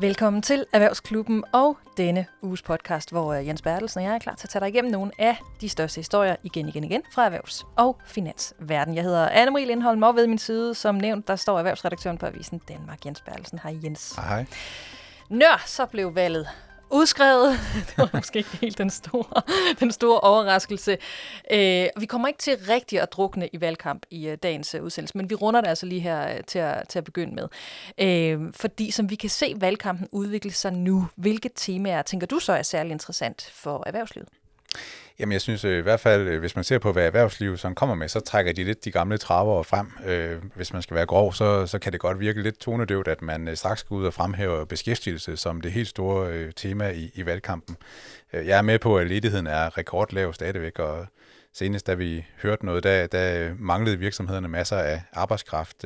Velkommen 0.00 0.42
til 0.42 0.66
Erhvervsklubben 0.72 1.44
og 1.52 1.78
denne 1.96 2.26
uges 2.42 2.62
podcast, 2.62 3.10
hvor 3.10 3.32
øh, 3.32 3.46
Jens 3.46 3.62
Bertelsen 3.62 3.98
og 3.98 4.04
jeg 4.04 4.14
er 4.14 4.18
klar 4.18 4.34
til 4.34 4.46
at 4.46 4.50
tage 4.50 4.60
dig 4.60 4.68
igennem 4.68 4.92
nogle 4.92 5.12
af 5.18 5.36
de 5.60 5.68
største 5.68 5.98
historier 5.98 6.36
igen, 6.42 6.68
igen, 6.68 6.84
igen 6.84 7.02
fra 7.14 7.26
erhvervs- 7.26 7.66
og 7.76 7.98
finansverden. 8.06 8.94
Jeg 8.94 9.04
hedder 9.04 9.28
Anne-Marie 9.28 9.66
Lindholm, 9.66 10.02
og 10.02 10.16
ved 10.16 10.26
min 10.26 10.38
side, 10.38 10.74
som 10.74 10.94
nævnt, 10.94 11.28
der 11.28 11.36
står 11.36 11.58
erhvervsredaktøren 11.58 12.18
på 12.18 12.26
Avisen 12.26 12.60
Danmark, 12.68 13.06
Jens 13.06 13.20
Bertelsen. 13.20 13.58
Hej 13.62 13.76
Jens. 13.84 14.14
Hej. 14.16 14.46
Nør, 15.28 15.62
så 15.66 15.86
blev 15.86 16.14
valget 16.14 16.48
udskrevet. 16.90 17.58
det 17.86 17.98
var 17.98 18.10
måske 18.14 18.38
ikke 18.38 18.56
helt 18.56 18.78
den 18.78 18.90
store, 18.90 19.42
den 19.80 19.92
store 19.92 20.20
overraskelse. 20.20 20.98
Øh, 21.52 21.86
vi 21.98 22.06
kommer 22.06 22.28
ikke 22.28 22.38
til 22.38 22.58
rigtigt 22.68 23.02
at 23.02 23.12
drukne 23.12 23.48
i 23.52 23.60
valgkamp 23.60 24.06
i 24.10 24.28
øh, 24.28 24.38
dagens 24.42 24.74
øh, 24.74 24.82
udsendelse, 24.82 25.18
men 25.18 25.30
vi 25.30 25.34
runder 25.34 25.60
det 25.60 25.68
altså 25.68 25.86
lige 25.86 26.00
her 26.00 26.34
øh, 26.34 26.44
til, 26.46 26.58
at, 26.58 26.88
til 26.88 26.98
at 26.98 27.04
begynde 27.04 27.34
med. 27.34 27.48
Øh, 27.98 28.52
fordi 28.52 28.90
som 28.90 29.10
vi 29.10 29.14
kan 29.14 29.30
se 29.30 29.54
valgkampen 29.56 30.08
udvikle 30.12 30.52
sig 30.52 30.72
nu, 30.72 31.08
hvilke 31.16 31.50
temaer 31.54 32.02
tænker 32.02 32.26
du 32.26 32.38
så 32.38 32.52
er 32.52 32.62
særlig 32.62 32.92
interessant 32.92 33.50
for 33.54 33.82
erhvervslivet? 33.86 34.28
Jamen 35.18 35.32
jeg 35.32 35.40
synes 35.40 35.64
øh, 35.64 35.78
i 35.78 35.82
hvert 35.82 36.00
fald, 36.00 36.28
øh, 36.28 36.40
hvis 36.40 36.56
man 36.56 36.64
ser 36.64 36.78
på, 36.78 36.92
hvad 36.92 37.06
erhvervslivet 37.06 37.60
som 37.60 37.74
kommer 37.74 37.94
med, 37.94 38.08
så 38.08 38.20
trækker 38.20 38.52
de 38.52 38.64
lidt 38.64 38.84
de 38.84 38.90
gamle 38.90 39.18
traver 39.18 39.62
frem. 39.62 39.92
Øh, 40.06 40.42
hvis 40.54 40.72
man 40.72 40.82
skal 40.82 40.94
være 40.94 41.06
grov, 41.06 41.32
så, 41.32 41.66
så 41.66 41.78
kan 41.78 41.92
det 41.92 42.00
godt 42.00 42.20
virke 42.20 42.42
lidt 42.42 42.58
tonedøvt, 42.58 43.08
at 43.08 43.22
man 43.22 43.56
straks 43.56 43.80
skal 43.80 43.94
ud 43.94 44.06
og 44.06 44.14
fremhæve 44.14 44.66
beskæftigelse 44.66 45.36
som 45.36 45.60
det 45.60 45.72
helt 45.72 45.88
store 45.88 46.52
tema 46.52 46.90
i, 46.90 47.10
i 47.14 47.26
valgkampen. 47.26 47.76
Jeg 48.32 48.58
er 48.58 48.62
med 48.62 48.78
på, 48.78 48.98
at 48.98 49.06
ledigheden 49.06 49.46
er 49.46 49.78
rekordlav 49.78 50.32
stadigvæk, 50.32 50.78
og 50.78 51.06
senest 51.52 51.86
da 51.86 51.94
vi 51.94 52.26
hørte 52.42 52.66
noget, 52.66 52.84
der, 52.84 53.06
der 53.06 53.54
manglede 53.58 53.98
virksomhederne 53.98 54.48
masser 54.48 54.76
af 54.76 55.02
arbejdskraft. 55.12 55.84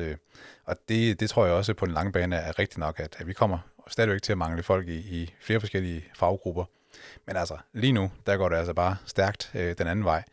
Og 0.65 0.75
det, 0.89 1.19
det 1.19 1.29
tror 1.29 1.45
jeg 1.45 1.53
også 1.53 1.73
på 1.73 1.85
den 1.85 1.93
lange 1.93 2.11
bane 2.11 2.35
er 2.35 2.59
rigtigt 2.59 2.77
nok, 2.77 2.99
at, 2.99 3.15
at 3.19 3.27
vi 3.27 3.33
kommer 3.33 3.57
stadigvæk 3.87 4.21
til 4.21 4.31
at 4.31 4.37
mangle 4.37 4.63
folk 4.63 4.87
i, 4.87 4.97
i 4.97 5.33
flere 5.41 5.59
forskellige 5.59 6.05
faggrupper. 6.15 6.65
Men 7.27 7.35
altså, 7.35 7.57
lige 7.73 7.93
nu, 7.93 8.11
der 8.25 8.37
går 8.37 8.49
det 8.49 8.55
altså 8.55 8.73
bare 8.73 8.95
stærkt 9.05 9.51
øh, 9.55 9.75
den 9.77 9.87
anden 9.87 10.05
vej. 10.05 10.23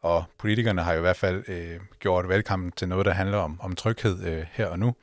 Og 0.00 0.24
politikerne 0.38 0.82
har 0.82 0.92
jo 0.92 0.98
i 0.98 1.00
hvert 1.00 1.16
fald 1.16 1.44
øh, 1.48 1.80
gjort 1.98 2.28
valgkampen 2.28 2.72
til 2.72 2.88
noget, 2.88 3.06
der 3.06 3.12
handler 3.12 3.38
om, 3.38 3.60
om 3.60 3.76
tryghed 3.76 4.24
øh, 4.24 4.46
her 4.52 4.66
og 4.66 4.78
nu. 4.78 4.94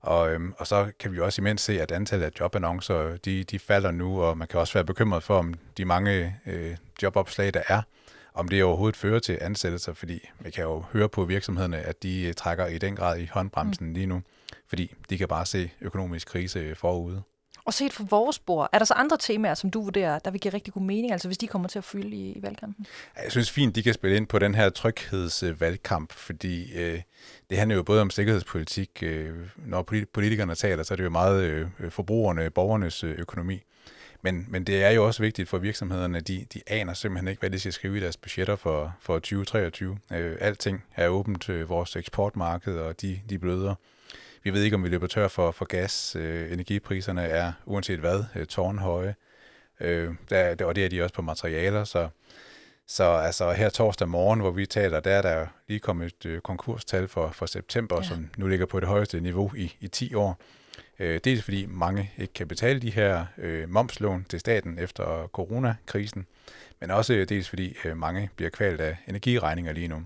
Og, 0.00 0.32
øhm, 0.32 0.54
og 0.58 0.66
så 0.66 0.92
kan 0.98 1.12
vi 1.12 1.20
også 1.20 1.42
imens 1.42 1.60
se, 1.60 1.80
at 1.80 1.92
antallet 1.92 2.26
af 2.26 2.30
jobannoncer, 2.40 3.16
de, 3.16 3.44
de 3.44 3.58
falder 3.58 3.90
nu, 3.90 4.22
og 4.22 4.38
man 4.38 4.48
kan 4.48 4.60
også 4.60 4.74
være 4.74 4.84
bekymret 4.84 5.22
for, 5.22 5.38
om 5.38 5.54
de 5.76 5.84
mange 5.84 6.36
øh, 6.46 6.76
jobopslag, 7.02 7.54
der 7.54 7.62
er, 7.68 7.82
om 8.34 8.48
det 8.48 8.64
overhovedet 8.64 8.96
fører 8.96 9.18
til 9.18 9.38
ansættelser, 9.40 9.92
fordi 9.92 10.30
vi 10.40 10.50
kan 10.50 10.64
jo 10.64 10.84
høre 10.92 11.08
på 11.08 11.24
virksomhederne, 11.24 11.78
at 11.78 12.02
de 12.02 12.22
øh, 12.22 12.34
trækker 12.34 12.66
i 12.66 12.78
den 12.78 12.96
grad 12.96 13.18
i 13.18 13.26
håndbremsen 13.32 13.86
mm. 13.86 13.94
lige 13.94 14.06
nu, 14.06 14.22
fordi 14.68 14.94
de 15.10 15.18
kan 15.18 15.28
bare 15.28 15.46
se 15.46 15.70
økonomisk 15.80 16.28
krise 16.28 16.74
forude. 16.74 17.22
Og 17.66 17.74
set 17.74 17.92
fra 17.92 18.04
vores 18.10 18.38
bord, 18.38 18.68
er 18.72 18.78
der 18.78 18.84
så 18.84 18.94
andre 18.94 19.16
temaer, 19.20 19.54
som 19.54 19.70
du 19.70 19.82
vurderer, 19.82 20.18
der 20.18 20.30
vil 20.30 20.40
give 20.40 20.54
rigtig 20.54 20.72
god 20.72 20.82
mening, 20.82 21.12
altså 21.12 21.28
hvis 21.28 21.38
de 21.38 21.46
kommer 21.46 21.68
til 21.68 21.78
at 21.78 21.84
fylde 21.84 22.16
i, 22.16 22.32
i 22.32 22.42
valgkampen? 22.42 22.86
Jeg 23.22 23.32
synes 23.32 23.50
fint, 23.50 23.74
de 23.74 23.82
kan 23.82 23.94
spille 23.94 24.16
ind 24.16 24.26
på 24.26 24.38
den 24.38 24.54
her 24.54 24.70
tryghedsvalgkamp, 24.70 26.12
øh, 26.12 26.16
fordi 26.16 26.72
øh, 26.74 27.02
det 27.50 27.58
handler 27.58 27.76
jo 27.76 27.82
både 27.82 28.00
om 28.00 28.10
sikkerhedspolitik. 28.10 29.02
Øh, 29.02 29.34
når 29.56 29.82
politikerne 30.12 30.54
taler, 30.54 30.82
så 30.82 30.94
er 30.94 30.96
det 30.96 31.04
jo 31.04 31.10
meget 31.10 31.44
øh, 31.44 31.90
forbrugerne, 31.90 32.50
borgernes 32.50 33.04
øh, 33.04 33.18
økonomi. 33.18 33.62
Men, 34.22 34.46
men 34.48 34.64
det 34.64 34.84
er 34.84 34.90
jo 34.90 35.06
også 35.06 35.22
vigtigt 35.22 35.48
for 35.48 35.58
virksomhederne, 35.58 36.20
de, 36.20 36.46
de 36.54 36.62
aner 36.66 36.94
simpelthen 36.94 37.28
ikke, 37.28 37.40
hvad 37.40 37.50
de 37.50 37.60
skal 37.60 37.72
skrive 37.72 37.96
i 37.96 38.00
deres 38.00 38.16
budgetter 38.16 38.56
for, 38.56 38.94
for 39.00 39.14
2023. 39.14 39.98
Øh, 40.12 40.36
alting 40.40 40.84
er 40.96 41.08
åbent 41.08 41.42
til 41.42 41.66
vores 41.66 41.96
eksportmarked, 41.96 42.76
og 42.76 43.00
de, 43.00 43.20
de 43.30 43.38
bløder. 43.38 43.74
Vi 44.44 44.52
ved 44.52 44.62
ikke, 44.62 44.76
om 44.76 44.84
vi 44.84 44.88
løber 44.88 45.06
tør 45.06 45.28
for, 45.28 45.50
for 45.50 45.64
gas. 45.64 46.16
Øh, 46.16 46.52
energipriserne 46.52 47.22
er, 47.22 47.52
uanset 47.66 47.98
hvad, 47.98 48.24
øh, 48.34 48.46
tårnhøje. 48.46 49.14
Øh, 49.80 50.14
der, 50.30 50.64
og 50.64 50.76
det 50.76 50.84
er 50.84 50.88
de 50.88 51.02
også 51.02 51.14
på 51.14 51.22
materialer, 51.22 51.84
så, 51.84 52.08
så 52.86 53.04
altså 53.04 53.52
her 53.52 53.68
torsdag 53.68 54.08
morgen, 54.08 54.40
hvor 54.40 54.50
vi 54.50 54.66
taler, 54.66 55.00
der 55.00 55.10
er 55.10 55.22
der 55.22 55.46
lige 55.68 55.80
kommet 55.80 56.06
et 56.06 56.26
øh, 56.26 56.40
konkurstal 56.40 57.08
for, 57.08 57.30
for 57.30 57.46
september, 57.46 57.96
ja. 57.96 58.02
som 58.02 58.30
nu 58.36 58.46
ligger 58.46 58.66
på 58.66 58.80
det 58.80 58.88
højeste 58.88 59.20
niveau 59.20 59.52
i, 59.56 59.76
i 59.80 59.88
10 59.88 60.14
år. 60.14 60.40
Øh, 60.98 61.20
dels 61.24 61.42
fordi 61.42 61.66
mange 61.66 62.12
ikke 62.18 62.32
kan 62.34 62.48
betale 62.48 62.80
de 62.80 62.90
her 62.90 63.26
øh, 63.38 63.68
momslån 63.68 64.26
til 64.28 64.40
staten 64.40 64.78
efter 64.78 65.26
coronakrisen, 65.32 66.26
men 66.80 66.90
også 66.90 67.26
dels 67.28 67.48
fordi 67.48 67.76
øh, 67.84 67.96
mange 67.96 68.30
bliver 68.36 68.50
kvalt 68.50 68.80
af 68.80 68.96
energiregninger 69.08 69.72
lige 69.72 69.88
nu. 69.88 70.02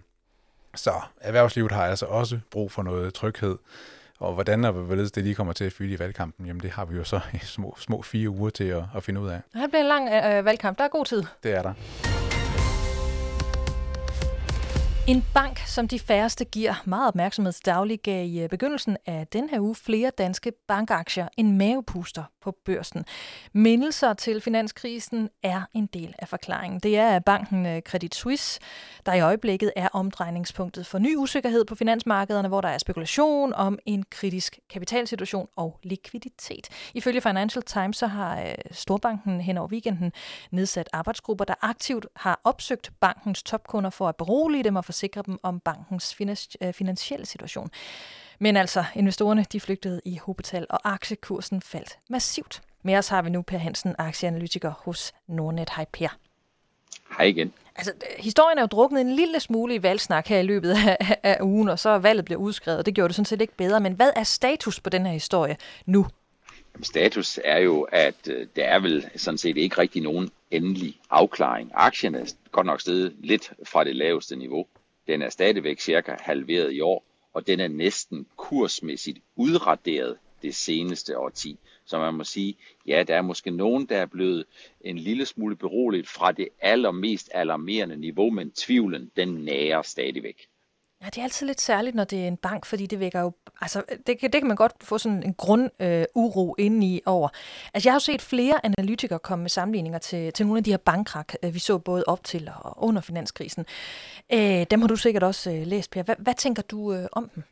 Så 0.75 0.93
erhvervslivet 1.21 1.73
har 1.73 1.87
altså 1.87 2.07
også 2.07 2.41
brug 2.51 2.73
for 2.73 2.83
noget 2.83 3.15
tryghed, 3.15 3.57
og 4.19 4.35
hvordan 4.35 4.65
og 4.65 4.73
hvorledes 4.73 5.13
det 5.13 5.25
lige 5.25 5.35
kommer 5.35 5.53
til 5.53 5.65
at 5.65 5.73
fylde 5.73 5.95
i 5.95 5.99
valgkampen, 5.99 6.47
jamen 6.47 6.63
det 6.63 6.71
har 6.71 6.85
vi 6.85 6.97
jo 6.97 7.05
så 7.05 7.21
i 7.35 7.39
små, 7.57 7.77
små 7.79 8.03
fire 8.03 8.29
uger 8.29 8.51
til 8.51 8.65
at, 8.65 8.83
at 8.97 9.03
finde 9.03 9.21
ud 9.21 9.29
af. 9.29 9.41
Det 9.53 9.71
bliver 9.71 9.83
en 9.83 9.89
lang 9.89 10.09
øh, 10.09 10.45
valgkamp. 10.45 10.79
Der 10.79 10.85
er 10.85 10.89
god 10.89 11.05
tid. 11.05 11.23
Det 11.43 11.53
er 11.53 11.63
der. 11.63 11.75
En 15.09 15.25
bank, 15.35 15.59
som 15.59 15.89
de 15.89 15.99
færreste 15.99 16.45
giver 16.45 16.75
meget 16.85 17.09
opmærksomhed 17.09 17.53
til 17.53 17.67
daglig, 17.67 18.01
gav 18.03 18.27
i 18.27 18.41
øh, 18.43 18.49
begyndelsen 18.49 18.97
af 19.07 19.27
den 19.27 19.49
her 19.49 19.61
uge 19.61 19.75
flere 19.75 20.11
danske 20.19 20.53
bankaktier 20.69 21.29
en 21.37 21.59
mavepuster 21.59 22.23
på 22.41 22.57
børsen. 22.65 23.05
Mindelser 23.53 24.13
til 24.15 24.41
finanskrisen 24.41 25.31
er 25.43 25.63
en 25.75 25.87
del 25.87 26.15
af 26.19 26.29
forklaringen. 26.29 26.81
Det 26.81 26.99
er 26.99 27.19
banken 27.19 27.67
øh, 27.67 27.83
Credit 27.83 28.15
Suisse, 28.15 28.61
der 29.07 29.15
i 29.15 29.21
øjeblikket 29.21 29.73
er 29.77 29.89
omdrejningspunktet 29.93 30.87
for 30.87 30.99
ny 30.99 31.17
usikkerhed 31.17 31.65
på 31.65 31.75
finansmarkederne, 31.75 32.49
hvor 32.49 32.61
der 32.61 32.69
er 32.69 32.79
spekulation 32.79 33.53
om 33.53 33.79
en 33.87 34.05
kritisk 34.11 34.59
kapitalsituation 34.71 35.49
og 35.57 35.79
likviditet. 35.83 36.69
Ifølge 36.95 37.21
Financial 37.21 37.63
Times 37.63 37.97
så 37.97 38.07
har 38.07 38.41
øh, 38.41 38.55
Storbanken 38.71 39.41
hen 39.41 39.59
over 39.59 39.69
weekenden 39.69 40.13
nedsat 40.51 40.89
arbejdsgrupper, 40.93 41.45
der 41.45 41.55
aktivt 41.63 42.07
har 42.17 42.41
opsøgt 42.45 42.91
bankens 43.01 43.43
topkunder 43.43 43.91
for 43.91 44.09
at 44.09 44.17
berolige 44.17 44.65
dem 44.65 44.77
og 44.77 44.85
forsikre 44.99 45.23
dem 45.27 45.39
om 45.43 45.61
bankens 45.61 46.17
øh, 46.63 46.73
finansielle 46.73 47.27
situation. 47.27 47.71
Men 48.39 48.57
altså, 48.57 48.85
investorerne 48.95 49.47
de 49.53 49.61
flygtede 49.61 50.01
i 50.05 50.17
hobetal, 50.17 50.67
og 50.71 50.81
aktiekursen 50.85 51.63
faldt 51.63 51.99
massivt. 52.11 52.63
Med 52.83 52.97
os 52.97 53.09
har 53.09 53.23
vi 53.23 53.31
nu 53.31 53.43
Per 53.43 53.59
Hansen, 53.59 53.95
aktieanalytiker 53.99 54.73
hos 54.79 55.13
Nordnet. 55.27 55.71
Hej 55.77 55.85
Per. 55.93 56.09
Hej 57.17 57.27
igen. 57.27 57.53
Altså, 57.77 57.93
historien 58.19 58.59
er 58.59 58.63
jo 58.63 58.67
druknet 58.67 59.01
en 59.01 59.13
lille 59.13 59.41
smule 59.41 59.75
i 59.75 59.83
valgsnak 59.83 60.27
her 60.27 60.39
i 60.39 60.43
løbet 60.43 60.71
af, 60.71 61.17
af 61.33 61.39
ugen, 61.43 61.69
og 61.69 61.79
så 61.79 61.89
er 61.89 61.99
valget 61.99 62.25
blevet 62.25 62.41
udskrevet, 62.41 62.79
og 62.79 62.87
det 62.87 62.95
gjorde 62.95 63.09
det 63.09 63.17
sådan 63.17 63.25
set 63.25 63.41
ikke 63.41 63.57
bedre. 63.57 63.81
Men 63.81 63.93
hvad 63.93 64.11
er 64.17 64.23
status 64.25 64.81
på 64.81 64.91
den 64.91 65.07
her 65.07 65.13
historie 65.13 65.57
nu? 65.87 66.07
Jamen, 66.75 66.85
status 66.85 67.41
er 67.45 67.59
jo, 67.59 67.83
at 67.83 68.29
øh, 68.31 68.47
der 68.57 68.65
er 68.65 68.79
vel 68.79 69.11
sådan 69.17 69.39
set 69.39 69.57
ikke 69.57 69.79
rigtig 69.79 70.03
nogen 70.03 70.31
endelig 70.51 71.01
afklaring. 71.11 71.71
Aktien 71.75 72.15
er 72.15 72.25
godt 72.53 72.67
nok 72.67 72.81
steget 72.81 73.15
lidt 73.19 73.53
fra 73.65 73.85
det 73.85 73.97
laveste 73.97 74.37
niveau. 74.37 74.67
Den 75.09 75.23
er 75.23 75.29
stadigvæk 75.29 75.81
cirka 75.81 76.17
halveret 76.21 76.73
i 76.73 76.81
år, 76.81 77.05
og 77.33 77.47
den 77.47 77.61
er 77.61 77.69
næsten 77.69 78.27
kursmæssigt 78.37 79.19
udraderet 79.37 80.19
det 80.43 80.55
seneste 80.55 81.19
årti. 81.19 81.59
Så 81.85 81.99
man 81.99 82.15
må 82.15 82.25
sige, 82.25 82.57
ja, 82.87 83.03
der 83.03 83.17
er 83.17 83.23
måske 83.23 83.51
nogen, 83.51 83.87
der 83.87 83.97
er 83.97 84.07
blevet 84.07 84.45
en 84.81 84.99
lille 84.99 85.27
smule 85.27 85.57
beroliget 85.57 86.09
fra 86.09 86.33
det 86.33 86.49
allermest 86.61 87.31
alarmerende 87.35 87.97
niveau, 87.97 88.31
men 88.31 88.51
tvivlen, 88.51 89.11
den 89.17 89.29
nærer 89.29 89.83
stadigvæk. 89.83 90.49
Ja, 91.03 91.07
det 91.07 91.19
er 91.19 91.23
altid 91.23 91.47
lidt 91.47 91.61
særligt, 91.61 91.97
når 91.97 92.05
det 92.05 92.23
er 92.23 92.29
en 92.29 92.37
bank, 92.37 92.67
fordi 92.67 92.87
det 92.87 93.01
vækker 93.01 93.21
jo, 93.21 93.33
altså 93.61 93.83
det, 94.07 94.19
det 94.23 94.33
kan 94.33 94.47
man 94.47 94.57
godt 94.57 94.73
få 94.83 94.99
sådan 94.99 95.23
en 95.23 95.35
grund 95.35 95.71
øh, 95.81 96.05
indeni 96.59 97.01
over. 97.07 97.29
Altså 97.75 97.89
jeg 97.89 97.93
har 97.93 97.97
jo 97.97 98.01
set 98.01 98.23
flere 98.23 98.67
analytikere 98.67 99.19
komme 99.19 99.43
med 99.43 99.51
sammenligninger 99.51 99.99
til, 99.99 100.33
til 100.33 100.47
nogle 100.47 100.59
af 100.59 100.65
de 100.65 100.71
her 100.71 100.79
bankkrak, 100.79 101.35
øh, 101.43 101.55
vi 101.55 101.59
så 101.59 101.79
både 101.79 102.05
op 102.07 102.25
til 102.25 102.51
og 102.55 102.85
under 102.85 103.01
finanskrisen. 103.01 103.67
Øh, 104.33 104.67
dem 104.71 104.81
har 104.81 104.89
du 104.89 104.97
sikkert 104.97 105.23
også 105.23 105.51
øh, 105.51 105.67
læst, 105.67 105.91
Per. 105.91 106.03
Hvad, 106.03 106.17
hvad 106.19 106.35
tænker 106.35 106.63
du 106.63 106.93
øh, 106.93 107.07
om 107.13 107.29
dem? 107.35 107.43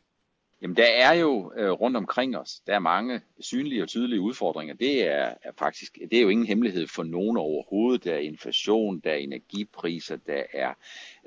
Jamen, 0.61 0.77
der 0.77 0.85
er 0.85 1.13
jo 1.13 1.53
øh, 1.57 1.71
rundt 1.71 1.97
omkring 1.97 2.37
os, 2.37 2.59
der 2.67 2.75
er 2.75 2.79
mange 2.79 3.21
synlige 3.39 3.83
og 3.83 3.87
tydelige 3.87 4.21
udfordringer. 4.21 4.73
Det 4.73 5.07
er, 5.07 5.33
er 5.43 5.51
faktisk, 5.59 5.97
det 6.11 6.17
er 6.17 6.21
jo 6.21 6.29
ingen 6.29 6.47
hemmelighed 6.47 6.87
for 6.87 7.03
nogen 7.03 7.37
overhovedet. 7.37 8.03
Der 8.03 8.13
er 8.13 8.17
inflation, 8.19 8.99
der 8.99 9.11
er 9.11 9.15
energipriser, 9.15 10.15
der 10.15 10.43
er 10.53 10.73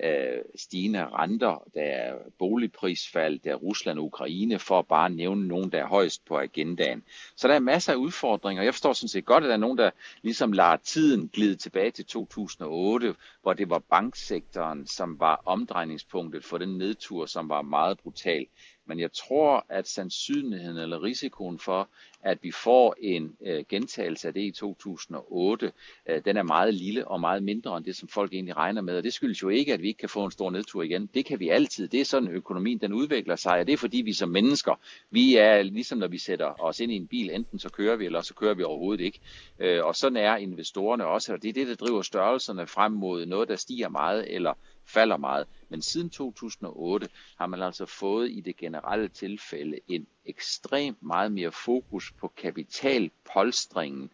øh, 0.05 0.39
stigende 0.55 1.07
renter, 1.07 1.63
der 1.75 1.83
er 1.83 2.15
boligprisfald, 2.39 3.39
der 3.39 3.51
er 3.51 3.55
Rusland 3.55 3.99
og 3.99 4.05
Ukraine, 4.05 4.59
for 4.59 4.79
at 4.79 4.87
bare 4.87 5.11
nævne 5.11 5.49
nogen, 5.49 5.73
der 5.73 5.79
er 5.79 5.87
højst 5.87 6.25
på 6.25 6.39
agendaen. 6.39 7.03
Så 7.37 7.49
der 7.49 7.55
er 7.55 7.59
masser 7.59 7.93
af 7.93 7.97
udfordringer. 7.97 8.63
Jeg 8.63 8.75
forstår 8.75 8.93
sådan 8.93 9.09
set 9.09 9.25
godt, 9.25 9.45
at 9.45 9.49
der 9.49 9.55
er 9.55 9.61
nogen, 9.61 9.79
der 9.79 9.91
ligesom 10.23 10.53
lader 10.53 10.77
tiden 10.77 11.29
glide 11.33 11.57
tilbage 11.57 11.91
til 11.91 12.05
2008, 12.05 13.15
hvor 13.43 13.53
det 13.53 13.71
var 13.71 13.79
banksektoren, 13.79 14.87
som 14.87 15.21
var 15.21 15.43
omdrejningspunktet 15.45 16.45
for 16.45 16.59
den 16.59 16.79
nedtur, 16.79 17.27
som 17.27 17.49
var 17.49 17.63
meget 17.63 17.99
brutal. 17.99 18.47
Men 18.91 19.01
jeg 19.01 19.13
tror, 19.13 19.67
at 19.69 19.89
sandsynligheden 19.89 20.79
eller 20.79 21.03
risikoen 21.03 21.59
for, 21.59 21.89
at 22.23 22.39
vi 22.43 22.51
får 22.51 22.95
en 23.01 23.37
øh, 23.47 23.65
gentagelse 23.69 24.29
af 24.29 24.35
det 24.35 24.41
i 24.41 24.51
2008, 24.51 25.73
øh, 26.09 26.25
den 26.25 26.37
er 26.37 26.43
meget 26.43 26.75
lille 26.75 27.09
og 27.09 27.21
meget 27.21 27.43
mindre 27.43 27.77
end 27.77 27.85
det, 27.85 27.97
som 27.97 28.09
folk 28.09 28.33
egentlig 28.33 28.57
regner 28.57 28.83
med. 28.83 28.97
Og 28.97 29.03
det 29.03 29.13
skyldes 29.13 29.43
jo 29.43 29.49
ikke, 29.49 29.75
at 29.75 29.83
vi 29.83 29.89
ikke 29.89 29.99
kan 29.99 30.09
få 30.09 30.25
en 30.25 30.31
stor 30.31 30.51
nedtur 30.51 30.83
igen. 30.83 31.07
Det 31.15 31.25
kan 31.25 31.41
vi 31.41 31.49
altid. 31.49 31.89
Det 31.89 32.01
er 32.01 32.05
sådan, 32.05 32.29
økonomien 32.29 32.79
den 32.79 32.93
udvikler 32.93 33.37
sig, 33.37 33.61
og 33.61 33.67
det 33.67 33.73
er 33.73 33.77
fordi 33.77 33.97
vi 33.97 34.13
som 34.13 34.29
mennesker, 34.29 34.75
vi 35.11 35.37
er 35.37 35.63
ligesom 35.63 35.99
når 35.99 36.09
vi 36.09 36.19
sætter 36.19 36.63
os 36.63 36.81
ind 36.81 36.93
i 36.93 36.97
en 36.97 37.07
bil, 37.07 37.31
enten 37.31 37.59
så 37.59 37.69
kører 37.69 37.97
vi, 37.97 38.07
eller 38.07 38.21
så 38.21 38.35
kører 38.35 38.55
vi 38.55 38.63
overhovedet 38.63 39.05
ikke. 39.05 39.21
Øh, 39.59 39.85
og 39.85 39.97
sådan 39.97 40.17
er 40.17 40.37
investorerne 40.37 41.07
også, 41.07 41.33
og 41.33 41.43
det 41.43 41.49
er 41.49 41.53
det, 41.53 41.67
der 41.67 41.87
driver 41.87 42.03
størrelserne 42.03 42.67
frem 42.67 42.93
mod 42.93 43.27
noget, 43.27 43.49
der 43.49 43.57
stiger 43.57 43.89
meget 43.89 44.35
eller 44.35 44.55
falder 44.93 45.17
meget. 45.17 45.47
Men 45.69 45.83
siden 45.83 46.11
2008 46.11 47.09
har 47.39 47.47
man 47.47 47.63
altså 47.63 47.87
fået 47.87 48.31
i 48.31 48.41
det 48.41 48.57
generelle 48.57 49.09
tilfælde 49.09 49.81
en 49.89 50.07
ekstremt 50.25 51.03
meget 51.03 51.33
mere 51.33 51.53
fokus 51.53 52.13
på 52.13 52.29
kapitalpolstringen 52.37 54.11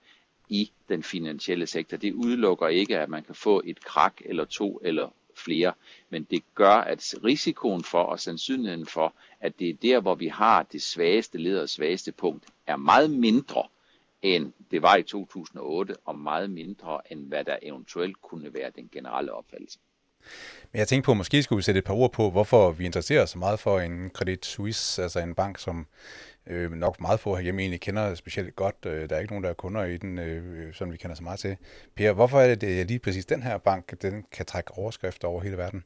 i 0.48 0.72
den 0.88 1.02
finansielle 1.02 1.66
sektor. 1.66 1.96
Det 1.96 2.12
udelukker 2.12 2.68
ikke, 2.68 2.98
at 2.98 3.08
man 3.08 3.22
kan 3.22 3.34
få 3.34 3.62
et 3.64 3.84
krak 3.84 4.20
eller 4.24 4.44
to 4.44 4.80
eller 4.82 5.08
flere, 5.36 5.72
men 6.10 6.24
det 6.24 6.42
gør, 6.54 6.74
at 6.74 7.14
risikoen 7.24 7.84
for 7.84 8.02
og 8.02 8.20
sandsynligheden 8.20 8.86
for, 8.86 9.14
at 9.40 9.58
det 9.58 9.68
er 9.68 9.74
der, 9.74 10.00
hvor 10.00 10.14
vi 10.14 10.28
har 10.28 10.62
det 10.62 10.82
svageste 10.82 11.38
led 11.38 11.58
og 11.58 11.68
svageste 11.68 12.12
punkt, 12.12 12.46
er 12.66 12.76
meget 12.76 13.10
mindre, 13.10 13.62
end 14.22 14.52
det 14.70 14.82
var 14.82 14.96
i 14.96 15.02
2008, 15.02 15.94
og 16.04 16.18
meget 16.18 16.50
mindre, 16.50 17.00
end 17.10 17.28
hvad 17.28 17.44
der 17.44 17.56
eventuelt 17.62 18.22
kunne 18.22 18.54
være 18.54 18.70
den 18.76 18.88
generelle 18.92 19.32
opfattelse. 19.32 19.78
Men 20.72 20.78
jeg 20.78 20.88
tænkte 20.88 21.06
på, 21.06 21.10
at 21.10 21.16
måske 21.16 21.42
skulle 21.42 21.56
vi 21.56 21.62
sætte 21.62 21.78
et 21.78 21.84
par 21.84 21.94
ord 21.94 22.12
på, 22.12 22.30
hvorfor 22.30 22.70
vi 22.70 22.84
interesserer 22.84 23.22
os 23.22 23.30
så 23.30 23.38
meget 23.38 23.60
for 23.60 23.80
en 23.80 24.10
Credit 24.14 24.46
Suisse, 24.46 25.02
altså 25.02 25.20
en 25.20 25.34
bank, 25.34 25.58
som 25.58 25.86
øh, 26.46 26.72
nok 26.72 27.00
meget 27.00 27.20
få 27.20 27.34
herhjemme 27.34 27.62
egentlig 27.62 27.80
kender 27.80 28.14
specielt 28.14 28.56
godt. 28.56 28.76
Øh, 28.86 29.08
der 29.08 29.16
er 29.16 29.20
ikke 29.20 29.32
nogen, 29.32 29.44
der 29.44 29.50
er 29.50 29.54
kunder 29.54 29.84
i 29.84 29.96
den, 29.96 30.18
øh, 30.18 30.74
som 30.74 30.92
vi 30.92 30.96
kender 30.96 31.16
så 31.16 31.22
meget 31.22 31.38
til. 31.38 31.56
Per, 31.96 32.12
hvorfor 32.12 32.40
er 32.40 32.48
det, 32.48 32.60
det 32.60 32.86
lige 32.86 32.98
præcis 32.98 33.26
den 33.26 33.42
her 33.42 33.58
bank, 33.58 34.02
den 34.02 34.24
kan 34.32 34.46
trække 34.46 34.72
overskrifter 34.72 35.28
over 35.28 35.42
hele 35.42 35.56
verden? 35.56 35.84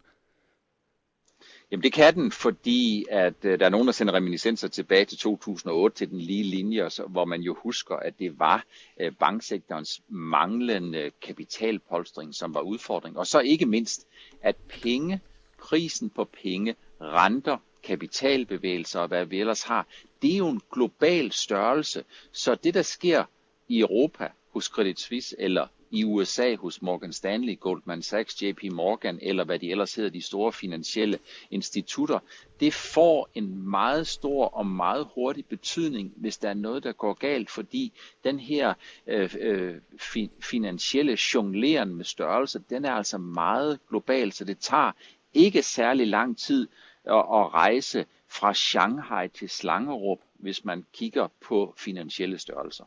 Jamen 1.70 1.82
det 1.82 1.92
kan 1.92 2.14
den, 2.14 2.32
fordi 2.32 3.04
at 3.10 3.44
øh, 3.44 3.60
der 3.60 3.66
er 3.66 3.70
nogen, 3.70 3.86
der 3.86 3.92
sender 3.92 4.14
reminiscenser 4.14 4.68
tilbage 4.68 5.04
til 5.04 5.18
2008 5.18 5.96
til 5.96 6.10
den 6.10 6.20
lige 6.20 6.42
linje, 6.42 6.88
hvor 7.08 7.24
man 7.24 7.40
jo 7.40 7.56
husker, 7.62 7.96
at 7.96 8.18
det 8.18 8.38
var 8.38 8.64
øh, 9.00 9.12
banksektorens 9.18 10.02
manglende 10.08 11.10
kapitalpolstring, 11.22 12.34
som 12.34 12.54
var 12.54 12.60
udfordring. 12.60 13.18
Og 13.18 13.26
så 13.26 13.40
ikke 13.40 13.66
mindst, 13.66 14.06
at 14.42 14.56
penge, 14.68 15.20
prisen 15.58 16.10
på 16.10 16.24
penge, 16.24 16.74
renter, 17.00 17.56
kapitalbevægelser 17.82 19.00
og 19.00 19.08
hvad 19.08 19.26
vi 19.26 19.40
ellers 19.40 19.62
har, 19.62 19.86
det 20.22 20.32
er 20.32 20.38
jo 20.38 20.48
en 20.48 20.60
global 20.72 21.32
størrelse. 21.32 22.04
Så 22.32 22.54
det, 22.54 22.74
der 22.74 22.82
sker 22.82 23.24
i 23.68 23.80
Europa 23.80 24.28
hos 24.52 24.64
Credit 24.64 25.00
Suisse 25.00 25.36
eller 25.38 25.66
i 25.90 26.04
USA 26.04 26.56
hos 26.56 26.82
Morgan 26.82 27.12
Stanley, 27.12 27.60
Goldman 27.60 28.02
Sachs, 28.02 28.42
JP 28.42 28.64
Morgan 28.72 29.18
eller 29.22 29.44
hvad 29.44 29.58
de 29.58 29.70
ellers 29.70 29.94
hedder, 29.94 30.10
de 30.10 30.22
store 30.22 30.52
finansielle 30.52 31.18
institutter, 31.50 32.18
det 32.60 32.74
får 32.74 33.28
en 33.34 33.70
meget 33.70 34.06
stor 34.06 34.46
og 34.46 34.66
meget 34.66 35.08
hurtig 35.14 35.46
betydning, 35.46 36.12
hvis 36.16 36.38
der 36.38 36.48
er 36.48 36.54
noget, 36.54 36.82
der 36.84 36.92
går 36.92 37.12
galt, 37.14 37.50
fordi 37.50 37.92
den 38.24 38.40
her 38.40 38.74
øh, 39.06 39.34
øh, 39.40 39.74
fi, 39.98 40.30
finansielle 40.40 41.18
jongleren 41.34 41.94
med 41.94 42.04
størrelse, 42.04 42.62
den 42.70 42.84
er 42.84 42.92
altså 42.92 43.18
meget 43.18 43.78
global, 43.88 44.32
så 44.32 44.44
det 44.44 44.58
tager 44.58 44.92
ikke 45.34 45.62
særlig 45.62 46.06
lang 46.06 46.38
tid 46.38 46.68
at, 47.04 47.14
at 47.14 47.54
rejse 47.54 48.06
fra 48.28 48.54
Shanghai 48.54 49.28
til 49.28 49.48
Slangerup, 49.48 50.18
hvis 50.34 50.64
man 50.64 50.86
kigger 50.92 51.28
på 51.40 51.74
finansielle 51.78 52.38
størrelser. 52.38 52.84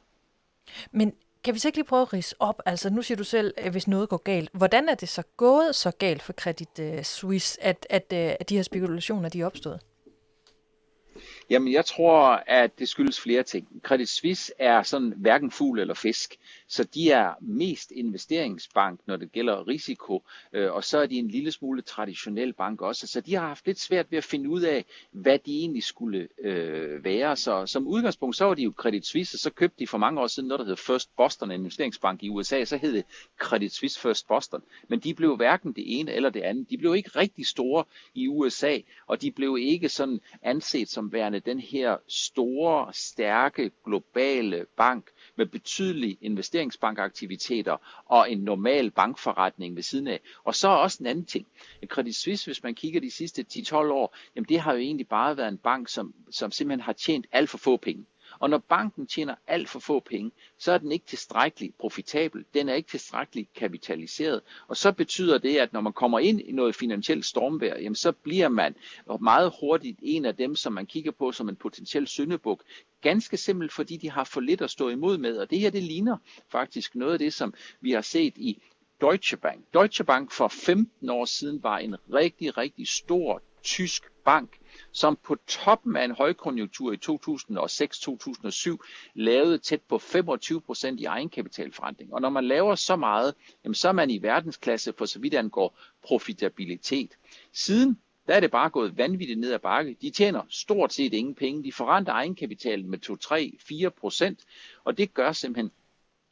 Men 0.92 1.14
kan 1.44 1.54
vi 1.54 1.60
så 1.60 1.68
ikke 1.68 1.78
lige 1.78 1.86
prøve 1.86 2.02
at 2.02 2.14
rise 2.14 2.36
op? 2.40 2.62
Altså, 2.66 2.90
nu 2.90 3.02
siger 3.02 3.16
du 3.16 3.24
selv, 3.24 3.54
hvis 3.72 3.88
noget 3.88 4.10
går 4.10 4.18
galt. 4.18 4.50
Hvordan 4.54 4.90
er 4.90 4.96
det 4.96 5.10
så 5.10 5.24
gået 5.38 5.76
så 5.76 5.92
galt 5.92 6.22
for 6.22 6.34
Credit 6.34 6.80
øh, 6.80 7.04
Suisse, 7.04 7.64
at, 7.64 7.88
at, 7.90 8.06
øh, 8.14 8.36
at 8.40 8.50
de 8.50 8.56
her 8.56 8.64
spekulationer 8.64 9.30
de 9.30 9.42
er 9.42 9.46
opstået? 9.46 9.80
Jamen, 11.54 11.74
jeg 11.74 11.86
tror, 11.86 12.44
at 12.48 12.80
det 12.80 12.90
skyldes 12.90 13.22
flere 13.22 13.44
ting. 13.44 13.68
Credit 13.84 14.10
Suisse 14.10 14.54
er 14.60 14.84
sådan 14.84 15.14
hverken 15.18 15.52
fugl 15.52 15.80
eller 15.80 15.94
fisk, 15.94 16.36
så 16.68 16.84
de 16.84 17.12
er 17.12 17.34
mest 17.42 17.92
investeringsbank, 17.92 19.00
når 19.06 19.18
det 19.18 19.32
gælder 19.32 19.68
risiko, 19.68 20.24
øh, 20.54 20.74
og 20.74 20.84
så 20.84 21.00
er 21.02 21.06
de 21.06 21.16
en 21.16 21.28
lille 21.28 21.52
smule 21.52 21.82
traditionel 21.82 22.54
bank 22.54 22.82
også. 22.82 23.08
Så 23.08 23.22
de 23.22 23.36
har 23.36 23.48
haft 23.48 23.66
lidt 23.66 23.80
svært 23.80 24.12
ved 24.12 24.18
at 24.18 24.24
finde 24.24 24.50
ud 24.50 24.62
af, 24.62 24.86
hvad 25.12 25.40
de 25.40 25.60
egentlig 25.60 25.84
skulle 25.84 26.28
øh, 26.44 27.04
være. 27.04 27.36
Så 27.36 27.66
som 27.66 27.88
udgangspunkt, 27.88 28.36
så 28.36 28.46
var 28.46 28.54
de 28.54 28.64
jo 28.64 28.74
Credit 28.78 29.06
Suisse, 29.06 29.36
og 29.36 29.40
så 29.40 29.50
købte 29.50 29.80
de 29.80 29.88
for 29.88 29.98
mange 29.98 30.22
år 30.22 30.28
siden 30.28 30.48
noget, 30.48 30.60
der 30.60 30.66
hed 30.66 30.76
First 30.76 31.16
Boston, 31.16 31.52
en 31.52 31.60
investeringsbank 31.60 32.24
i 32.24 32.30
USA, 32.30 32.66
så 32.66 32.78
hed 32.78 32.94
det 32.94 33.06
Credit 33.40 33.74
Suisse 33.74 34.00
First 34.00 34.28
Boston. 34.28 34.64
Men 34.88 35.00
de 35.00 35.14
blev 35.14 35.36
hverken 35.36 35.74
det 35.74 36.00
ene 36.00 36.14
eller 36.14 36.30
det 36.30 36.42
andet. 36.42 36.70
De 36.70 36.78
blev 36.78 36.96
ikke 36.96 37.10
rigtig 37.16 37.48
store 37.48 37.84
i 38.14 38.28
USA, 38.28 38.78
og 39.08 39.22
de 39.22 39.32
blev 39.32 39.58
ikke 39.62 39.90
sådan 39.90 40.20
anset 40.42 40.90
som 40.90 41.14
værende 41.14 41.43
den 41.46 41.60
her 41.60 41.98
store, 42.08 42.94
stærke, 42.94 43.72
globale 43.86 44.66
bank 44.78 45.10
med 45.36 45.46
betydelige 45.46 46.18
investeringsbankaktiviteter 46.22 48.04
og 48.06 48.32
en 48.32 48.38
normal 48.40 48.92
bankforretning 48.92 49.76
ved 49.76 49.84
siden 49.84 50.08
af. 50.08 50.20
Og 50.44 50.56
så 50.56 50.68
også 50.68 50.98
en 51.00 51.08
anden 51.08 51.26
ting. 51.26 51.48
Credit 51.88 52.16
Suisse, 52.16 52.46
hvis 52.46 52.64
man 52.64 52.76
kigger 52.76 53.00
de 53.00 53.12
sidste 53.12 53.46
10-12 53.54 53.76
år, 53.76 54.16
jamen 54.36 54.46
det 54.50 54.60
har 54.60 54.74
jo 54.74 54.80
egentlig 54.80 55.08
bare 55.08 55.38
været 55.38 55.48
en 55.48 55.58
bank, 55.58 55.90
som, 55.90 56.14
som 56.32 56.52
simpelthen 56.52 56.82
har 56.82 56.94
tjent 56.94 57.26
alt 57.32 57.50
for 57.50 57.58
få 57.58 57.78
penge. 57.78 58.06
Og 58.44 58.50
når 58.50 58.58
banken 58.58 59.08
tjener 59.08 59.36
alt 59.48 59.70
for 59.70 59.80
få 59.80 60.00
penge, 60.00 60.32
så 60.58 60.72
er 60.72 60.78
den 60.78 60.92
ikke 60.92 61.06
tilstrækkeligt 61.06 61.78
profitabel, 61.78 62.46
den 62.54 62.70
er 62.70 62.74
ikke 62.74 62.90
tilstrækkeligt 62.90 63.54
kapitaliseret, 63.54 64.42
og 64.68 64.78
så 64.78 64.92
betyder 64.92 65.38
det, 65.38 65.58
at 65.58 65.74
når 65.74 65.82
man 65.82 65.94
kommer 65.94 66.20
ind 66.20 66.42
i 66.42 66.52
noget 66.52 66.76
finansielt 66.76 67.26
stormvær, 67.26 67.76
jamen 67.78 67.96
så 67.96 68.12
bliver 68.12 68.50
man 68.50 68.76
meget 69.22 69.54
hurtigt 69.60 70.00
en 70.02 70.26
af 70.26 70.36
dem, 70.36 70.56
som 70.56 70.74
man 70.74 70.86
kigger 70.86 71.12
på 71.12 71.32
som 71.32 71.50
en 71.50 71.56
potentiel 71.56 72.08
syndebuk, 72.08 72.64
ganske 73.02 73.38
simpelt 73.38 73.72
fordi 73.74 73.98
de 73.98 74.12
har 74.12 74.24
for 74.24 74.42
lidt 74.42 74.62
at 74.62 74.72
stå 74.72 74.90
imod 74.90 75.18
med, 75.18 75.38
og 75.38 75.50
det 75.50 75.60
her 75.60 75.70
det 75.70 75.84
ligner 75.84 76.18
faktisk 76.52 76.96
noget 76.96 77.14
af 77.14 77.20
det, 77.20 77.34
som 77.34 77.54
vi 77.82 77.92
har 77.92 78.02
set 78.02 78.34
i 78.38 78.62
Deutsche 79.02 79.38
Bank. 79.38 79.66
Deutsche 79.74 80.04
Bank 80.04 80.32
for 80.32 80.48
15 80.48 81.10
år 81.10 81.26
siden 81.26 81.64
var 81.64 81.78
en 81.78 81.96
rigtig, 82.14 82.58
rigtig 82.58 82.88
stor 82.88 83.42
tysk 83.64 84.04
bank, 84.26 84.60
som 84.92 85.18
på 85.24 85.36
toppen 85.48 85.96
af 85.96 86.06
en 86.06 86.12
højkonjunktur 86.12 86.94
i 86.94 86.98
2006-2007 87.10 88.78
lavede 89.16 89.58
tæt 89.58 89.82
på 89.82 89.96
25% 89.96 90.96
i 90.98 91.06
egenkapitalforretning. 91.06 92.14
Og 92.14 92.22
når 92.22 92.30
man 92.30 92.46
laver 92.46 92.76
så 92.76 92.96
meget, 92.96 93.34
jamen 93.64 93.76
så 93.76 93.88
er 93.88 93.92
man 93.92 94.10
i 94.10 94.22
verdensklasse 94.22 94.94
for 94.98 95.06
så 95.06 95.20
vidt 95.20 95.34
angår 95.34 95.80
profitabilitet. 96.04 97.12
Siden 97.54 98.00
der 98.28 98.34
er 98.34 98.40
det 98.40 98.52
bare 98.52 98.70
gået 98.70 98.98
vanvittigt 98.98 99.40
ned 99.40 99.54
ad 99.54 99.60
bakke. 99.60 99.98
De 100.02 100.10
tjener 100.10 100.42
stort 100.50 100.94
set 100.94 101.14
ingen 101.14 101.36
penge. 101.36 101.64
De 101.64 101.72
forrenter 101.72 102.14
egenkapitalen 102.14 102.90
med 102.90 103.00
2, 103.00 103.16
3, 103.16 103.58
4 103.60 103.92
procent, 103.92 104.40
og 104.84 104.98
det 104.98 105.14
gør 105.14 105.32
simpelthen, 105.32 105.72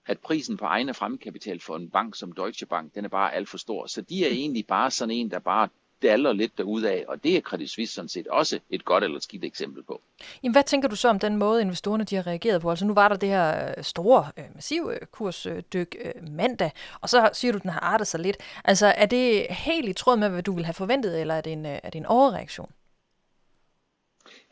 at 0.05 0.19
prisen 0.19 0.57
på 0.57 0.65
egen 0.65 0.93
fremkapital 0.93 1.59
for 1.59 1.75
en 1.75 1.89
bank 1.89 2.15
som 2.15 2.31
Deutsche 2.31 2.65
Bank, 2.65 2.95
den 2.95 3.05
er 3.05 3.09
bare 3.09 3.33
alt 3.33 3.49
for 3.49 3.57
stor. 3.57 3.85
Så 3.85 4.01
de 4.01 4.25
er 4.25 4.29
egentlig 4.29 4.67
bare 4.67 4.91
sådan 4.91 5.11
en, 5.11 5.31
der 5.31 5.39
bare 5.39 5.69
daller 6.01 6.33
lidt 6.33 6.57
derudad, 6.57 7.01
og 7.07 7.23
det 7.23 7.37
er 7.37 7.41
Credit 7.41 7.69
Suisse 7.69 7.95
sådan 7.95 8.09
set 8.09 8.27
også 8.27 8.59
et 8.69 8.85
godt 8.85 9.03
eller 9.03 9.19
skidt 9.19 9.43
eksempel 9.43 9.83
på. 9.83 10.01
Jamen, 10.43 10.53
hvad 10.53 10.63
tænker 10.63 10.87
du 10.87 10.95
så 10.95 11.09
om 11.09 11.19
den 11.19 11.37
måde, 11.37 11.61
investorerne 11.61 12.03
de 12.03 12.15
har 12.15 12.27
reageret 12.27 12.61
på? 12.61 12.69
Altså 12.69 12.85
nu 12.85 12.93
var 12.93 13.07
der 13.07 13.15
det 13.15 13.29
her 13.29 13.73
øh, 13.77 13.83
store, 13.83 14.27
øh, 14.37 14.43
massive 14.55 14.93
øh, 14.93 15.07
kursdyk 15.11 15.95
mandag, 16.31 16.71
og 17.01 17.09
så 17.09 17.29
siger 17.33 17.51
du, 17.51 17.57
at 17.57 17.63
den 17.63 17.71
har 17.71 17.79
artet 17.79 18.07
sig 18.07 18.19
lidt. 18.19 18.37
Altså 18.65 18.93
er 18.97 19.05
det 19.05 19.47
helt 19.49 19.89
i 19.89 19.93
tråd 19.93 20.17
med, 20.17 20.29
hvad 20.29 20.43
du 20.43 20.53
ville 20.53 20.65
have 20.65 20.73
forventet, 20.73 21.21
eller 21.21 21.35
er 21.35 21.41
det 21.41 21.53
en, 21.53 21.65
er 21.65 21.89
det 21.89 21.95
en 21.95 22.05
overreaktion? 22.05 22.69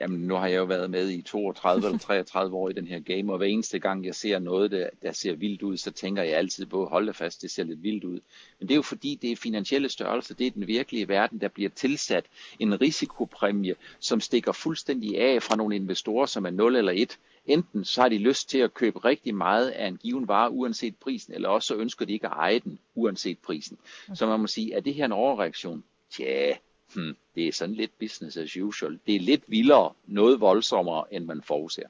Jamen, 0.02 0.20
nu 0.20 0.36
har 0.36 0.48
jeg 0.48 0.58
jo 0.58 0.64
været 0.64 0.90
med 0.90 1.10
i 1.10 1.22
32 1.22 1.86
eller 1.88 2.00
33 2.08 2.56
år 2.56 2.70
i 2.70 2.74
den 2.74 2.88
her 2.88 3.00
game, 3.00 3.32
og 3.34 3.38
hver 3.38 3.48
eneste 3.48 3.80
gang 3.80 4.06
jeg 4.06 4.16
ser 4.16 4.40
noget, 4.40 4.72
der, 4.72 4.90
der 5.02 5.12
ser 5.12 5.34
vildt 5.34 5.62
ud, 5.62 5.78
så 5.78 5.92
tænker 5.92 6.24
jeg 6.24 6.38
altid 6.38 6.66
på, 6.66 6.86
hold 6.86 7.06
da 7.06 7.12
fast, 7.12 7.42
det 7.42 7.52
ser 7.52 7.64
lidt 7.64 7.84
vildt 7.84 8.04
ud. 8.04 8.20
Men 8.60 8.68
det 8.68 8.72
er 8.72 8.76
jo 8.76 8.82
fordi, 8.82 9.20
det 9.22 9.32
er 9.32 9.36
finansielle 9.36 9.90
størrelse, 9.90 10.34
det 10.34 10.48
er 10.48 10.52
den 10.52 10.68
virkelige 10.68 11.08
verden, 11.08 11.42
der 11.42 11.48
bliver 11.48 11.70
tilsat 11.70 12.26
en 12.60 12.82
risikopræmie, 12.82 13.76
som 14.00 14.20
stikker 14.20 14.52
fuldstændig 14.52 15.22
af 15.22 15.44
fra 15.44 15.56
nogle 15.56 15.76
investorer, 15.76 16.26
som 16.26 16.46
er 16.46 16.50
0 16.50 16.76
eller 16.76 16.94
1. 16.96 17.18
Enten 17.46 17.86
så 17.86 18.02
har 18.02 18.10
de 18.10 18.18
lyst 18.18 18.50
til 18.50 18.58
at 18.58 18.74
købe 18.74 19.00
rigtig 19.00 19.36
meget 19.36 19.70
af 19.70 19.88
en 19.88 19.98
given 19.98 20.28
vare, 20.28 20.52
uanset 20.52 20.96
prisen, 20.96 21.34
eller 21.34 21.50
også 21.50 21.68
så 21.68 21.76
ønsker 21.76 22.06
de 22.06 22.14
ikke 22.14 22.28
at 22.28 22.34
eje 22.34 22.60
den, 22.60 22.80
uanset 22.96 23.38
prisen. 23.38 23.78
Så 24.14 24.26
man 24.26 24.40
må 24.40 24.48
sige, 24.48 24.74
er 24.74 24.80
det 24.80 24.94
her 24.94 25.06
en 25.06 25.12
overreaktion? 25.12 25.84
Tja, 26.12 26.54
hmm, 26.94 27.16
det 27.36 27.48
er 27.48 27.52
sådan 27.52 27.76
lidt 27.76 28.00
business 28.00 28.38
as 28.38 28.58
usual. 28.58 29.00
Det 29.08 29.16
er 29.16 29.20
lidt 29.20 29.44
vildere, 29.48 29.94
noget 30.06 30.40
voldsommere, 30.40 31.14
end 31.14 31.26
man 31.26 31.42
forudser. 31.42 31.84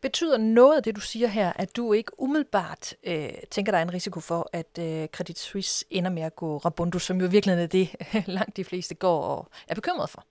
Betyder 0.00 0.38
noget 0.38 0.76
af 0.76 0.82
det, 0.82 0.96
du 0.96 1.00
siger 1.00 1.28
her, 1.28 1.52
at 1.52 1.76
du 1.76 1.92
ikke 1.92 2.20
umiddelbart 2.20 2.94
øh, 3.04 3.32
tænker, 3.50 3.72
der 3.72 3.78
er 3.78 3.82
en 3.82 3.94
risiko 3.94 4.20
for, 4.20 4.50
at 4.52 4.78
øh, 4.78 5.08
Credit 5.08 5.38
Suisse 5.38 5.84
ender 5.90 6.10
med 6.10 6.22
at 6.22 6.36
gå 6.36 6.58
rabundo, 6.58 6.98
som 6.98 7.20
jo 7.20 7.26
virkelig 7.26 7.52
er 7.52 7.66
det, 7.66 7.94
langt 8.26 8.56
de 8.56 8.64
fleste 8.64 8.94
går 8.94 9.22
og 9.22 9.48
er 9.68 9.74
bekymret 9.74 10.10
for? 10.10 10.24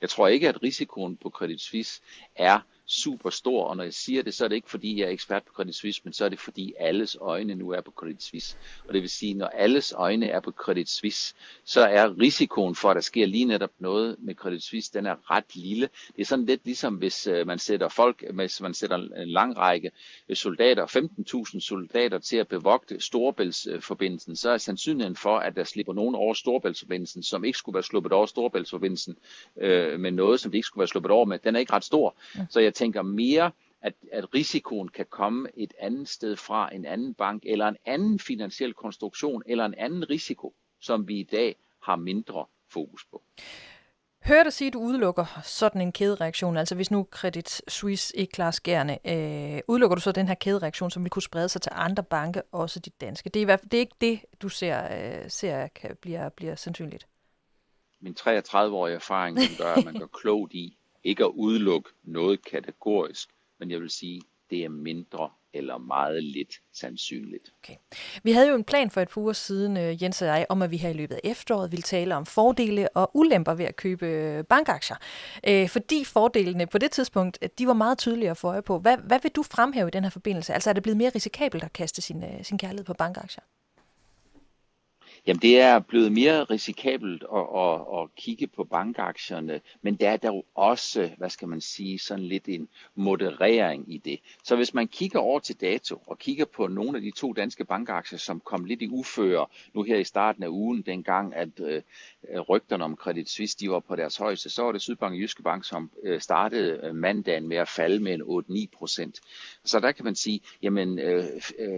Jeg 0.00 0.08
tror 0.08 0.28
ikke, 0.28 0.48
at 0.48 0.62
risikoen 0.62 1.16
på 1.16 1.30
Credit 1.30 1.60
Suisse 1.60 2.02
er 2.36 2.60
super 2.86 3.30
stor, 3.30 3.64
og 3.64 3.76
når 3.76 3.84
jeg 3.84 3.94
siger 3.94 4.22
det, 4.22 4.34
så 4.34 4.44
er 4.44 4.48
det 4.48 4.56
ikke 4.56 4.70
fordi, 4.70 5.00
jeg 5.00 5.06
er 5.06 5.10
ekspert 5.10 5.42
på 5.42 5.52
Credit 5.52 5.74
Suisse, 5.74 6.00
men 6.04 6.12
så 6.12 6.24
er 6.24 6.28
det 6.28 6.40
fordi 6.40 6.74
alles 6.78 7.16
øjne 7.20 7.54
nu 7.54 7.70
er 7.70 7.80
på 7.80 7.90
Credit 7.90 8.22
Suisse. 8.22 8.56
Og 8.88 8.94
det 8.94 9.02
vil 9.02 9.10
sige, 9.10 9.34
når 9.34 9.46
alles 9.46 9.92
øjne 9.96 10.26
er 10.26 10.40
på 10.40 10.50
Credit 10.50 10.88
Suisse, 10.88 11.34
så 11.64 11.80
er 11.80 12.20
risikoen 12.20 12.74
for, 12.74 12.90
at 12.90 12.94
der 12.94 13.00
sker 13.00 13.26
lige 13.26 13.44
netop 13.44 13.70
noget 13.78 14.16
med 14.18 14.34
Credit 14.34 14.62
Suisse, 14.62 14.92
den 14.92 15.06
er 15.06 15.30
ret 15.30 15.56
lille. 15.56 15.88
Det 16.16 16.22
er 16.22 16.24
sådan 16.24 16.46
lidt 16.46 16.60
ligesom, 16.64 16.94
hvis 16.94 17.26
øh, 17.26 17.46
man 17.46 17.58
sætter 17.58 17.88
folk, 17.88 18.24
hvis 18.34 18.60
man 18.60 18.74
sætter 18.74 18.96
en 18.96 19.28
lang 19.28 19.56
række 19.56 19.90
soldater, 20.34 20.86
15.000 21.54 21.60
soldater 21.60 22.18
til 22.18 22.36
at 22.36 22.48
bevogte 22.48 23.00
Storebæltsforbindelsen, 23.00 24.36
så 24.36 24.50
er 24.50 24.58
sandsynligheden 24.58 25.16
for, 25.16 25.38
at 25.38 25.56
der 25.56 25.64
slipper 25.64 25.92
nogen 25.92 26.14
over 26.14 26.34
Storebæltsforbindelsen, 26.34 27.22
som 27.22 27.44
ikke 27.44 27.58
skulle 27.58 27.74
være 27.74 27.82
sluppet 27.82 28.12
over 28.12 28.26
Storebæltsforbindelsen, 28.26 29.16
øh, 29.60 30.00
med 30.00 30.10
noget, 30.10 30.40
som 30.40 30.50
de 30.50 30.56
ikke 30.56 30.66
skulle 30.66 30.82
være 30.82 30.88
sluppet 30.88 31.10
over 31.10 31.24
med, 31.24 31.38
den 31.38 31.56
er 31.56 31.60
ikke 31.60 31.72
ret 31.72 31.84
stor. 31.84 32.16
Så 32.50 32.60
jeg 32.60 32.74
tænker 32.76 33.02
mere, 33.02 33.50
at, 33.82 33.94
at 34.12 34.34
risikoen 34.34 34.88
kan 34.88 35.06
komme 35.10 35.48
et 35.56 35.72
andet 35.78 36.08
sted 36.08 36.36
fra 36.36 36.74
en 36.74 36.84
anden 36.84 37.14
bank, 37.14 37.42
eller 37.46 37.68
en 37.68 37.76
anden 37.84 38.18
finansiel 38.18 38.74
konstruktion, 38.74 39.42
eller 39.46 39.64
en 39.64 39.74
anden 39.74 40.10
risiko, 40.10 40.54
som 40.80 41.08
vi 41.08 41.20
i 41.20 41.22
dag 41.22 41.56
har 41.82 41.96
mindre 41.96 42.46
fokus 42.70 43.04
på. 43.10 43.22
Hør 44.24 44.42
dig 44.42 44.52
sige, 44.52 44.66
at 44.66 44.72
du 44.72 44.80
udelukker 44.80 45.40
sådan 45.44 45.80
en 45.80 45.92
kædereaktion, 45.92 46.56
altså 46.56 46.74
hvis 46.74 46.90
nu 46.90 47.06
Credit 47.10 47.62
Suisse 47.68 48.16
ikke 48.16 48.32
klarer 48.32 48.50
skærende, 48.50 48.98
øh, 49.04 49.60
udelukker 49.68 49.94
du 49.94 50.00
så 50.00 50.12
den 50.12 50.28
her 50.28 50.34
kædereaktion, 50.34 50.90
som 50.90 51.04
vi 51.04 51.08
kunne 51.08 51.22
sprede 51.22 51.48
sig 51.48 51.62
til 51.62 51.72
andre 51.74 52.02
banker, 52.02 52.40
også 52.52 52.80
de 52.80 52.90
danske? 52.90 53.28
Det 53.28 53.40
er, 53.40 53.42
i 53.42 53.44
hvert 53.44 53.60
fald, 53.60 53.70
det 53.70 53.76
er 53.76 53.80
ikke 53.80 53.96
det, 54.00 54.20
du 54.42 54.48
ser, 54.48 54.84
øh, 54.84 55.30
ser 55.30 55.66
kan, 55.66 55.96
bliver, 56.00 56.28
bliver 56.28 56.54
sandsynligt. 56.54 57.06
Min 58.00 58.16
33-årige 58.20 58.94
erfaring 58.94 59.38
gør, 59.58 59.74
at 59.74 59.84
man 59.84 59.98
gør 59.98 60.06
klogt 60.06 60.52
i 60.54 60.78
ikke 61.06 61.24
at 61.24 61.30
udelukke 61.34 61.90
noget 62.04 62.44
kategorisk, 62.44 63.28
men 63.58 63.70
jeg 63.70 63.80
vil 63.80 63.90
sige, 63.90 64.22
det 64.50 64.64
er 64.64 64.68
mindre 64.68 65.30
eller 65.52 65.78
meget 65.78 66.24
lidt 66.24 66.54
sandsynligt. 66.72 67.52
Okay. 67.62 67.74
Vi 68.22 68.32
havde 68.32 68.48
jo 68.48 68.54
en 68.54 68.64
plan 68.64 68.90
for 68.90 69.00
et 69.00 69.08
par 69.08 69.20
uger 69.20 69.32
siden, 69.32 69.76
øh, 69.76 70.02
Jens 70.02 70.22
og 70.22 70.28
jeg, 70.28 70.46
om 70.48 70.62
at 70.62 70.70
vi 70.70 70.76
her 70.76 70.88
i 70.88 70.92
løbet 70.92 71.14
af 71.14 71.20
efteråret 71.24 71.72
ville 71.72 71.82
tale 71.82 72.16
om 72.16 72.26
fordele 72.26 72.88
og 72.88 73.10
ulemper 73.14 73.54
ved 73.54 73.64
at 73.64 73.76
købe 73.76 74.06
øh, 74.06 74.44
bankaktier. 74.44 74.96
Øh, 75.48 75.68
fordi 75.68 76.04
fordelene 76.04 76.66
på 76.66 76.78
det 76.78 76.90
tidspunkt, 76.90 77.58
de 77.58 77.66
var 77.66 77.72
meget 77.72 77.98
tydelige 77.98 78.30
at 78.30 78.36
få 78.36 78.48
øje 78.48 78.62
på. 78.62 78.78
Hvad, 78.78 78.98
hvad 78.98 79.18
vil 79.22 79.30
du 79.30 79.42
fremhæve 79.42 79.88
i 79.88 79.90
den 79.90 80.02
her 80.02 80.10
forbindelse? 80.10 80.54
Altså 80.54 80.70
er 80.70 80.74
det 80.74 80.82
blevet 80.82 80.96
mere 80.96 81.10
risikabelt 81.14 81.64
at 81.64 81.72
kaste 81.72 82.02
sin, 82.02 82.24
øh, 82.24 82.44
sin 82.44 82.58
kærlighed 82.58 82.84
på 82.84 82.94
bankaktier? 82.94 83.42
Jamen 85.26 85.42
det 85.42 85.60
er 85.60 85.78
blevet 85.78 86.12
mere 86.12 86.44
risikabelt 86.44 87.24
at, 87.34 87.46
at, 87.56 87.80
at 87.98 88.14
kigge 88.16 88.46
på 88.46 88.64
bankaktierne, 88.64 89.60
men 89.82 89.94
der 89.94 90.10
er 90.10 90.16
der 90.16 90.28
jo 90.28 90.44
også, 90.54 91.10
hvad 91.18 91.30
skal 91.30 91.48
man 91.48 91.60
sige, 91.60 91.98
sådan 91.98 92.24
lidt 92.24 92.48
en 92.48 92.68
moderering 92.94 93.94
i 93.94 93.98
det. 93.98 94.20
Så 94.44 94.56
hvis 94.56 94.74
man 94.74 94.88
kigger 94.88 95.18
over 95.18 95.40
til 95.40 95.60
dato 95.60 96.02
og 96.06 96.18
kigger 96.18 96.44
på 96.44 96.66
nogle 96.66 96.98
af 96.98 97.02
de 97.02 97.10
to 97.10 97.32
danske 97.32 97.64
bankaktier, 97.64 98.18
som 98.18 98.40
kom 98.40 98.64
lidt 98.64 98.82
i 98.82 98.88
uføre 98.88 99.46
nu 99.74 99.82
her 99.82 99.96
i 99.96 100.04
starten 100.04 100.42
af 100.42 100.48
ugen, 100.48 100.82
dengang 100.82 101.34
at 101.34 101.60
øh, 101.60 101.82
Øh, 102.30 102.40
rygterne 102.40 102.84
om 102.84 102.96
Credit 102.96 103.30
Suisse 103.30 103.56
de 103.60 103.70
var 103.70 103.80
på 103.80 103.96
deres 103.96 104.16
højeste, 104.16 104.50
så 104.50 104.62
var 104.62 104.72
det 104.72 104.82
Sydbank 104.82 105.12
og 105.12 105.20
Jyske 105.20 105.42
Bank, 105.42 105.64
som 105.64 105.90
øh, 106.02 106.20
startede 106.20 106.80
øh, 106.82 106.94
mandagen 106.94 107.48
med 107.48 107.56
at 107.56 107.68
falde 107.68 108.02
med 108.02 108.14
en 108.14 108.22
8-9 108.22 108.66
procent. 108.78 109.20
Så 109.64 109.80
der 109.80 109.92
kan 109.92 110.04
man 110.04 110.14
sige, 110.14 110.40
jamen 110.62 111.00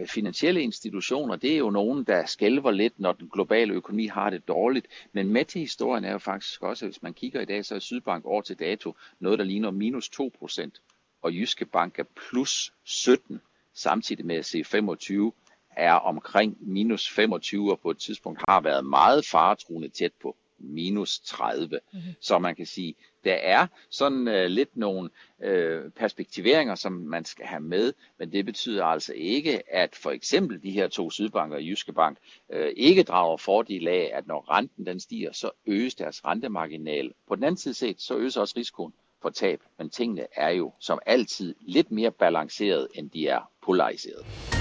finansielle 0.06 0.62
institutioner, 0.62 1.36
det 1.36 1.52
er 1.52 1.58
jo 1.58 1.70
nogen, 1.70 2.04
der 2.04 2.26
skælver 2.26 2.70
lidt, 2.70 3.00
når 3.00 3.12
den 3.12 3.28
globale 3.32 3.74
økonomi 3.74 4.06
har 4.06 4.30
det 4.30 4.48
dårligt. 4.48 4.86
Men 5.12 5.32
med 5.32 5.44
til 5.44 5.60
historien 5.60 6.04
er 6.04 6.12
jo 6.12 6.18
faktisk 6.18 6.62
også, 6.62 6.84
at 6.84 6.90
hvis 6.90 7.02
man 7.02 7.14
kigger 7.14 7.40
i 7.40 7.44
dag, 7.44 7.64
så 7.64 7.74
er 7.74 7.78
Sydbank 7.78 8.26
år 8.26 8.40
til 8.40 8.58
dato 8.58 8.94
noget, 9.20 9.38
der 9.38 9.44
ligner 9.44 9.70
minus 9.70 10.08
2 10.08 10.32
procent, 10.38 10.80
og 11.22 11.34
Jyske 11.34 11.64
Bank 11.64 11.98
er 11.98 12.04
plus 12.30 12.72
17, 12.84 13.40
samtidig 13.74 14.26
med 14.26 14.36
at 14.36 14.54
C25 14.54 15.32
er 15.78 15.92
omkring 15.92 16.56
minus 16.60 17.10
25 17.10 17.72
og 17.72 17.80
på 17.80 17.90
et 17.90 17.98
tidspunkt 17.98 18.40
har 18.48 18.60
været 18.60 18.86
meget 18.86 19.26
faretruende 19.26 19.88
tæt 19.88 20.12
på 20.22 20.36
minus 20.58 21.20
30. 21.20 21.80
Mm-hmm. 21.92 22.14
Så 22.20 22.38
man 22.38 22.56
kan 22.56 22.66
sige, 22.66 22.94
der 23.24 23.34
er 23.34 23.66
sådan 23.90 24.28
øh, 24.28 24.46
lidt 24.46 24.76
nogle 24.76 25.10
øh, 25.42 25.90
perspektiveringer, 25.90 26.74
som 26.74 26.92
man 26.92 27.24
skal 27.24 27.46
have 27.46 27.60
med, 27.60 27.92
men 28.18 28.32
det 28.32 28.44
betyder 28.44 28.84
altså 28.84 29.12
ikke, 29.12 29.74
at 29.74 29.96
for 29.96 30.10
eksempel 30.10 30.62
de 30.62 30.70
her 30.70 30.88
to 30.88 31.10
sydbanker 31.10 31.56
og 31.56 31.62
Jyske 31.62 31.92
Bank 31.92 32.18
øh, 32.52 32.72
ikke 32.76 33.02
drager 33.02 33.36
fordel 33.36 33.88
af, 33.88 34.10
at 34.14 34.26
når 34.26 34.50
renten 34.50 34.86
den 34.86 35.00
stiger, 35.00 35.32
så 35.32 35.50
øges 35.66 35.94
deres 35.94 36.24
rentemarginal. 36.24 37.12
På 37.28 37.34
den 37.34 37.44
anden 37.44 37.58
side 37.58 37.74
set, 37.74 38.00
så 38.00 38.16
øges 38.16 38.36
også 38.36 38.54
risikoen 38.56 38.92
for 39.22 39.30
tab, 39.30 39.60
men 39.78 39.90
tingene 39.90 40.26
er 40.32 40.50
jo 40.50 40.72
som 40.80 40.98
altid 41.06 41.54
lidt 41.60 41.90
mere 41.90 42.10
balanceret, 42.10 42.88
end 42.94 43.10
de 43.10 43.28
er 43.28 43.50
polariseret. 43.62 44.57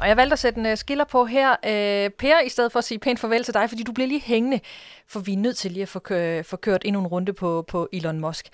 Og 0.00 0.08
jeg 0.08 0.16
valgte 0.16 0.32
at 0.32 0.38
sætte 0.38 0.60
en 0.60 0.66
uh, 0.66 0.76
skiller 0.76 1.04
på 1.04 1.24
her, 1.24 1.50
uh, 1.50 2.12
Per, 2.12 2.40
i 2.40 2.48
stedet 2.48 2.72
for 2.72 2.78
at 2.78 2.84
sige 2.84 2.98
pænt 2.98 3.20
farvel 3.20 3.44
til 3.44 3.54
dig, 3.54 3.68
fordi 3.68 3.82
du 3.82 3.92
bliver 3.92 4.08
lige 4.08 4.20
hængende, 4.20 4.60
for 5.06 5.20
vi 5.20 5.32
er 5.32 5.36
nødt 5.36 5.56
til 5.56 5.72
lige 5.72 5.82
at 5.82 5.88
få, 5.88 5.98
kø- 5.98 6.42
få 6.42 6.56
kørt 6.56 6.82
endnu 6.84 7.00
en 7.00 7.06
runde 7.06 7.32
på, 7.32 7.64
på 7.68 7.88
Elon 7.92 8.20
Musk. 8.20 8.48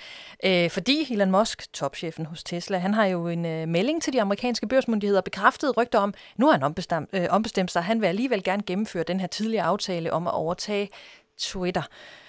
Uh, 0.46 0.70
fordi 0.70 1.12
Elon 1.12 1.30
Musk, 1.30 1.72
topchefen 1.72 2.26
hos 2.26 2.44
Tesla, 2.44 2.78
han 2.78 2.94
har 2.94 3.04
jo 3.04 3.28
en 3.28 3.44
uh, 3.44 3.68
melding 3.68 4.02
til 4.02 4.12
de 4.12 4.20
amerikanske 4.20 4.68
børsmyndigheder 4.68 5.20
bekræftet 5.20 5.76
rygter 5.76 5.98
om, 5.98 6.14
nu 6.36 6.46
har 6.46 6.52
han 6.52 6.62
ombestemt, 6.62 7.10
uh, 7.12 7.24
ombestemt 7.30 7.70
sig, 7.70 7.82
han 7.82 8.00
vil 8.00 8.06
alligevel 8.06 8.42
gerne 8.42 8.62
gennemføre 8.62 9.02
den 9.02 9.20
her 9.20 9.26
tidligere 9.26 9.64
aftale 9.64 10.12
om 10.12 10.26
at 10.26 10.34
overtage 10.34 10.90
Twitter. 11.38 11.82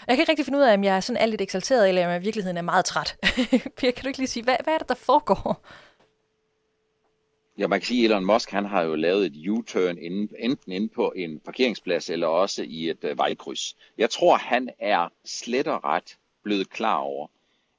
Jeg 0.08 0.16
kan 0.16 0.22
ikke 0.22 0.32
rigtig 0.32 0.46
finde 0.46 0.60
ud 0.60 0.64
af, 0.64 0.74
om 0.74 0.84
jeg 0.84 0.96
er 0.96 1.00
sådan 1.00 1.22
alt 1.22 1.30
lidt 1.30 1.42
eksalteret, 1.42 1.90
eller 1.90 2.06
om 2.06 2.12
jeg 2.12 2.22
i 2.22 2.24
virkeligheden 2.24 2.58
er 2.58 2.62
meget 2.62 2.86
træt. 2.86 3.16
per, 3.78 3.92
kan 3.92 4.02
du 4.02 4.08
ikke 4.08 4.20
lige 4.20 4.28
sige, 4.28 4.44
hvad, 4.44 4.56
hvad 4.64 4.74
er 4.74 4.78
det, 4.78 4.90
der 4.90 4.96
foregår? 4.96 5.66
Ja, 7.58 7.68
man 7.68 7.80
kan 7.80 7.88
sige, 7.88 8.06
at 8.06 8.12
Elon 8.12 8.26
Musk 8.26 8.52
han 8.52 8.66
har 8.66 8.82
jo 8.84 8.96
lavet 8.96 9.26
et 9.26 9.50
U-turn 9.50 9.98
inden, 9.98 10.30
enten 10.40 10.72
inde 10.72 10.88
på 10.88 11.14
en 11.16 11.40
parkeringsplads 11.40 12.10
eller 12.10 12.28
også 12.28 12.64
i 12.64 12.90
et 12.90 13.04
øh, 13.04 13.18
vejkryds. 13.18 13.76
Jeg 13.98 14.10
tror, 14.10 14.38
han 14.38 14.70
er 14.80 15.10
slet 15.26 15.68
og 15.68 15.84
ret 15.84 16.18
blevet 16.44 16.70
klar 16.70 16.98
over, 16.98 17.28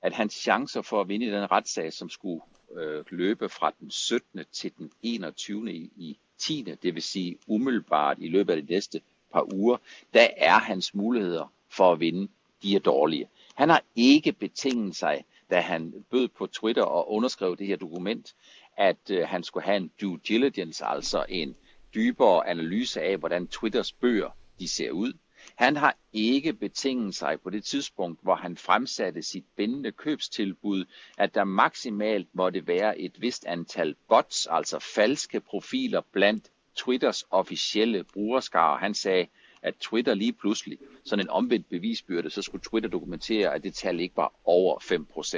at 0.02 0.12
hans 0.12 0.34
chancer 0.34 0.82
for 0.82 1.00
at 1.00 1.08
vinde 1.08 1.26
i 1.26 1.30
den 1.30 1.50
retssag, 1.50 1.92
som 1.92 2.10
skulle 2.10 2.40
øh, 2.76 3.04
løbe 3.10 3.48
fra 3.48 3.72
den 3.80 3.90
17. 3.90 4.40
til 4.52 4.72
den 4.78 4.90
21. 5.02 5.72
i, 5.72 5.90
i 5.96 6.18
10. 6.38 6.62
det 6.82 6.94
vil 6.94 7.02
sige 7.02 7.38
umiddelbart 7.46 8.16
i 8.20 8.28
løbet 8.28 8.52
af 8.52 8.62
de 8.62 8.72
næste 8.72 9.00
par 9.32 9.54
uger, 9.54 9.76
der 10.14 10.28
er 10.36 10.58
hans 10.58 10.94
muligheder 10.94 11.52
for 11.68 11.92
at 11.92 12.00
vinde, 12.00 12.28
de 12.62 12.74
er 12.74 12.80
dårlige. 12.80 13.28
Han 13.54 13.68
har 13.68 13.82
ikke 13.96 14.32
betinget 14.32 14.96
sig, 14.96 15.24
da 15.50 15.60
han 15.60 16.04
bød 16.10 16.28
på 16.28 16.46
Twitter 16.46 16.82
og 16.82 17.12
underskrev 17.12 17.56
det 17.56 17.66
her 17.66 17.76
dokument, 17.76 18.34
at 18.78 19.10
øh, 19.10 19.28
han 19.28 19.42
skulle 19.42 19.64
have 19.64 19.76
en 19.76 19.90
due 20.00 20.20
diligence, 20.28 20.84
altså 20.84 21.26
en 21.28 21.56
dybere 21.94 22.48
analyse 22.48 23.00
af, 23.00 23.16
hvordan 23.16 23.46
Twitters 23.46 23.92
bøger 23.92 24.30
de 24.58 24.68
ser 24.68 24.90
ud. 24.90 25.12
Han 25.54 25.76
har 25.76 25.96
ikke 26.12 26.52
betinget 26.52 27.14
sig 27.14 27.40
på 27.40 27.50
det 27.50 27.64
tidspunkt, 27.64 28.22
hvor 28.22 28.34
han 28.34 28.56
fremsatte 28.56 29.22
sit 29.22 29.44
bindende 29.56 29.92
købstilbud, 29.92 30.84
at 31.18 31.34
der 31.34 31.44
maksimalt 31.44 32.28
måtte 32.32 32.66
være 32.66 32.98
et 32.98 33.20
vist 33.20 33.44
antal 33.46 33.94
bots, 34.08 34.48
altså 34.50 34.78
falske 34.78 35.40
profiler 35.40 36.00
blandt 36.12 36.50
Twitters 36.76 37.24
officielle 37.30 38.04
brugerskare. 38.04 38.78
Han 38.78 38.94
sagde, 38.94 39.26
at 39.62 39.74
Twitter 39.80 40.14
lige 40.14 40.32
pludselig, 40.32 40.78
sådan 41.04 41.24
en 41.24 41.30
omvendt 41.30 41.68
bevisbyrde, 41.68 42.30
så 42.30 42.42
skulle 42.42 42.62
Twitter 42.62 42.90
dokumentere, 42.90 43.54
at 43.54 43.62
det 43.62 43.74
tal 43.74 44.00
ikke 44.00 44.16
var 44.16 44.32
over 44.44 44.78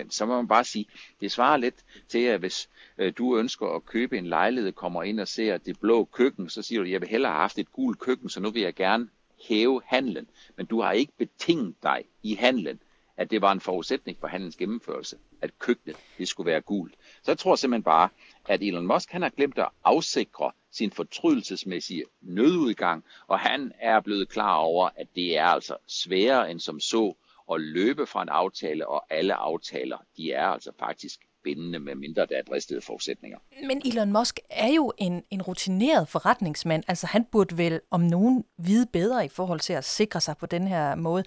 5%. 0.05 0.11
Så 0.11 0.27
må 0.27 0.37
man 0.37 0.49
bare 0.49 0.65
sige, 0.65 0.87
det 1.21 1.33
svarer 1.33 1.57
lidt 1.57 1.85
til, 2.09 2.19
at 2.19 2.41
hvis 2.41 2.69
øh, 2.99 3.13
du 3.19 3.39
ønsker 3.39 3.67
at 3.67 3.87
købe 3.87 4.19
en 4.19 4.27
lejlighed, 4.27 4.73
kommer 4.73 5.03
ind 5.03 5.21
og 5.21 5.29
ser 5.29 5.57
det 5.59 5.81
blå 5.81 6.05
køkken, 6.05 6.49
så 6.51 6.63
siger 6.63 6.83
du, 6.83 6.89
jeg 6.89 7.01
vil 7.01 7.09
hellere 7.09 7.33
have 7.33 7.41
haft 7.41 7.59
et 7.59 7.73
gult 7.73 7.99
køkken, 7.99 8.29
så 8.29 8.41
nu 8.41 8.51
vil 8.51 8.63
jeg 8.63 8.75
gerne 8.75 9.09
hæve 9.49 9.83
handlen. 9.87 10.27
Men 10.57 10.67
du 10.67 10.81
har 10.81 10.93
ikke 10.93 11.13
betinget 11.19 11.75
dig 11.83 12.05
i 12.23 12.35
handlen, 12.35 12.81
at 13.17 13.31
det 13.31 13.43
var 13.43 13.53
en 13.53 13.61
forudsætning 13.61 14.19
for 14.21 14.27
handlens 14.27 14.57
gennemførelse, 14.57 15.17
at 15.41 15.59
køkkenet 15.59 15.97
det 16.19 16.29
skulle 16.29 16.51
være 16.51 16.61
gult. 16.61 16.95
Så 17.23 17.31
jeg 17.31 17.39
tror 17.39 17.57
simpelthen 17.57 17.83
bare, 17.83 18.09
at 18.49 18.63
Elon 18.63 18.87
Musk 18.87 19.11
han 19.11 19.23
har 19.23 19.29
glemt 19.29 19.59
at 19.59 19.69
afsikre 19.85 20.53
sin 20.73 20.91
fortrydelsesmæssige 20.91 22.05
nødudgang, 22.21 23.05
og 23.27 23.39
han 23.39 23.73
er 23.81 24.01
blevet 24.01 24.29
klar 24.29 24.57
over, 24.57 24.89
at 24.97 25.07
det 25.15 25.39
er 25.39 25.45
altså 25.45 25.77
sværere 25.87 26.51
end 26.51 26.61
som 26.61 26.81
så 26.81 27.15
at 27.53 27.61
løbe 27.61 28.07
fra 28.07 28.23
en 28.23 28.29
aftale, 28.29 28.89
og 28.89 29.05
alle 29.11 29.35
aftaler, 29.35 29.99
de 30.17 30.33
er 30.33 30.47
altså 30.47 30.71
faktisk 30.79 31.21
bindende, 31.45 31.79
med 31.79 31.95
mindre 31.95 32.27
der 32.27 32.39
er 32.39 32.43
dristede 32.43 32.81
forudsætninger. 32.81 33.39
Men 33.67 33.83
Elon 33.85 34.13
Musk 34.13 34.41
er 34.51 34.69
jo 34.69 34.93
en, 34.99 35.25
en 35.31 35.43
rutineret 35.43 36.09
forretningsmand. 36.09 36.85
Altså 36.89 37.07
han 37.07 37.25
burde 37.25 37.59
vel 37.59 37.81
om 37.91 38.01
nogen 38.01 38.45
vide 38.59 38.87
bedre 38.93 39.25
i 39.25 39.29
forhold 39.29 39.61
til 39.61 39.73
at 39.73 39.85
sikre 39.85 40.21
sig 40.21 40.37
på 40.37 40.47
den 40.47 40.69
her 40.69 40.95
måde. 40.95 41.25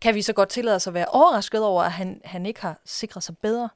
Kan 0.00 0.14
vi 0.14 0.22
så 0.22 0.32
godt 0.32 0.48
tillade 0.48 0.76
os 0.76 0.86
at 0.86 0.94
være 0.94 1.06
overrasket 1.06 1.64
over, 1.64 1.82
at 1.82 1.92
han, 1.92 2.20
han 2.24 2.46
ikke 2.46 2.60
har 2.60 2.80
sikret 2.84 3.22
sig 3.22 3.38
bedre? 3.38 3.68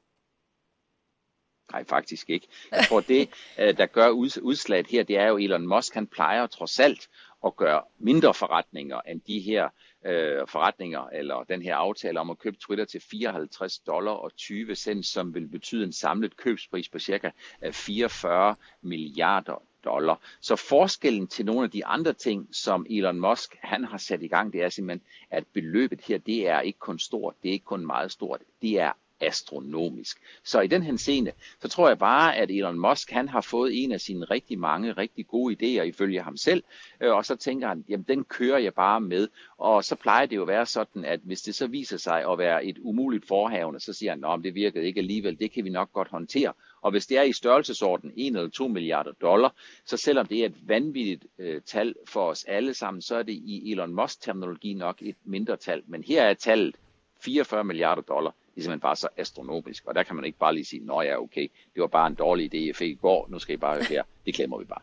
Nej, 1.71 1.83
faktisk 1.83 2.29
ikke. 2.29 2.47
Jeg 2.71 2.85
tror, 2.89 2.99
det, 2.99 3.29
øh, 3.59 3.77
der 3.77 3.85
gør 3.85 4.09
udslaget 4.41 4.87
her, 4.87 5.03
det 5.03 5.17
er 5.17 5.27
jo 5.27 5.37
Elon 5.37 5.67
Musk, 5.67 5.93
han 5.93 6.07
plejer 6.07 6.47
trods 6.47 6.79
alt 6.79 7.09
at 7.45 7.55
gøre 7.55 7.81
mindre 7.99 8.33
forretninger 8.33 9.01
end 9.01 9.21
de 9.21 9.39
her 9.39 9.69
øh, 10.05 10.47
forretninger, 10.47 11.07
eller 11.07 11.43
den 11.43 11.61
her 11.61 11.75
aftale 11.75 12.19
om 12.19 12.29
at 12.29 12.39
købe 12.39 12.57
Twitter 12.57 12.85
til 12.85 13.01
54 13.11 13.79
dollar 13.79 14.11
og 14.11 14.35
20 14.35 14.75
cent, 14.75 15.05
som 15.05 15.33
vil 15.33 15.47
betyde 15.47 15.83
en 15.83 15.93
samlet 15.93 16.37
købspris 16.37 16.89
på 16.89 16.99
cirka 16.99 17.29
44 17.71 18.55
milliarder 18.81 19.63
dollar. 19.85 20.19
Så 20.41 20.55
forskellen 20.55 21.27
til 21.27 21.45
nogle 21.45 21.63
af 21.63 21.71
de 21.71 21.85
andre 21.85 22.13
ting, 22.13 22.49
som 22.51 22.85
Elon 22.89 23.19
Musk 23.19 23.55
han 23.61 23.83
har 23.83 23.97
sat 23.97 24.21
i 24.21 24.27
gang, 24.27 24.53
det 24.53 24.63
er 24.63 24.69
simpelthen, 24.69 25.07
at 25.29 25.43
beløbet 25.53 26.01
her, 26.01 26.17
det 26.17 26.47
er 26.47 26.59
ikke 26.59 26.79
kun 26.79 26.99
stort, 26.99 27.35
det 27.43 27.49
er 27.49 27.53
ikke 27.53 27.65
kun 27.65 27.85
meget 27.85 28.11
stort, 28.11 28.41
det 28.61 28.79
er 28.79 28.91
astronomisk. 29.19 30.17
Så 30.43 30.61
i 30.61 30.67
den 30.67 30.83
henseende, 30.83 31.31
så 31.61 31.67
tror 31.67 31.87
jeg 31.87 31.97
bare, 31.97 32.35
at 32.35 32.51
Elon 32.51 32.79
Musk, 32.79 33.11
han 33.11 33.29
har 33.29 33.41
fået 33.41 33.83
en 33.83 33.91
af 33.91 34.01
sine 34.01 34.25
rigtig 34.25 34.59
mange, 34.59 34.91
rigtig 34.91 35.27
gode 35.27 35.55
idéer 35.55 35.83
ifølge 35.83 36.21
ham 36.21 36.37
selv, 36.37 36.63
øh, 37.01 37.15
og 37.15 37.25
så 37.25 37.35
tænker 37.35 37.67
han, 37.67 37.85
jamen 37.89 38.05
den 38.07 38.23
kører 38.23 38.57
jeg 38.57 38.73
bare 38.73 39.01
med, 39.01 39.27
og 39.57 39.83
så 39.83 39.95
plejer 39.95 40.25
det 40.25 40.35
jo 40.35 40.41
at 40.41 40.47
være 40.47 40.65
sådan, 40.65 41.05
at 41.05 41.19
hvis 41.23 41.41
det 41.41 41.55
så 41.55 41.67
viser 41.67 41.97
sig 41.97 42.31
at 42.31 42.37
være 42.37 42.65
et 42.65 42.77
umuligt 42.81 43.27
forhavende, 43.27 43.79
så 43.79 43.93
siger 43.93 44.11
han, 44.11 44.25
at 44.25 44.39
det 44.43 44.55
virkede 44.55 44.85
ikke 44.85 44.99
alligevel, 44.99 45.39
det 45.39 45.51
kan 45.51 45.65
vi 45.65 45.69
nok 45.69 45.93
godt 45.93 46.07
håndtere, 46.07 46.53
og 46.81 46.91
hvis 46.91 47.07
det 47.07 47.17
er 47.17 47.23
i 47.23 47.33
størrelsesorden 47.33 48.11
1 48.15 48.27
eller 48.27 48.49
2 48.49 48.67
milliarder 48.67 49.11
dollar, 49.11 49.55
så 49.85 49.97
selvom 49.97 50.27
det 50.27 50.41
er 50.41 50.45
et 50.45 50.67
vanvittigt 50.67 51.25
øh, 51.39 51.61
tal 51.61 51.95
for 52.05 52.29
os 52.29 52.43
alle 52.43 52.73
sammen, 52.73 53.01
så 53.01 53.15
er 53.15 53.23
det 53.23 53.33
i 53.33 53.71
Elon 53.71 53.95
Musk-terminologi 53.95 54.73
nok 54.73 55.01
et 55.01 55.15
mindre 55.23 55.57
tal. 55.57 55.83
Men 55.87 56.03
her 56.03 56.23
er 56.23 56.33
tallet 56.33 56.75
44 57.19 57.63
milliarder 57.63 58.01
dollar 58.01 58.33
er 58.57 58.63
simpelthen 58.63 58.79
bare 58.79 58.95
så 58.95 59.07
astronomisk. 59.17 59.85
Og 59.85 59.95
der 59.95 60.03
kan 60.03 60.15
man 60.15 60.25
ikke 60.25 60.39
bare 60.39 60.53
lige 60.53 60.65
sige, 60.65 60.85
nå 60.85 61.01
ja, 61.01 61.21
okay, 61.21 61.51
det 61.73 61.81
var 61.81 61.87
bare 61.87 62.07
en 62.07 62.15
dårlig 62.15 62.53
idé, 62.53 62.67
jeg 62.67 62.75
fik 62.75 62.91
i 62.91 62.99
går, 63.01 63.27
nu 63.29 63.39
skal 63.39 63.53
I 63.53 63.57
bare 63.57 63.83
her. 63.83 64.03
Det 64.25 64.35
klemmer 64.35 64.57
vi 64.57 64.65
bare. 64.65 64.81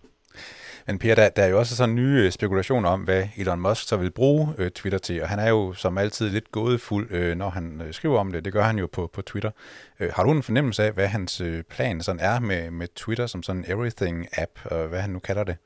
Men 0.86 0.98
Per, 0.98 1.14
der, 1.14 1.28
der 1.28 1.42
er 1.42 1.48
jo 1.48 1.58
også 1.58 1.76
sådan 1.76 1.94
nye 1.94 2.24
øh, 2.24 2.32
spekulationer 2.32 2.88
om, 2.88 3.00
hvad 3.00 3.28
Elon 3.36 3.60
Musk 3.60 3.88
så 3.88 3.96
vil 3.96 4.10
bruge 4.10 4.54
øh, 4.58 4.70
Twitter 4.70 4.98
til, 4.98 5.22
og 5.22 5.28
han 5.28 5.38
er 5.38 5.48
jo 5.48 5.72
som 5.72 5.98
altid 5.98 6.30
lidt 6.30 6.52
gådefuld, 6.52 7.10
øh, 7.10 7.36
når 7.36 7.50
han 7.50 7.80
øh, 7.80 7.94
skriver 7.94 8.18
om 8.18 8.32
det. 8.32 8.44
Det 8.44 8.52
gør 8.52 8.62
han 8.62 8.78
jo 8.78 8.86
på, 8.86 9.06
på 9.06 9.22
Twitter. 9.22 9.50
Øh, 10.00 10.12
har 10.12 10.24
du 10.24 10.30
en 10.30 10.42
fornemmelse 10.42 10.84
af, 10.84 10.92
hvad 10.92 11.06
hans 11.06 11.40
øh, 11.40 11.62
plan 11.62 12.02
sådan 12.02 12.20
er 12.20 12.40
med, 12.40 12.70
med 12.70 12.88
Twitter 12.94 13.26
som 13.26 13.42
sådan 13.42 13.64
en 13.64 13.70
everything-app, 13.72 14.74
og 14.74 14.88
hvad 14.88 15.00
han 15.00 15.10
nu 15.10 15.18
kalder 15.18 15.44
det? 15.44 15.56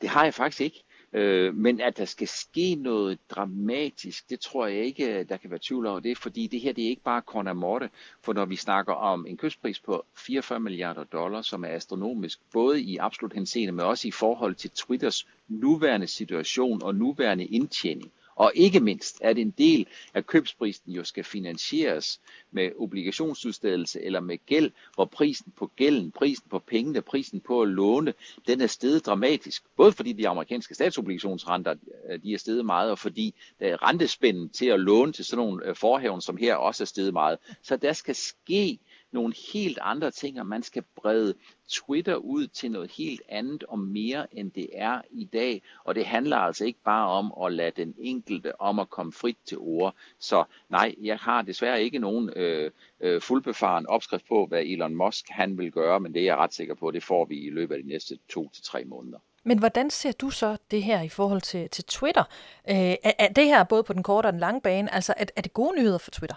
Det 0.00 0.08
har 0.08 0.24
jeg 0.24 0.34
faktisk 0.34 0.60
ikke. 0.60 0.84
Øh, 1.18 1.54
men 1.54 1.80
at 1.80 1.96
der 1.96 2.04
skal 2.04 2.28
ske 2.28 2.74
noget 2.74 3.18
dramatisk, 3.30 4.30
det 4.30 4.40
tror 4.40 4.66
jeg 4.66 4.84
ikke, 4.84 5.18
øh, 5.18 5.28
der 5.28 5.36
kan 5.36 5.50
være 5.50 5.60
tvivl 5.62 5.86
over 5.86 6.00
det, 6.00 6.18
fordi 6.18 6.46
det 6.46 6.60
her 6.60 6.72
det 6.72 6.84
er 6.84 6.88
ikke 6.88 7.02
bare 7.02 7.22
corner 7.26 7.52
morte, 7.52 7.90
for 8.22 8.32
når 8.32 8.44
vi 8.44 8.56
snakker 8.56 8.92
om 8.92 9.26
en 9.26 9.36
kystpris 9.36 9.80
på 9.80 10.04
44 10.16 10.60
milliarder 10.60 11.04
dollar, 11.04 11.42
som 11.42 11.64
er 11.64 11.68
astronomisk, 11.68 12.38
både 12.52 12.80
i 12.80 12.96
absolut 12.96 13.32
henseende, 13.32 13.72
men 13.72 13.86
også 13.86 14.08
i 14.08 14.10
forhold 14.10 14.54
til 14.54 14.70
Twitters 14.70 15.26
nuværende 15.48 16.06
situation 16.06 16.82
og 16.82 16.94
nuværende 16.94 17.44
indtjening, 17.44 18.12
og 18.38 18.52
ikke 18.54 18.80
mindst, 18.80 19.18
at 19.20 19.38
en 19.38 19.50
del 19.50 19.86
af 20.14 20.26
købsprisen 20.26 20.92
jo 20.92 21.04
skal 21.04 21.24
finansieres 21.24 22.20
med 22.50 22.70
obligationsudstedelse 22.78 24.02
eller 24.02 24.20
med 24.20 24.38
gæld, 24.46 24.70
hvor 24.94 25.04
prisen 25.04 25.52
på 25.56 25.70
gælden, 25.76 26.10
prisen 26.10 26.44
på 26.50 26.58
pengene, 26.58 27.02
prisen 27.02 27.40
på 27.40 27.62
at 27.62 27.68
låne, 27.68 28.14
den 28.46 28.60
er 28.60 28.66
steget 28.66 29.06
dramatisk. 29.06 29.62
Både 29.76 29.92
fordi 29.92 30.12
de 30.12 30.28
amerikanske 30.28 30.74
statsobligationsrenter 30.74 31.74
øh, 32.10 32.22
de 32.22 32.34
er 32.34 32.38
steget 32.38 32.66
meget, 32.66 32.90
og 32.90 32.98
fordi 32.98 33.34
der 33.60 33.66
er 33.66 33.88
rentespænden 33.88 34.48
til 34.48 34.66
at 34.66 34.80
låne 34.80 35.12
til 35.12 35.24
sådan 35.24 35.44
nogle 35.44 35.66
øh, 35.66 35.76
forhaven, 35.76 36.20
som 36.20 36.36
her 36.36 36.54
også 36.54 36.84
er 36.84 36.86
steget 36.86 37.12
meget. 37.12 37.38
Så 37.62 37.76
der 37.76 37.92
skal 37.92 38.14
ske 38.14 38.78
nogle 39.12 39.34
helt 39.52 39.78
andre 39.82 40.10
ting, 40.10 40.40
og 40.40 40.46
man 40.46 40.62
skal 40.62 40.84
brede 40.96 41.34
Twitter 41.68 42.14
ud 42.14 42.46
til 42.46 42.70
noget 42.70 42.90
helt 42.90 43.22
andet 43.28 43.64
og 43.64 43.78
mere, 43.78 44.26
end 44.34 44.50
det 44.50 44.68
er 44.72 45.00
i 45.10 45.24
dag. 45.24 45.62
Og 45.84 45.94
det 45.94 46.06
handler 46.06 46.36
altså 46.36 46.64
ikke 46.64 46.80
bare 46.84 47.08
om 47.08 47.32
at 47.44 47.52
lade 47.52 47.72
den 47.76 47.94
enkelte 47.98 48.60
om 48.60 48.78
at 48.78 48.90
komme 48.90 49.12
frit 49.12 49.38
til 49.44 49.58
ord. 49.58 49.94
Så 50.18 50.44
nej, 50.68 50.94
jeg 51.02 51.16
har 51.16 51.42
desværre 51.42 51.82
ikke 51.82 51.98
nogen 51.98 52.30
øh, 52.36 52.70
øh, 53.00 53.20
fuldbefaren 53.20 53.86
opskrift 53.86 54.28
på, 54.28 54.46
hvad 54.46 54.62
Elon 54.62 54.94
Musk 54.94 55.24
han 55.28 55.58
vil 55.58 55.72
gøre, 55.72 56.00
men 56.00 56.14
det 56.14 56.20
er 56.20 56.24
jeg 56.24 56.36
ret 56.36 56.54
sikker 56.54 56.74
på, 56.74 56.90
det 56.90 57.02
får 57.02 57.24
vi 57.24 57.36
i 57.46 57.50
løbet 57.50 57.74
af 57.74 57.82
de 57.82 57.88
næste 57.88 58.18
to 58.28 58.50
til 58.54 58.64
tre 58.64 58.84
måneder. 58.84 59.18
Men 59.44 59.58
hvordan 59.58 59.90
ser 59.90 60.12
du 60.12 60.30
så 60.30 60.56
det 60.70 60.82
her 60.82 61.02
i 61.02 61.08
forhold 61.08 61.40
til, 61.40 61.70
til 61.70 61.84
Twitter? 61.84 62.24
Øh, 62.70 62.76
er, 62.76 63.12
er 63.18 63.28
det 63.28 63.44
her 63.44 63.64
både 63.64 63.82
på 63.82 63.92
den 63.92 64.02
korte 64.02 64.26
og 64.26 64.32
den 64.32 64.40
lange 64.40 64.60
bane? 64.60 64.94
Altså, 64.94 65.14
er, 65.16 65.24
er 65.36 65.42
det 65.42 65.52
gode 65.52 65.76
nyheder 65.76 65.98
for 65.98 66.10
Twitter? 66.10 66.36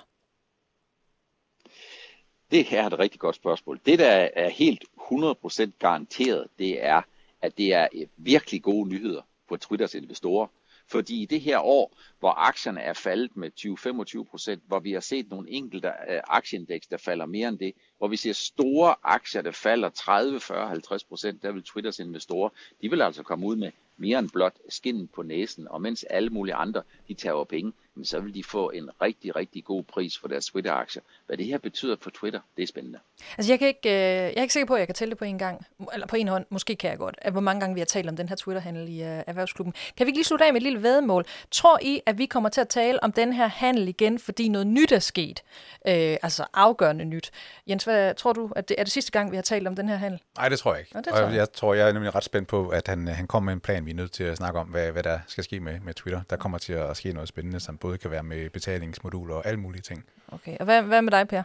Det 2.51 2.65
her 2.65 2.83
er 2.83 2.87
et 2.87 2.99
rigtig 2.99 3.19
godt 3.19 3.35
spørgsmål. 3.35 3.79
Det, 3.85 3.99
der 3.99 4.29
er 4.33 4.49
helt 4.49 4.83
100% 5.11 5.71
garanteret, 5.79 6.47
det 6.59 6.85
er, 6.85 7.01
at 7.41 7.57
det 7.57 7.73
er 7.73 7.87
øh, 7.95 8.07
virkelig 8.17 8.61
gode 8.61 8.89
nyheder 8.89 9.21
for 9.49 9.57
Twitters 9.57 9.95
investorer. 9.95 10.47
Fordi 10.87 11.21
i 11.21 11.25
det 11.25 11.41
her 11.41 11.59
år, 11.59 11.97
hvor 12.19 12.29
aktierne 12.29 12.81
er 12.81 12.93
faldet 12.93 13.37
med 13.37 13.51
20-25%, 13.59 14.59
hvor 14.67 14.79
vi 14.79 14.91
har 14.91 14.99
set 14.99 15.29
nogle 15.29 15.49
enkelte 15.49 15.87
øh, 15.87 16.19
aktieindeks, 16.27 16.87
der 16.87 16.97
falder 16.97 17.25
mere 17.25 17.47
end 17.47 17.59
det, 17.59 17.73
hvor 17.97 18.07
vi 18.07 18.17
ser 18.17 18.33
store 18.33 18.95
aktier, 19.03 19.41
der 19.41 19.51
falder 19.51 19.89
30, 19.89 20.39
40, 20.39 20.71
50% 20.71 21.37
der 21.41 21.51
vil 21.51 21.63
Twitters 21.63 21.99
investorer, 21.99 22.49
de 22.81 22.89
vil 22.89 23.01
altså 23.01 23.23
komme 23.23 23.47
ud 23.47 23.55
med 23.55 23.71
mere 23.97 24.19
end 24.19 24.29
blot 24.29 24.55
skinnen 24.69 25.07
på 25.07 25.21
næsen, 25.21 25.67
og 25.67 25.81
mens 25.81 26.03
alle 26.03 26.29
mulige 26.29 26.55
andre, 26.55 26.81
de 27.07 27.13
tager 27.13 27.43
penge, 27.43 27.73
så 28.03 28.19
vil 28.19 28.33
de 28.33 28.43
få 28.43 28.69
en 28.69 28.89
rigtig, 29.01 29.35
rigtig 29.35 29.63
god 29.63 29.83
pris 29.83 30.17
for 30.17 30.27
deres 30.27 30.45
Twitter-aktier. 30.45 31.03
Hvad 31.27 31.37
det 31.37 31.45
her 31.45 31.57
betyder 31.57 31.95
for 32.01 32.09
Twitter, 32.09 32.39
det 32.57 32.63
er 32.63 32.67
spændende. 32.67 32.99
Altså 33.37 33.51
jeg, 33.51 33.59
kan 33.59 33.67
ikke, 33.67 33.89
øh, 33.89 33.93
jeg 33.93 34.37
er 34.37 34.41
ikke 34.41 34.53
sikker 34.53 34.67
på, 34.67 34.73
at 34.73 34.79
jeg 34.79 34.87
kan 34.87 34.95
tælle 34.95 35.09
det 35.09 35.17
på 35.17 35.25
en 35.25 35.37
gang, 35.37 35.65
eller 35.93 36.07
på 36.07 36.15
en 36.15 36.27
hånd, 36.27 36.45
måske 36.49 36.75
kan 36.75 36.89
jeg 36.89 36.97
godt, 36.97 37.15
at 37.17 37.31
hvor 37.31 37.41
mange 37.41 37.59
gange 37.59 37.73
vi 37.73 37.79
har 37.79 37.85
talt 37.85 38.09
om 38.09 38.17
den 38.17 38.29
her 38.29 38.35
Twitter-handel 38.35 38.89
i 38.89 39.01
uh, 39.01 39.07
Erhvervsklubben. 39.07 39.73
Kan 39.97 40.05
vi 40.05 40.09
ikke 40.09 40.17
lige 40.17 40.25
slutte 40.25 40.45
af 40.45 40.53
med 40.53 40.61
et 40.61 40.63
lille 40.63 40.83
vedmål? 40.83 41.25
Tror 41.51 41.79
I, 41.81 42.01
at 42.05 42.17
vi 42.17 42.25
kommer 42.25 42.49
til 42.49 42.61
at 42.61 42.69
tale 42.69 43.03
om 43.03 43.11
den 43.11 43.33
her 43.33 43.47
handel 43.47 43.87
igen, 43.87 44.19
fordi 44.19 44.47
noget 44.49 44.67
nyt 44.67 44.91
er 44.91 44.99
sket? 44.99 45.43
Øh, 45.87 46.17
altså 46.21 46.45
afgørende 46.53 47.05
nyt. 47.05 47.31
Jens, 47.67 47.83
hvad 47.83 48.15
tror 48.15 48.33
du, 48.33 48.51
at 48.55 48.69
det 48.69 48.75
er 48.79 48.83
det 48.83 48.91
sidste 48.91 49.11
gang, 49.11 49.31
vi 49.31 49.35
har 49.35 49.43
talt 49.43 49.67
om 49.67 49.75
den 49.75 49.89
her 49.89 49.95
handel? 49.95 50.19
Nej, 50.37 50.49
det 50.49 50.59
tror 50.59 50.73
jeg 50.73 50.79
ikke. 50.79 50.97
Det 50.97 51.05
tror 51.05 51.17
jeg. 51.17 51.25
Og 51.25 51.35
jeg 51.35 51.51
tror, 51.53 51.73
jeg 51.73 51.89
er 51.89 51.93
nemlig 51.93 52.15
ret 52.15 52.23
spændt 52.23 52.47
på, 52.47 52.69
at 52.69 52.87
han, 52.87 53.07
han 53.07 53.27
kommer 53.27 53.45
med 53.45 53.53
en 53.53 53.59
plan, 53.59 53.85
vi 53.85 53.91
er 53.91 53.95
nødt 53.95 54.11
til 54.11 54.23
at 54.23 54.37
snakke 54.37 54.59
om, 54.59 54.67
hvad, 54.67 54.91
hvad 54.91 55.03
der 55.03 55.19
skal 55.27 55.43
ske 55.43 55.59
med, 55.59 55.79
med 55.79 55.93
Twitter. 55.93 56.21
Der 56.29 56.35
kommer 56.35 56.57
til 56.57 56.73
at 56.73 56.97
ske 56.97 57.13
noget 57.13 57.29
spændende, 57.29 57.59
som 57.59 57.77
både 57.81 57.97
kan 57.97 58.11
være 58.11 58.23
med 58.23 58.49
betalingsmoduler 58.49 59.35
og 59.35 59.45
alle 59.45 59.59
mulige 59.59 59.81
ting. 59.81 60.05
Okay, 60.27 60.57
og 60.57 60.65
hvad, 60.65 60.83
hvad 60.83 61.01
med 61.01 61.11
dig, 61.11 61.27
Per? 61.27 61.43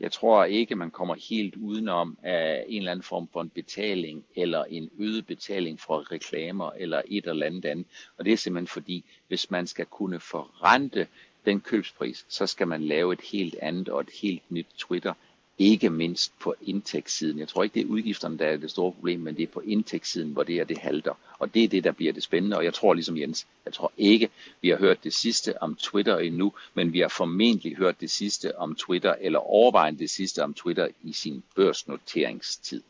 Jeg 0.00 0.12
tror 0.12 0.44
ikke, 0.44 0.74
man 0.74 0.90
kommer 0.90 1.14
helt 1.30 1.56
udenom 1.56 2.18
af 2.22 2.64
en 2.68 2.78
eller 2.78 2.90
anden 2.90 3.02
form 3.02 3.28
for 3.32 3.40
en 3.40 3.50
betaling, 3.50 4.24
eller 4.36 4.64
en 4.64 4.90
øget 4.98 5.26
betaling 5.26 5.80
for 5.80 6.12
reklamer, 6.12 6.70
eller 6.70 7.02
et 7.06 7.26
eller 7.26 7.46
andet 7.46 7.64
andet. 7.64 7.86
Og 8.18 8.24
det 8.24 8.32
er 8.32 8.36
simpelthen 8.36 8.66
fordi, 8.66 9.04
hvis 9.28 9.50
man 9.50 9.66
skal 9.66 9.86
kunne 9.86 10.20
forrente 10.20 11.06
den 11.44 11.60
købspris, 11.60 12.26
så 12.28 12.46
skal 12.46 12.68
man 12.68 12.82
lave 12.82 13.12
et 13.12 13.20
helt 13.20 13.54
andet 13.62 13.88
og 13.88 14.00
et 14.00 14.10
helt 14.22 14.42
nyt 14.50 14.66
Twitter, 14.78 15.14
ikke 15.60 15.90
mindst 15.90 16.32
på 16.38 16.54
indtægtssiden. 16.62 17.38
Jeg 17.38 17.48
tror 17.48 17.62
ikke, 17.62 17.74
det 17.74 17.82
er 17.82 17.86
udgifterne, 17.90 18.38
der 18.38 18.46
er 18.46 18.56
det 18.56 18.70
store 18.70 18.92
problem, 18.92 19.20
men 19.20 19.36
det 19.36 19.42
er 19.42 19.46
på 19.46 19.60
indtægtssiden, 19.60 20.32
hvor 20.32 20.42
det 20.42 20.56
er 20.56 20.64
det 20.64 20.78
halter. 20.78 21.14
Og 21.38 21.54
det 21.54 21.64
er 21.64 21.68
det, 21.68 21.84
der 21.84 21.92
bliver 21.92 22.12
det 22.12 22.22
spændende. 22.22 22.56
Og 22.56 22.64
jeg 22.64 22.74
tror 22.74 22.94
ligesom 22.94 23.18
Jens, 23.18 23.46
jeg 23.64 23.72
tror 23.72 23.92
ikke, 23.96 24.30
vi 24.62 24.68
har 24.68 24.76
hørt 24.76 25.04
det 25.04 25.14
sidste 25.14 25.62
om 25.62 25.74
Twitter 25.74 26.18
endnu, 26.18 26.52
men 26.74 26.92
vi 26.92 27.00
har 27.00 27.08
formentlig 27.08 27.76
hørt 27.76 28.00
det 28.00 28.10
sidste 28.10 28.58
om 28.58 28.74
Twitter, 28.74 29.14
eller 29.20 29.38
overvejende 29.38 29.98
det 29.98 30.10
sidste 30.10 30.44
om 30.44 30.54
Twitter 30.54 30.88
i 31.02 31.12
sin 31.12 31.42
børsnoteringstid. 31.56 32.82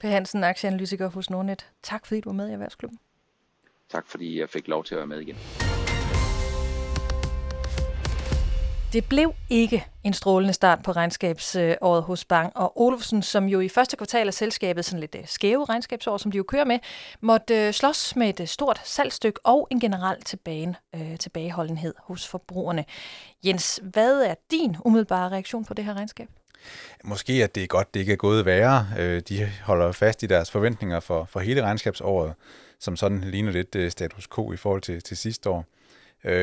Per 0.00 0.08
Hansen, 0.08 0.44
aktieanalytiker 0.44 1.08
hos 1.08 1.30
Nordnet. 1.30 1.66
Tak 1.82 2.06
fordi 2.06 2.20
du 2.20 2.28
var 2.28 2.34
med 2.34 2.48
i 2.48 2.52
Erhvervsklubben. 2.52 2.98
Tak 3.88 4.06
fordi 4.06 4.40
jeg 4.40 4.50
fik 4.50 4.68
lov 4.68 4.84
til 4.84 4.94
at 4.94 4.98
være 4.98 5.06
med 5.06 5.20
igen. 5.20 5.36
Det 8.92 9.04
blev 9.08 9.34
ikke 9.50 9.86
en 10.04 10.12
strålende 10.12 10.54
start 10.54 10.82
på 10.82 10.92
regnskabsåret 10.92 12.02
hos 12.02 12.24
Bang, 12.24 12.56
og 12.56 12.80
Olufsen, 12.80 13.22
som 13.22 13.44
jo 13.46 13.60
i 13.60 13.68
første 13.68 13.96
kvartal 13.96 14.26
af 14.26 14.34
selskabet, 14.34 14.84
sådan 14.84 15.00
lidt 15.00 15.14
øh, 15.14 15.22
skæve 15.26 15.64
regnskabsår, 15.64 16.16
som 16.16 16.30
de 16.30 16.36
jo 16.36 16.42
kører 16.42 16.64
med, 16.64 16.78
måtte 17.20 17.66
øh, 17.66 17.72
slås 17.72 18.16
med 18.16 18.28
et 18.28 18.40
øh, 18.40 18.46
stort 18.46 18.80
salgstykke 18.84 19.40
og 19.44 19.68
en 19.70 19.80
generel 19.80 20.22
tilbage, 20.22 20.74
øh, 20.94 21.18
tilbageholdenhed 21.18 21.94
hos 21.98 22.28
forbrugerne. 22.28 22.84
Jens, 23.44 23.80
hvad 23.82 24.22
er 24.22 24.34
din 24.50 24.76
umiddelbare 24.84 25.28
reaktion 25.28 25.64
på 25.64 25.74
det 25.74 25.84
her 25.84 25.94
regnskab? 25.94 26.28
Måske 27.04 27.32
at 27.32 27.54
det 27.54 27.62
er 27.62 27.66
godt, 27.66 27.94
det 27.94 28.00
ikke 28.00 28.12
er 28.12 28.16
gået 28.16 28.46
værre. 28.46 28.86
De 29.20 29.52
holder 29.64 29.92
fast 29.92 30.22
i 30.22 30.26
deres 30.26 30.50
forventninger 30.50 31.00
for, 31.00 31.24
for 31.24 31.40
hele 31.40 31.62
regnskabsåret, 31.62 32.34
som 32.80 32.96
sådan 32.96 33.20
ligner 33.20 33.52
lidt 33.52 33.92
status 33.92 34.28
quo 34.34 34.52
i 34.52 34.56
forhold 34.56 34.82
til, 34.82 35.02
til 35.02 35.16
sidste 35.16 35.50
år. 35.50 35.64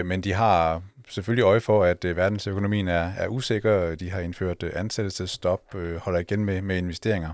Men 0.04 0.22
de 0.22 0.34
har 0.34 0.82
selvfølgelig 1.08 1.44
øje 1.44 1.60
for, 1.60 1.84
at 1.84 2.06
øh, 2.06 2.18
verdensøkonomien 2.18 2.88
er, 2.88 3.12
er 3.18 3.28
usikker. 3.28 3.96
De 3.96 4.10
har 4.10 4.20
indført 4.20 4.64
øh, 4.64 4.72
ansættelsesstop, 4.76 5.76
øh, 5.76 5.96
holder 5.96 6.20
igen 6.20 6.46
med, 6.46 6.62
med 6.62 6.78
investeringer. 6.78 7.34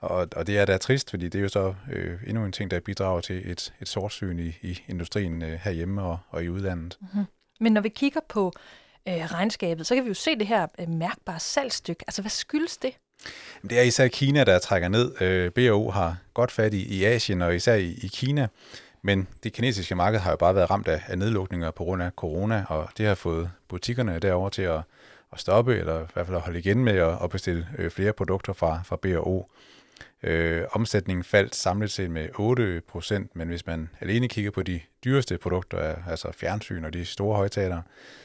Og, 0.00 0.28
og 0.36 0.46
det 0.46 0.58
er 0.58 0.64
da 0.64 0.76
trist, 0.76 1.10
fordi 1.10 1.28
det 1.28 1.38
er 1.38 1.42
jo 1.42 1.48
så 1.48 1.74
øh, 1.92 2.18
endnu 2.26 2.44
en 2.44 2.52
ting, 2.52 2.70
der 2.70 2.80
bidrager 2.80 3.20
til 3.20 3.50
et, 3.50 3.72
et 3.80 3.88
sortsyn 3.88 4.38
i, 4.38 4.58
i 4.62 4.82
industrien 4.88 5.42
øh, 5.42 5.58
herhjemme 5.62 6.02
og, 6.02 6.18
og 6.30 6.44
i 6.44 6.48
udlandet. 6.48 6.98
Mm-hmm. 7.00 7.24
Men 7.60 7.72
når 7.72 7.80
vi 7.80 7.88
kigger 7.88 8.20
på 8.28 8.52
øh, 9.08 9.14
regnskabet, 9.14 9.86
så 9.86 9.94
kan 9.94 10.04
vi 10.04 10.08
jo 10.08 10.14
se 10.14 10.38
det 10.38 10.46
her 10.46 10.66
øh, 10.80 10.88
mærkbare 10.88 11.40
salgstykke. 11.40 12.04
Altså, 12.06 12.22
hvad 12.22 12.30
skyldes 12.30 12.76
det? 12.76 12.94
Det 13.62 13.78
er 13.78 13.82
især 13.82 14.08
Kina, 14.08 14.44
der 14.44 14.58
trækker 14.58 14.88
ned. 14.88 15.22
Øh, 15.22 15.52
BO 15.52 15.90
har 15.90 16.16
godt 16.34 16.50
fat 16.50 16.74
i, 16.74 16.98
i 16.98 17.04
Asien 17.04 17.42
og 17.42 17.56
især 17.56 17.74
i, 17.74 17.98
i 18.02 18.10
Kina. 18.14 18.48
Men 19.02 19.28
det 19.42 19.52
kinesiske 19.52 19.94
marked 19.94 20.20
har 20.20 20.30
jo 20.30 20.36
bare 20.36 20.54
været 20.54 20.70
ramt 20.70 20.88
af, 20.88 21.02
af 21.06 21.18
nedlukninger 21.18 21.70
på 21.70 21.84
grund 21.84 22.02
af 22.02 22.10
corona, 22.16 22.64
og 22.68 22.88
det 22.98 23.06
har 23.06 23.14
fået 23.14 23.50
butikkerne 23.68 24.18
derover 24.18 24.48
til 24.48 24.62
at, 24.62 24.80
at 25.32 25.40
stoppe, 25.40 25.78
eller 25.78 26.02
i 26.02 26.06
hvert 26.14 26.26
fald 26.26 26.36
at 26.36 26.42
holde 26.42 26.58
igen 26.58 26.84
med 26.84 26.96
at, 26.96 27.18
at 27.22 27.30
bestille 27.30 27.66
øh, 27.78 27.90
flere 27.90 28.12
produkter 28.12 28.52
fra, 28.52 28.80
fra 28.84 28.96
B&O. 29.02 29.42
Øh, 30.22 30.62
omsætningen 30.72 31.24
faldt 31.24 31.54
samlet 31.54 31.90
set 31.90 32.10
med 32.10 32.28
8 32.38 32.82
procent, 32.88 33.36
men 33.36 33.48
hvis 33.48 33.66
man 33.66 33.90
alene 34.00 34.28
kigger 34.28 34.50
på 34.50 34.62
de 34.62 34.80
dyreste 35.04 35.38
produkter, 35.38 35.94
altså 36.08 36.32
fjernsyn 36.32 36.84
og 36.84 36.92
de 36.92 37.04
store 37.04 37.36
højtalere, 37.36 37.82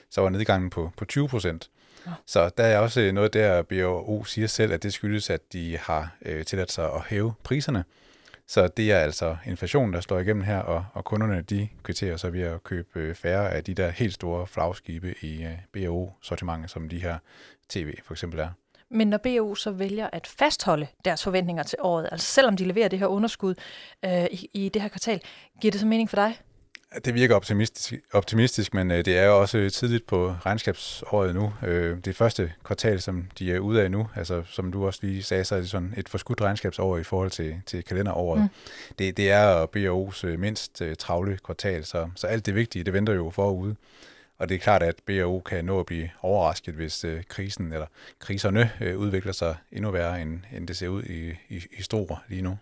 så 0.10 0.22
var 0.22 0.30
nedgangen 0.30 0.70
på, 0.70 0.92
på 0.98 1.06
20 1.06 1.28
procent. 1.28 1.70
Ja. 2.06 2.12
Så 2.26 2.50
der 2.58 2.64
er 2.64 2.80
også 2.80 3.12
noget 3.14 3.34
der, 3.34 3.62
B&O 3.62 4.24
siger 4.24 4.48
selv, 4.48 4.74
at 4.74 4.84
det 4.84 4.94
skyldes, 4.94 5.30
at 5.30 5.54
de 5.54 5.78
har 5.78 6.16
øh, 6.22 6.46
tilladt 6.46 6.72
sig 6.72 6.86
at 6.94 7.02
hæve 7.08 7.34
priserne. 7.44 7.84
Så 8.48 8.68
det 8.68 8.92
er 8.92 9.00
altså 9.00 9.38
inflationen, 9.46 9.94
der 9.94 10.02
står 10.02 10.20
igennem 10.20 10.44
her, 10.44 10.60
og, 10.60 10.86
og 10.94 11.06
kunderne 11.06 11.42
de 11.42 11.68
kvitterer 11.84 12.18
så 12.18 12.30
ved 12.30 12.42
at 12.42 12.64
købe 12.64 13.00
øh, 13.00 13.16
færre 13.16 13.52
af 13.52 13.64
de 13.64 13.74
der 13.74 13.90
helt 13.90 14.14
store 14.14 14.48
flagskibe 14.48 15.16
i 15.22 15.44
øh, 15.44 15.58
B&O-sortimentet, 15.72 16.72
som 16.72 16.90
de 16.90 17.02
her 17.02 17.18
tv 17.70 17.94
for 18.04 18.14
eksempel 18.14 18.40
er. 18.40 18.50
Men 18.90 19.08
når 19.08 19.18
BO 19.18 19.56
så 19.56 19.72
vælger 19.72 20.10
at 20.14 20.28
fastholde 20.28 20.88
deres 21.06 21.24
forventninger 21.24 21.64
til 21.64 21.78
året, 21.82 22.10
altså 22.12 22.28
selvom 22.28 22.58
de 22.58 22.66
leverer 22.66 22.88
det 22.88 23.00
her 23.00 23.08
underskud 23.08 23.56
øh, 24.06 24.26
i, 24.32 24.50
i 24.54 24.70
det 24.70 24.82
her 24.82 24.90
kvartal, 24.90 25.22
giver 25.62 25.72
det 25.72 25.80
så 25.80 25.88
mening 25.88 26.10
for 26.10 26.16
dig? 26.16 26.38
Det 27.06 27.14
virker 27.14 27.36
optimistisk, 27.36 27.94
optimistisk 28.14 28.74
men 28.74 28.92
øh, 28.92 29.06
det 29.06 29.18
er 29.18 29.26
jo 29.26 29.42
også 29.42 29.70
tidligt 29.70 30.08
på 30.08 30.36
regnskabsåret 30.46 31.36
nu. 31.36 31.54
Øh, 31.64 31.98
det 32.06 32.16
første 32.16 32.54
kvartal, 32.64 33.02
som 33.02 33.28
de 33.40 33.54
er 33.54 33.60
ude 33.60 33.82
af 33.82 33.92
nu, 33.92 34.08
altså 34.16 34.44
som 34.50 34.72
du 34.72 34.86
også 34.86 35.00
lige 35.04 35.24
sagde, 35.24 35.44
så 35.44 35.56
er 35.56 35.60
det 35.60 35.70
sådan 35.70 35.94
et 35.98 36.10
forskudt 36.10 36.42
regnskabsår 36.42 36.98
i 36.98 37.04
forhold 37.04 37.32
til, 37.32 37.62
til 37.66 37.84
kalenderåret. 37.84 38.42
Mm. 38.42 38.50
Det, 39.00 39.18
det 39.18 39.32
er 39.32 39.66
BO's 39.66 40.28
øh, 40.28 40.40
mindst 40.40 40.82
travle 41.00 41.38
kvartal, 41.46 41.86
så, 41.86 42.10
så 42.16 42.28
alt 42.28 42.46
det 42.46 42.56
vigtige, 42.56 42.84
det 42.84 42.94
venter 42.94 43.14
jo 43.14 43.30
forude. 43.30 43.76
Og 44.44 44.50
det 44.50 44.56
er 44.56 44.60
klart, 44.60 44.84
at 44.84 44.96
BAO 45.06 45.40
kan 45.40 45.66
nå 45.66 45.80
at 45.80 45.86
blive 45.86 46.10
overrasket, 46.22 46.74
hvis 46.74 47.04
øh, 47.04 47.24
krisen 47.28 47.74
eller 47.74 47.86
kriserne 48.20 48.72
øh, 48.82 48.98
udvikler 48.98 49.32
sig 49.32 49.56
endnu 49.72 49.92
værre, 49.92 50.22
end, 50.22 50.40
end 50.56 50.68
det 50.68 50.78
ser 50.78 50.88
ud 50.88 51.04
i, 51.04 51.30
i, 51.50 51.66
i 51.78 51.82
store 51.82 52.18
lige 52.30 52.42
nu. 52.42 52.58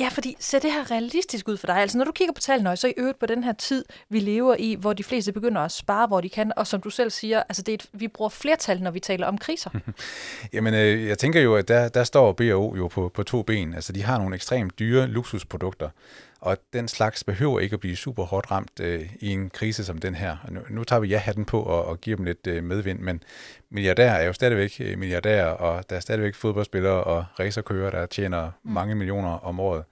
Ja, 0.00 0.08
fordi 0.08 0.36
ser 0.40 0.58
det 0.58 0.72
her 0.72 0.90
realistisk 0.90 1.48
ud 1.48 1.56
for 1.56 1.66
dig? 1.66 1.76
Altså 1.76 1.98
når 1.98 2.04
du 2.04 2.12
kigger 2.12 2.32
på 2.32 2.40
tallene, 2.40 2.76
så 2.76 2.88
i 2.88 2.94
øvrigt 2.96 3.18
på 3.18 3.26
den 3.26 3.44
her 3.44 3.52
tid, 3.52 3.84
vi 4.08 4.20
lever 4.20 4.56
i, 4.58 4.76
hvor 4.80 4.92
de 4.92 5.04
fleste 5.04 5.32
begynder 5.32 5.60
at 5.60 5.72
spare, 5.72 6.06
hvor 6.06 6.20
de 6.20 6.28
kan, 6.28 6.52
og 6.56 6.66
som 6.66 6.80
du 6.80 6.90
selv 6.90 7.10
siger, 7.10 7.42
altså 7.48 7.62
det 7.62 7.72
er 7.72 7.74
et, 7.74 7.86
vi 7.92 8.08
bruger 8.08 8.28
flertal, 8.28 8.82
når 8.82 8.90
vi 8.90 9.00
taler 9.00 9.26
om 9.26 9.38
kriser. 9.38 9.70
Jamen, 10.52 10.74
øh, 10.74 11.06
jeg 11.06 11.18
tænker 11.18 11.40
jo, 11.40 11.56
at 11.56 11.68
der, 11.68 11.88
der 11.88 12.04
står 12.04 12.32
BAO 12.32 12.76
jo 12.76 12.88
på, 12.88 13.10
på 13.14 13.22
to 13.22 13.42
ben. 13.42 13.74
Altså 13.74 13.92
de 13.92 14.02
har 14.02 14.18
nogle 14.18 14.34
ekstremt 14.34 14.78
dyre 14.78 15.06
luksusprodukter, 15.06 15.88
og 16.40 16.58
den 16.72 16.88
slags 16.88 17.24
behøver 17.24 17.60
ikke 17.60 17.74
at 17.74 17.80
blive 17.80 17.96
super 17.96 18.24
hårdt 18.24 18.50
ramt 18.50 18.80
øh, 18.80 19.12
i 19.20 19.28
en 19.28 19.50
krise 19.50 19.84
som 19.84 19.98
den 19.98 20.14
her. 20.14 20.36
Nu, 20.50 20.60
nu 20.70 20.84
tager 20.84 21.00
vi 21.00 21.08
ja-hatten 21.08 21.44
på 21.44 21.62
og, 21.62 21.84
og 21.84 22.00
giver 22.00 22.16
dem 22.16 22.24
lidt 22.24 22.46
øh, 22.46 22.64
medvind, 22.64 22.98
men 22.98 23.22
milliardærer 23.70 24.14
er 24.14 24.26
jo 24.26 24.32
stadigvæk 24.32 24.76
øh, 24.80 24.98
milliardærer, 24.98 25.50
og 25.50 25.90
der 25.90 25.96
er 25.96 26.00
stadigvæk 26.00 26.34
fodboldspillere 26.34 27.04
og 27.04 27.24
racerkører, 27.40 27.90
der 27.90 28.06
tjener 28.06 28.50
mm. 28.64 28.72
mange 28.72 28.94
millioner 28.94 29.30
om 29.30 29.60
året. 29.60 29.84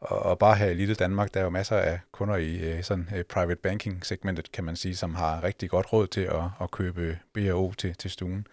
Og, 0.00 0.18
og 0.18 0.38
bare 0.38 0.56
her 0.56 0.66
i 0.66 0.74
lille 0.74 0.94
Danmark, 0.94 1.34
der 1.34 1.40
er 1.40 1.44
jo 1.44 1.50
masser 1.50 1.76
af 1.76 2.00
kunder 2.12 2.36
i 2.36 2.56
øh, 2.56 2.82
sådan 2.82 3.08
øh, 3.16 3.24
private 3.24 3.60
banking 3.60 4.06
segmentet, 4.06 4.52
kan 4.52 4.64
man 4.64 4.76
sige, 4.76 4.96
som 4.96 5.14
har 5.14 5.44
rigtig 5.44 5.70
godt 5.70 5.92
råd 5.92 6.06
til 6.06 6.20
at, 6.20 6.42
at 6.60 6.70
købe 6.70 7.18
B&O 7.34 7.72
til, 7.72 7.94
til 7.94 8.10
stuen. 8.10 8.46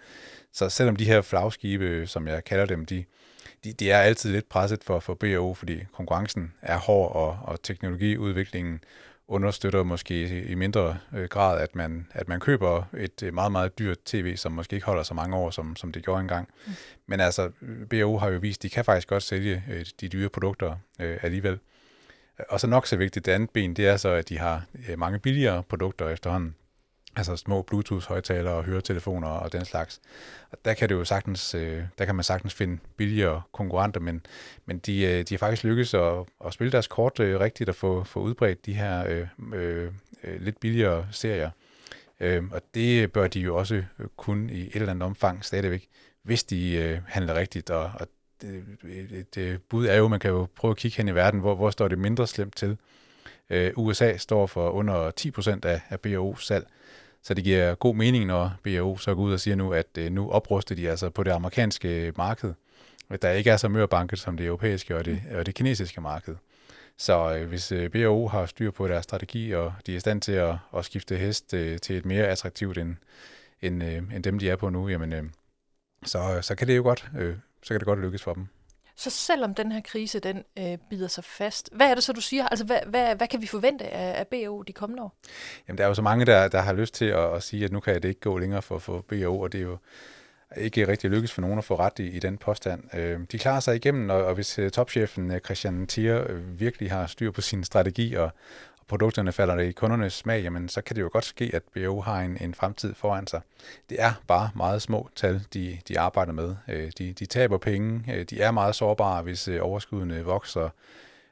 Så 0.53 0.69
selvom 0.69 0.95
de 0.95 1.05
her 1.05 1.21
flagskibe, 1.21 2.07
som 2.07 2.27
jeg 2.27 2.43
kalder 2.43 2.65
dem, 2.65 2.85
de, 2.85 3.03
de, 3.63 3.73
de 3.73 3.91
er 3.91 3.97
altid 3.97 4.31
lidt 4.31 4.49
presset 4.49 4.83
for, 4.83 4.99
for 4.99 5.13
BAO, 5.13 5.53
fordi 5.53 5.83
konkurrencen 5.93 6.53
er 6.61 6.77
hård, 6.77 7.15
og, 7.15 7.37
og 7.41 7.63
teknologiudviklingen 7.63 8.83
understøtter 9.27 9.83
måske 9.83 10.43
i 10.43 10.55
mindre 10.55 10.97
øh, 11.13 11.29
grad, 11.29 11.61
at 11.61 11.75
man, 11.75 12.07
at 12.11 12.27
man 12.27 12.39
køber 12.39 12.83
et 12.97 13.23
øh, 13.23 13.33
meget, 13.33 13.51
meget 13.51 13.79
dyrt 13.79 13.97
tv, 14.05 14.35
som 14.35 14.51
måske 14.51 14.73
ikke 14.73 14.85
holder 14.85 15.03
så 15.03 15.13
mange 15.13 15.35
år, 15.35 15.49
som, 15.49 15.75
som 15.75 15.91
det 15.91 16.03
gjorde 16.03 16.21
engang. 16.21 16.49
Mm. 16.65 16.73
Men 17.07 17.19
altså, 17.19 17.51
BAO 17.89 18.17
har 18.17 18.29
jo 18.29 18.39
vist, 18.39 18.59
at 18.59 18.63
de 18.63 18.69
kan 18.69 18.85
faktisk 18.85 19.07
godt 19.07 19.23
sælge 19.23 19.63
øh, 19.71 19.85
de 20.01 20.09
dyre 20.09 20.29
produkter 20.29 20.75
øh, 20.99 21.17
alligevel. 21.21 21.59
Og 22.49 22.59
så 22.59 22.67
nok 22.67 22.87
så 22.87 22.95
vigtigt, 22.97 23.25
det 23.25 23.31
andet 23.31 23.49
ben, 23.49 23.73
det 23.73 23.87
er 23.87 23.97
så, 23.97 24.09
at 24.09 24.29
de 24.29 24.37
har 24.37 24.63
mange 24.97 25.19
billigere 25.19 25.63
produkter 25.63 26.09
efterhånden 26.09 26.55
altså 27.15 27.35
små 27.35 27.61
Bluetooth-højtalere 27.61 28.53
og 28.53 28.63
høretelefoner 28.63 29.27
og 29.27 29.53
den 29.53 29.65
slags. 29.65 30.01
Og 30.51 30.57
der 30.65 30.73
kan 30.73 30.89
det 30.89 30.95
jo 30.95 31.05
sagtens, 31.05 31.55
øh, 31.55 31.83
der 31.97 32.05
kan 32.05 32.15
man 32.15 32.23
sagtens 32.23 32.53
finde 32.53 32.79
billigere 32.97 33.41
konkurrenter, 33.51 33.99
men, 33.99 34.25
men 34.65 34.79
de, 34.79 35.03
øh, 35.03 35.19
de 35.19 35.33
har 35.33 35.37
faktisk 35.37 35.63
lykkes 35.63 35.93
at, 35.93 36.13
at 36.45 36.53
spille 36.53 36.71
deres 36.71 36.87
kort 36.87 37.19
øh, 37.19 37.39
rigtigt 37.39 37.69
og 37.69 37.75
få, 37.75 38.03
få 38.03 38.19
udbredt 38.19 38.65
de 38.65 38.73
her 38.73 39.05
øh, 39.07 39.27
øh, 39.53 39.91
øh 40.23 40.41
lidt 40.41 40.59
billigere 40.59 41.07
serier. 41.11 41.49
Øh, 42.19 42.43
og 42.51 42.61
det 42.73 43.11
bør 43.11 43.27
de 43.27 43.39
jo 43.39 43.55
også 43.55 43.75
øh, 43.75 44.07
kunne 44.17 44.53
i 44.53 44.67
et 44.67 44.75
eller 44.75 44.89
andet 44.89 45.03
omfang 45.03 45.45
stadigvæk, 45.45 45.87
hvis 46.23 46.43
de 46.43 46.75
øh, 46.75 46.99
handler 47.07 47.35
rigtigt. 47.35 47.69
Og, 47.69 47.91
og 47.93 48.07
det, 48.41 49.35
det, 49.35 49.61
bud 49.69 49.85
er 49.85 49.95
jo, 49.95 50.07
man 50.07 50.19
kan 50.19 50.31
jo 50.31 50.47
prøve 50.55 50.71
at 50.71 50.77
kigge 50.77 50.97
hen 50.97 51.07
i 51.07 51.15
verden, 51.15 51.39
hvor, 51.39 51.55
hvor 51.55 51.69
står 51.69 51.87
det 51.87 51.97
mindre 51.97 52.27
slemt 52.27 52.55
til. 52.55 52.77
Øh, 53.49 53.71
USA 53.75 54.17
står 54.17 54.47
for 54.47 54.69
under 54.69 55.11
10% 55.19 55.65
af, 55.65 55.81
af 55.89 55.97
BAO's 56.07 56.43
salg, 56.45 56.67
så 57.23 57.33
det 57.33 57.43
giver 57.43 57.75
god 57.75 57.95
mening, 57.95 58.25
når 58.25 58.51
BAO 58.63 58.97
så 58.97 59.15
går 59.15 59.21
ud 59.21 59.33
og 59.33 59.39
siger 59.39 59.55
nu, 59.55 59.73
at 59.73 59.87
øh, 59.97 60.11
nu 60.11 60.31
opruster 60.31 60.75
de 60.75 60.89
altså 60.89 61.09
på 61.09 61.23
det 61.23 61.31
amerikanske 61.31 62.13
marked, 62.17 62.53
der 63.21 63.31
ikke 63.31 63.49
er 63.49 63.57
så 63.57 63.67
mørbanket 63.67 64.19
som 64.19 64.37
det 64.37 64.45
europæiske 64.45 64.97
og 64.97 65.05
det, 65.05 65.21
og 65.35 65.45
det 65.45 65.55
kinesiske 65.55 66.01
marked. 66.01 66.35
Så 66.97 67.35
øh, 67.35 67.47
hvis 67.47 67.71
øh, 67.71 67.89
BAO 67.89 68.27
har 68.27 68.45
styr 68.45 68.71
på 68.71 68.87
deres 68.87 69.03
strategi, 69.03 69.51
og 69.51 69.73
de 69.85 69.91
er 69.91 69.97
i 69.97 69.99
stand 69.99 70.21
til 70.21 70.31
at, 70.31 70.55
at 70.77 70.85
skifte 70.85 71.17
hest 71.17 71.53
øh, 71.53 71.79
til 71.79 71.97
et 71.97 72.05
mere 72.05 72.27
attraktivt 72.27 72.77
end, 72.77 72.95
end, 73.61 73.83
øh, 73.83 73.97
end 74.15 74.23
dem, 74.23 74.39
de 74.39 74.49
er 74.49 74.55
på 74.55 74.69
nu, 74.69 74.87
jamen, 74.87 75.13
øh, 75.13 75.23
så, 76.05 76.39
så 76.41 76.55
kan 76.55 76.67
det 76.67 76.77
jo 76.77 76.83
godt, 76.83 77.11
øh, 77.17 77.35
så 77.63 77.73
kan 77.73 77.79
det 77.79 77.85
godt 77.85 77.99
lykkes 77.99 78.23
for 78.23 78.33
dem. 78.33 78.47
Så 78.95 79.09
selvom 79.09 79.53
den 79.53 79.71
her 79.71 79.81
krise, 79.81 80.19
den 80.19 80.43
øh, 80.59 80.77
bider 80.89 81.07
sig 81.07 81.23
fast, 81.23 81.69
hvad 81.71 81.89
er 81.89 81.95
det 81.95 82.03
så, 82.03 82.13
du 82.13 82.21
siger? 82.21 82.47
Altså, 82.47 82.65
hvad, 82.65 82.79
hvad, 82.87 83.15
hvad 83.15 83.27
kan 83.27 83.41
vi 83.41 83.47
forvente 83.47 83.87
af, 83.87 84.19
af 84.19 84.27
BO 84.27 84.61
de 84.61 84.73
kommende 84.73 85.03
år? 85.03 85.15
Jamen, 85.67 85.77
der 85.77 85.83
er 85.83 85.87
jo 85.87 85.93
så 85.93 86.01
mange, 86.01 86.25
der, 86.25 86.47
der 86.47 86.61
har 86.61 86.73
lyst 86.73 86.93
til 86.93 87.05
at, 87.05 87.35
at 87.35 87.43
sige, 87.43 87.65
at 87.65 87.71
nu 87.71 87.79
kan 87.79 87.95
det 87.95 88.09
ikke 88.09 88.21
gå 88.21 88.37
længere 88.37 88.61
for, 88.61 88.79
for 88.79 89.01
BO, 89.07 89.39
og 89.39 89.51
det 89.51 89.57
er 89.57 89.63
jo 89.63 89.77
ikke 90.57 90.87
rigtig 90.87 91.09
lykkes 91.09 91.31
for 91.31 91.41
nogen 91.41 91.57
at 91.57 91.63
få 91.63 91.75
ret 91.75 91.99
i, 91.99 92.07
i 92.07 92.19
den 92.19 92.37
påstand. 92.37 92.95
Øh, 92.95 93.19
de 93.31 93.39
klarer 93.39 93.59
sig 93.59 93.75
igennem, 93.75 94.09
og, 94.09 94.25
og 94.25 94.35
hvis 94.35 94.59
øh, 94.59 94.71
topchefen 94.71 95.31
øh, 95.31 95.39
Christian 95.39 95.87
Thier 95.87 96.31
øh, 96.31 96.59
virkelig 96.59 96.91
har 96.91 97.07
styr 97.07 97.31
på 97.31 97.41
sin 97.41 97.63
strategi 97.63 98.13
og, 98.13 98.29
produkterne 98.87 99.31
falder 99.31 99.57
i 99.57 99.71
kundernes 99.71 100.13
smag, 100.13 100.43
jamen 100.43 100.69
så 100.69 100.81
kan 100.81 100.95
det 100.95 101.01
jo 101.01 101.09
godt 101.13 101.25
ske, 101.25 101.51
at 101.53 101.63
BO 101.73 102.01
har 102.01 102.21
en, 102.21 102.37
en 102.41 102.53
fremtid 102.53 102.93
foran 102.93 103.27
sig. 103.27 103.41
Det 103.89 104.01
er 104.01 104.13
bare 104.27 104.49
meget 104.55 104.81
små 104.81 105.09
tal, 105.15 105.41
de, 105.53 105.77
de 105.87 105.99
arbejder 105.99 106.33
med. 106.33 106.55
Øh, 106.67 106.91
de, 106.97 107.13
de 107.13 107.25
taber 107.25 107.57
penge, 107.57 108.13
øh, 108.13 108.25
de 108.25 108.41
er 108.41 108.51
meget 108.51 108.75
sårbare, 108.75 109.23
hvis 109.23 109.47
øh, 109.47 109.59
overskuddene 109.61 110.23
vokser, 110.23 110.69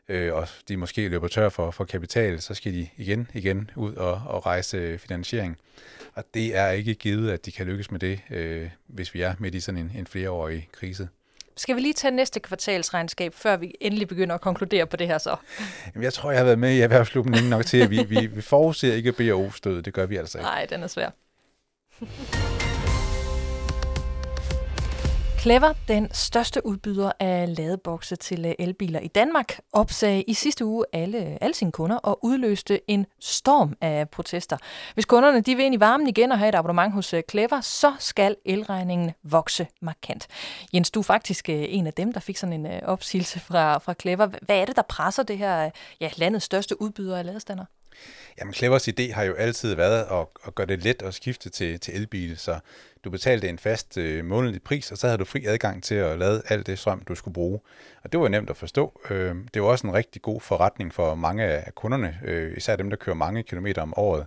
øh, 0.09 0.33
og 0.33 0.47
de 0.67 0.77
måske 0.77 1.07
løber 1.07 1.27
tør 1.27 1.49
for, 1.49 1.71
for 1.71 1.83
kapital, 1.83 2.41
så 2.41 2.53
skal 2.53 2.73
de 2.73 2.87
igen 2.97 3.27
igen 3.33 3.71
ud 3.75 3.93
og, 3.93 4.21
og 4.25 4.45
rejse 4.45 4.97
finansiering. 4.97 5.57
Og 6.13 6.23
det 6.33 6.55
er 6.55 6.69
ikke 6.69 6.93
givet, 6.93 7.31
at 7.31 7.45
de 7.45 7.51
kan 7.51 7.65
lykkes 7.65 7.91
med 7.91 7.99
det, 7.99 8.21
øh, 8.29 8.69
hvis 8.87 9.13
vi 9.13 9.21
er 9.21 9.33
midt 9.39 9.55
i 9.55 9.59
sådan 9.59 9.79
en, 9.79 9.91
en 9.95 10.07
flereårig 10.07 10.69
krise. 10.71 11.07
Skal 11.59 11.75
vi 11.75 11.81
lige 11.81 11.93
tage 11.93 12.11
næste 12.11 12.39
kvartalsregnskab, 12.39 13.33
før 13.33 13.57
vi 13.57 13.73
endelig 13.81 14.07
begynder 14.07 14.35
at 14.35 14.41
konkludere 14.41 14.85
på 14.85 14.97
det 14.97 15.07
her 15.07 15.17
så? 15.17 15.35
Jamen, 15.95 16.03
jeg 16.03 16.13
tror, 16.13 16.31
jeg 16.31 16.39
har 16.39 16.45
været 16.45 16.59
med 16.59 16.73
i 16.73 16.81
erhvervsklubben 16.81 17.33
længe 17.33 17.49
nok 17.49 17.65
til, 17.65 17.77
at 17.77 17.89
vi, 17.89 18.03
vi, 18.03 18.25
vi 18.25 18.41
forudser 18.41 18.93
ikke 18.93 19.11
BAO-stød. 19.11 19.81
Det 19.81 19.93
gør 19.93 20.05
vi 20.05 20.17
altså 20.17 20.37
ikke. 20.37 20.45
Nej, 20.45 20.65
den 20.69 20.83
er 20.83 20.87
svær. 20.87 21.09
Clever, 25.41 25.73
den 25.87 26.13
største 26.13 26.65
udbyder 26.65 27.11
af 27.19 27.57
ladebokse 27.57 28.15
til 28.15 28.45
øh, 28.45 28.53
elbiler 28.59 28.99
i 28.99 29.07
Danmark, 29.07 29.59
opsagde 29.73 30.23
i 30.23 30.33
sidste 30.33 30.65
uge 30.65 30.85
alle, 30.93 31.43
alle 31.43 31.53
sine 31.53 31.71
kunder 31.71 31.95
og 31.95 32.19
udløste 32.25 32.91
en 32.91 33.05
storm 33.19 33.75
af 33.81 34.09
protester. 34.09 34.57
Hvis 34.93 35.05
kunderne 35.05 35.41
de 35.41 35.55
vil 35.55 35.65
ind 35.65 35.75
i 35.75 35.79
varmen 35.79 36.07
igen 36.07 36.31
og 36.31 36.37
have 36.39 36.49
et 36.49 36.55
abonnement 36.55 36.93
hos 36.93 37.13
øh, 37.13 37.23
Clever, 37.29 37.61
så 37.61 37.93
skal 37.99 38.35
elregningen 38.45 39.11
vokse 39.23 39.67
markant. 39.81 40.27
Jens, 40.73 40.91
du 40.91 40.99
er 40.99 41.03
faktisk 41.03 41.49
øh, 41.49 41.65
en 41.69 41.87
af 41.87 41.93
dem, 41.93 42.13
der 42.13 42.19
fik 42.19 42.37
sådan 42.37 42.65
en 42.65 42.83
opsigelse 42.83 43.39
fra, 43.39 43.77
fra 43.77 43.93
Clever. 44.01 44.25
Hvad 44.41 44.57
er 44.57 44.65
det, 44.65 44.75
der 44.75 44.81
presser 44.81 45.23
det 45.23 45.37
her 45.37 45.69
ja, 46.01 46.09
landets 46.15 46.45
største 46.45 46.81
udbyder 46.81 47.17
af 47.17 47.25
ladestander? 47.25 47.65
Jamen, 48.39 48.53
Clevers 48.53 48.87
idé 48.87 49.13
har 49.13 49.23
jo 49.23 49.33
altid 49.33 49.75
været 49.75 50.05
at, 50.11 50.27
at 50.47 50.55
gøre 50.55 50.67
det 50.67 50.83
let 50.83 51.01
at 51.01 51.13
skifte 51.13 51.49
til, 51.49 51.79
til 51.79 51.95
elbil, 51.95 52.37
så 52.37 52.59
du 53.03 53.09
betalte 53.09 53.49
en 53.49 53.59
fast 53.59 53.97
øh, 53.97 54.25
månedlig 54.25 54.61
pris, 54.61 54.91
og 54.91 54.97
så 54.97 55.07
havde 55.07 55.17
du 55.17 55.25
fri 55.25 55.45
adgang 55.45 55.83
til 55.83 55.95
at 55.95 56.19
lade 56.19 56.41
alt 56.47 56.67
det 56.67 56.79
strøm, 56.79 57.03
du 57.07 57.15
skulle 57.15 57.33
bruge. 57.33 57.59
Og 58.03 58.11
det 58.11 58.19
var 58.19 58.27
nemt 58.27 58.49
at 58.49 58.57
forstå. 58.57 59.01
Øh, 59.09 59.35
det 59.53 59.61
var 59.61 59.67
også 59.67 59.87
en 59.87 59.93
rigtig 59.93 60.21
god 60.21 60.41
forretning 60.41 60.93
for 60.93 61.15
mange 61.15 61.43
af 61.43 61.75
kunderne, 61.75 62.19
øh, 62.25 62.57
især 62.57 62.75
dem, 62.75 62.89
der 62.89 62.97
kører 62.97 63.15
mange 63.15 63.43
kilometer 63.43 63.81
om 63.81 63.93
året. 63.97 64.25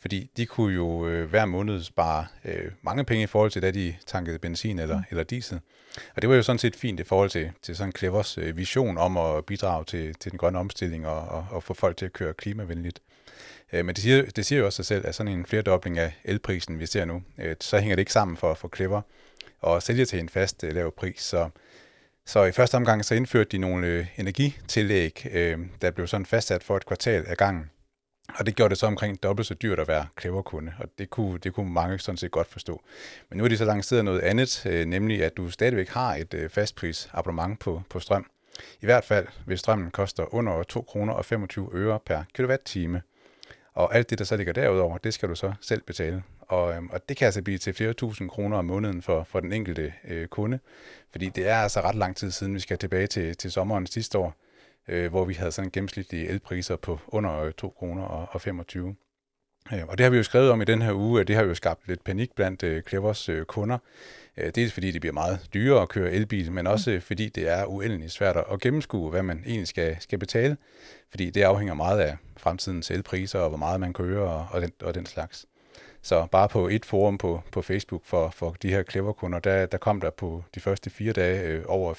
fordi 0.00 0.30
de 0.36 0.46
kunne 0.46 0.74
jo 0.74 1.08
øh, 1.08 1.30
hver 1.30 1.44
måned 1.44 1.82
spare 1.82 2.26
øh, 2.44 2.70
mange 2.82 3.04
penge 3.04 3.22
i 3.22 3.26
forhold 3.26 3.50
til, 3.50 3.62
da 3.62 3.70
de 3.70 3.94
tankede 4.06 4.38
benzin 4.38 4.78
eller, 4.78 4.96
mm. 4.96 5.04
eller 5.10 5.24
diesel. 5.24 5.60
Og 6.16 6.22
det 6.22 6.30
var 6.30 6.36
jo 6.36 6.42
sådan 6.42 6.58
set 6.58 6.76
fint 6.76 7.00
i 7.00 7.02
forhold 7.02 7.30
til, 7.30 7.50
til 7.62 7.76
sådan 7.76 7.92
Clevers 7.92 8.38
øh, 8.38 8.56
vision 8.56 8.98
om 8.98 9.16
at 9.16 9.44
bidrage 9.44 9.84
til, 9.84 10.14
til 10.14 10.30
den 10.30 10.38
grønne 10.38 10.58
omstilling 10.58 11.06
og, 11.06 11.28
og, 11.28 11.46
og 11.50 11.62
få 11.62 11.74
folk 11.74 11.96
til 11.96 12.06
at 12.06 12.12
køre 12.12 12.34
klimavenligt. 12.34 13.00
Øh, 13.72 13.84
men 13.84 13.94
det 13.94 14.02
siger, 14.02 14.22
det 14.22 14.46
siger 14.46 14.58
jo 14.58 14.66
også 14.66 14.76
sig 14.76 14.84
selv, 14.84 15.06
at 15.06 15.14
sådan 15.14 15.32
en 15.32 15.46
flerdobling 15.46 15.98
af 15.98 16.12
elprisen, 16.24 16.78
vi 16.78 16.86
ser 16.86 17.04
nu, 17.04 17.22
øh, 17.38 17.56
så 17.60 17.78
hænger 17.78 17.96
det 17.96 18.00
ikke 18.00 18.12
sammen 18.12 18.36
for, 18.36 18.54
for 18.54 18.70
Clever 18.76 19.02
og 19.60 19.82
sælge 19.82 20.04
til 20.04 20.18
en 20.18 20.28
fast 20.28 20.64
øh, 20.64 20.74
lav 20.74 20.94
pris. 20.94 21.20
Så, 21.20 21.48
så 22.26 22.44
i 22.44 22.52
første 22.52 22.74
omgang 22.74 23.04
så 23.04 23.14
indførte 23.14 23.50
de 23.50 23.58
nogle 23.58 24.08
energitillæg, 24.16 25.26
der 25.82 25.90
blev 25.90 26.06
sådan 26.06 26.26
fastsat 26.26 26.62
for 26.62 26.76
et 26.76 26.86
kvartal 26.86 27.24
af 27.26 27.36
gangen. 27.36 27.70
Og 28.34 28.46
det 28.46 28.56
gjorde 28.56 28.70
det 28.70 28.78
så 28.78 28.86
omkring 28.86 29.22
dobbelt 29.22 29.46
så 29.46 29.54
dyrt 29.54 29.78
at 29.78 29.88
være 29.88 30.06
Clever-kunde, 30.20 30.72
og 30.78 30.88
det 30.98 31.10
kunne, 31.10 31.38
det 31.38 31.52
kunne 31.52 31.72
mange 31.72 31.98
sådan 31.98 32.16
set 32.16 32.30
godt 32.30 32.46
forstå. 32.46 32.82
Men 33.28 33.38
nu 33.38 33.44
er 33.44 33.48
de 33.48 33.56
så 33.56 33.64
lanceret 33.64 34.04
noget 34.04 34.20
andet, 34.20 34.66
øh, 34.66 34.86
nemlig 34.86 35.24
at 35.24 35.36
du 35.36 35.50
stadigvæk 35.50 35.88
har 35.88 36.14
et 36.14 36.34
øh, 36.34 36.50
fastpris 36.50 37.08
abonnement 37.12 37.58
på, 37.60 37.82
på 37.90 38.00
strøm. 38.00 38.26
I 38.80 38.84
hvert 38.86 39.04
fald, 39.04 39.26
hvis 39.46 39.60
strømmen 39.60 39.90
koster 39.90 40.34
under 40.34 40.62
2 40.62 40.82
kroner 40.82 41.12
og 41.12 41.24
25 41.24 41.70
øre 41.74 42.00
per 42.06 42.22
kilowatt-time. 42.34 43.02
Og 43.78 43.94
alt 43.94 44.10
det, 44.10 44.18
der 44.18 44.24
så 44.24 44.36
ligger 44.36 44.52
derudover, 44.52 44.98
det 44.98 45.14
skal 45.14 45.28
du 45.28 45.34
så 45.34 45.52
selv 45.60 45.82
betale. 45.82 46.22
Og, 46.40 46.74
øhm, 46.74 46.90
og 46.92 47.08
det 47.08 47.16
kan 47.16 47.24
altså 47.24 47.42
blive 47.42 47.58
til 47.58 47.74
flere 47.74 47.92
tusind 47.92 48.30
kroner 48.30 48.56
om 48.56 48.64
måneden 48.64 49.02
for, 49.02 49.24
for 49.24 49.40
den 49.40 49.52
enkelte 49.52 49.92
øh, 50.08 50.28
kunde. 50.28 50.58
Fordi 51.10 51.28
det 51.28 51.48
er 51.48 51.56
altså 51.56 51.80
ret 51.80 51.94
lang 51.94 52.16
tid 52.16 52.30
siden, 52.30 52.54
vi 52.54 52.60
skal 52.60 52.78
tilbage 52.78 53.06
til, 53.06 53.36
til 53.36 53.52
sommeren 53.52 53.86
sidste 53.86 54.18
år, 54.18 54.34
øh, 54.88 55.10
hvor 55.10 55.24
vi 55.24 55.34
havde 55.34 55.52
sådan 55.52 55.70
gennemsnitlige 55.70 56.28
elpriser 56.28 56.76
på 56.76 56.98
under 57.06 57.50
2 57.50 57.68
kroner 57.78 58.02
og, 58.02 58.26
og 58.30 58.40
25. 58.40 58.94
Øh, 59.72 59.86
og 59.88 59.98
det 59.98 60.04
har 60.04 60.10
vi 60.10 60.16
jo 60.16 60.22
skrevet 60.22 60.50
om 60.50 60.62
i 60.62 60.64
den 60.64 60.82
her 60.82 60.92
uge, 60.92 61.20
at 61.20 61.28
det 61.28 61.36
har 61.36 61.42
jo 61.42 61.54
skabt 61.54 61.88
lidt 61.88 62.04
panik 62.04 62.34
blandt 62.34 62.62
øh, 62.62 62.82
Clevers 62.82 63.28
øh, 63.28 63.44
kunder. 63.44 63.78
Øh, 64.36 64.52
dels 64.54 64.72
fordi 64.72 64.90
det 64.90 65.00
bliver 65.00 65.14
meget 65.14 65.46
dyrere 65.54 65.82
at 65.82 65.88
køre 65.88 66.12
elbil, 66.12 66.52
men 66.52 66.66
også 66.66 66.90
mm. 66.90 67.00
fordi 67.00 67.28
det 67.28 67.48
er 67.48 67.64
uendeligt 67.64 68.12
svært 68.12 68.36
at 68.36 68.60
gennemskue, 68.60 69.10
hvad 69.10 69.22
man 69.22 69.42
egentlig 69.46 69.68
skal, 69.68 69.96
skal 70.00 70.18
betale. 70.18 70.56
Fordi 71.10 71.30
det 71.30 71.42
afhænger 71.42 71.74
meget 71.74 72.00
af 72.00 72.16
fremtidens 72.38 72.90
elpriser 72.90 73.38
og 73.38 73.48
hvor 73.48 73.58
meget 73.58 73.80
man 73.80 73.92
kører 73.92 74.28
og, 74.28 74.46
og, 74.50 74.60
den, 74.60 74.72
og 74.82 74.94
den 74.94 75.06
slags. 75.06 75.46
Så 76.02 76.26
bare 76.26 76.48
på 76.48 76.68
et 76.68 76.84
forum 76.84 77.18
på, 77.18 77.42
på 77.52 77.62
Facebook 77.62 78.04
for, 78.04 78.30
for 78.30 78.56
de 78.62 78.70
her 78.70 78.82
Clever-kunder, 78.90 79.38
der, 79.38 79.66
der 79.66 79.78
kom 79.78 80.00
der 80.00 80.10
på 80.10 80.44
de 80.54 80.60
første 80.60 80.90
fire 80.90 81.12
dage 81.12 81.42
øh, 81.42 81.64
over 81.68 81.94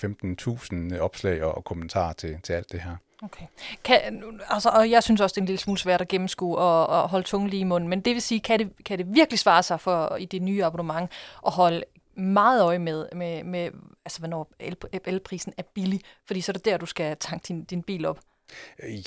15.000 0.93 0.99
opslag 0.99 1.43
og, 1.43 1.55
og 1.55 1.63
kommentarer 1.63 2.13
til, 2.13 2.37
til 2.43 2.53
alt 2.53 2.71
det 2.71 2.81
her. 2.81 2.95
Okay. 3.23 3.45
Kan, 3.83 4.23
altså, 4.49 4.69
og 4.69 4.91
jeg 4.91 5.03
synes 5.03 5.21
også, 5.21 5.33
det 5.33 5.37
er 5.37 5.41
en 5.41 5.45
lille 5.45 5.59
smule 5.59 5.79
svært 5.79 6.01
at 6.01 6.07
gennemskue 6.07 6.57
og, 6.57 6.87
og 6.87 7.09
holde 7.09 7.27
tungen 7.27 7.49
lige 7.49 7.59
i 7.59 7.63
munden, 7.63 7.89
men 7.89 8.01
det 8.01 8.13
vil 8.13 8.21
sige, 8.21 8.39
kan 8.39 8.59
det, 8.59 8.71
kan 8.85 8.97
det 8.97 9.07
virkelig 9.13 9.39
svare 9.39 9.63
sig 9.63 9.79
for 9.79 10.15
i 10.15 10.25
det 10.25 10.41
nye 10.41 10.65
abonnement 10.65 11.11
at 11.45 11.51
holde 11.51 11.83
meget 12.15 12.63
øje 12.63 12.79
med, 12.79 13.05
med, 13.15 13.43
med 13.43 13.71
altså, 14.05 14.19
hvornår 14.19 14.51
el, 14.59 14.75
elprisen 15.05 15.53
er 15.57 15.63
billig, 15.73 16.01
fordi 16.25 16.41
så 16.41 16.51
er 16.51 16.53
det 16.53 16.65
der, 16.65 16.77
du 16.77 16.85
skal 16.85 17.17
tanke 17.19 17.45
din, 17.47 17.63
din 17.63 17.83
bil 17.83 18.05
op. 18.05 18.19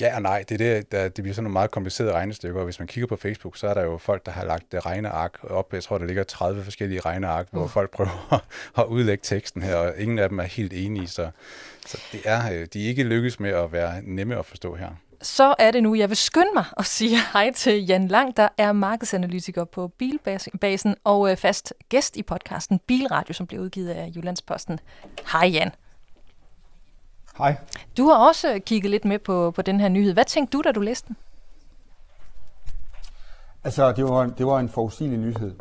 Ja 0.01 0.17
og 0.17 0.23
nej, 0.23 0.45
det, 0.49 0.61
er 0.61 0.75
det, 0.75 0.93
der, 0.93 1.03
det 1.09 1.23
bliver 1.23 1.35
sådan 1.35 1.45
nogle 1.45 1.53
meget 1.53 1.71
komplicerede 1.71 2.13
regnestykker, 2.13 2.61
og 2.61 2.65
hvis 2.65 2.79
man 2.79 2.89
kigger 2.89 3.07
på 3.07 3.17
Facebook, 3.17 3.57
så 3.57 3.67
er 3.67 3.75
der 3.75 3.83
jo 3.83 3.99
folk, 3.99 4.27
der 4.27 4.33
har 4.33 4.45
lagt 4.45 4.75
regneark 4.75 5.39
op. 5.45 5.73
Jeg 5.73 5.83
tror, 5.83 5.99
der 5.99 6.07
ligger 6.07 6.25
30 6.25 6.65
forskellige 6.65 7.01
regneark, 7.01 7.49
uh. 7.53 7.59
hvor 7.59 7.69
folk 7.69 7.91
prøver 7.91 8.45
at 8.79 8.85
udlægge 8.85 9.23
teksten 9.23 9.63
her, 9.63 9.77
og 9.77 9.95
ingen 9.99 10.19
af 10.19 10.29
dem 10.29 10.39
er 10.39 10.43
helt 10.43 10.73
enige, 10.73 11.09
så, 11.09 11.31
så 11.87 11.99
det 12.13 12.21
er, 12.25 12.53
øh, 12.53 12.67
de 12.73 12.85
er 12.85 12.89
ikke 12.89 13.03
lykkes 13.03 13.41
med 13.41 13.51
at 13.51 13.73
være 13.73 14.03
nemme 14.03 14.39
at 14.39 14.47
forstå 14.47 14.75
her. 14.75 14.89
Så 15.23 15.55
er 15.59 15.71
det 15.71 15.83
nu, 15.83 15.95
jeg 15.95 16.09
vil 16.09 16.17
skynde 16.17 16.51
mig 16.55 16.65
at 16.77 16.87
sige 16.87 17.19
hej 17.33 17.53
til 17.53 17.87
Jan 17.87 18.09
Lang, 18.09 18.37
der 18.37 18.49
er 18.59 18.73
markedsanalytiker 18.73 19.65
på 19.65 19.89
Bilbasen 19.89 20.97
og 21.05 21.31
øh, 21.31 21.37
fast 21.37 21.75
gæst 21.89 22.17
i 22.17 22.23
podcasten 22.23 22.81
Bilradio, 22.87 23.35
som 23.35 23.47
bliver 23.47 23.63
udgivet 23.63 23.89
af 23.89 24.13
Jyllandsposten. 24.17 24.81
Hej 25.33 25.47
Jan. 25.49 25.71
Hej. 27.39 27.57
Du 27.97 28.05
har 28.05 28.29
også 28.29 28.61
kigget 28.67 28.91
lidt 28.91 29.05
med 29.05 29.19
på, 29.19 29.51
på 29.51 29.63
den 29.63 29.81
her 29.81 29.89
nyhed. 29.89 30.13
Hvad 30.13 30.25
tænkte 30.25 30.57
du, 30.57 30.63
da 30.63 30.73
du 30.73 30.81
læste 30.81 31.09
den? 31.09 31.17
Altså, 33.65 33.93
det 33.93 34.05
var, 34.05 34.27
det 34.27 34.47
var 34.47 34.61
en 34.61 34.69
forudsigelig 34.69 35.19
nyhed. 35.19 35.55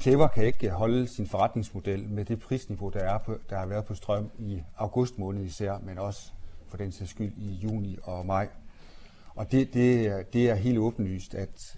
Clever 0.00 0.28
kan 0.28 0.44
ikke 0.44 0.70
holde 0.70 1.08
sin 1.08 1.26
forretningsmodel 1.26 2.08
med 2.08 2.24
det 2.24 2.40
prisniveau, 2.40 2.88
der, 2.88 3.00
er 3.00 3.18
på, 3.18 3.36
der 3.50 3.58
har 3.58 3.66
været 3.66 3.84
på 3.84 3.94
strøm 3.94 4.30
i 4.38 4.62
august 4.76 5.18
måned 5.18 5.44
især, 5.44 5.78
men 5.82 5.98
også 5.98 6.32
for 6.68 6.76
den 6.76 6.92
sags 6.92 7.10
skyld 7.10 7.32
i 7.36 7.54
juni 7.54 7.98
og 8.02 8.26
maj. 8.26 8.48
Og 9.34 9.52
det, 9.52 9.74
det, 9.74 10.32
det 10.32 10.50
er 10.50 10.54
helt 10.54 10.78
åbenlyst, 10.78 11.34
at 11.34 11.76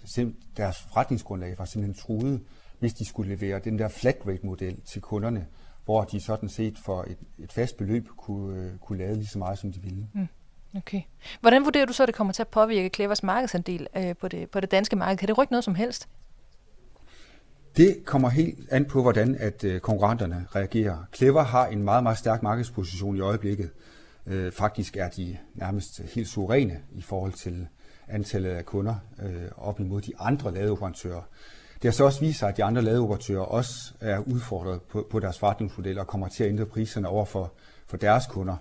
deres 0.57 0.79
forretningsgrundlag 0.79 1.55
var 1.57 1.65
simpelthen 1.65 2.03
truet, 2.03 2.41
hvis 2.79 2.93
de 2.93 3.05
skulle 3.05 3.35
levere 3.35 3.59
den 3.59 3.79
der 3.79 3.87
flat 3.87 4.17
rate 4.27 4.45
model 4.45 4.81
til 4.81 5.01
kunderne, 5.01 5.47
hvor 5.85 6.03
de 6.03 6.19
sådan 6.19 6.49
set 6.49 6.77
for 6.85 7.03
et, 7.03 7.17
et 7.37 7.53
fast 7.53 7.77
beløb 7.77 8.07
kunne, 8.17 8.59
øh, 8.59 8.77
kunne 8.77 8.97
lade 8.97 9.15
lige 9.15 9.27
så 9.27 9.37
meget, 9.37 9.59
som 9.59 9.71
de 9.71 9.79
ville. 9.79 10.07
Mm. 10.13 10.27
Okay. 10.77 11.01
Hvordan 11.41 11.65
vurderer 11.65 11.85
du 11.85 11.93
så, 11.93 12.03
at 12.03 12.07
det 12.07 12.15
kommer 12.15 12.33
til 12.33 12.41
at 12.41 12.47
påvirke 12.47 12.89
Clevers 12.95 13.23
markedsandel 13.23 13.87
øh, 13.97 14.15
på, 14.15 14.27
det, 14.27 14.49
på 14.49 14.59
det 14.59 14.71
danske 14.71 14.95
marked? 14.95 15.17
Kan 15.17 15.27
det 15.27 15.37
rykke 15.37 15.53
noget 15.53 15.63
som 15.63 15.75
helst? 15.75 16.07
Det 17.77 18.05
kommer 18.05 18.29
helt 18.29 18.69
an 18.71 18.85
på, 18.85 19.01
hvordan 19.01 19.35
at 19.39 19.63
øh, 19.63 19.79
konkurrenterne 19.79 20.47
reagerer. 20.55 20.97
Clever 21.13 21.43
har 21.43 21.67
en 21.67 21.83
meget, 21.83 22.03
meget 22.03 22.17
stærk 22.17 22.43
markedsposition 22.43 23.15
i 23.15 23.19
øjeblikket. 23.19 23.69
Øh, 24.25 24.51
faktisk 24.51 24.97
er 24.97 25.09
de 25.09 25.37
nærmest 25.53 26.01
helt 26.01 26.27
suveræne 26.27 26.81
i 26.91 27.01
forhold 27.01 27.33
til 27.33 27.67
antallet 28.07 28.49
af 28.49 28.65
kunder 28.65 28.95
øh, 29.23 29.51
op 29.57 29.79
imod 29.79 30.01
de 30.01 30.11
andre 30.19 30.53
ladeoperatører. 30.53 31.21
Det 31.85 31.91
har 31.91 31.95
så 31.95 32.05
også 32.05 32.19
vist 32.19 32.39
sig, 32.39 32.49
at 32.49 32.57
de 32.57 32.63
andre 32.63 32.81
ladeoperatører 32.81 33.41
også 33.41 33.93
er 34.01 34.19
udfordret 34.19 34.81
på, 34.81 35.07
på 35.11 35.19
deres 35.19 35.39
forretningsmodel 35.39 35.99
og 35.99 36.07
kommer 36.07 36.27
til 36.27 36.43
at 36.43 36.49
ændre 36.49 36.65
priserne 36.65 37.07
over 37.07 37.25
for, 37.25 37.53
for 37.87 37.97
deres 37.97 38.25
kunder. 38.25 38.55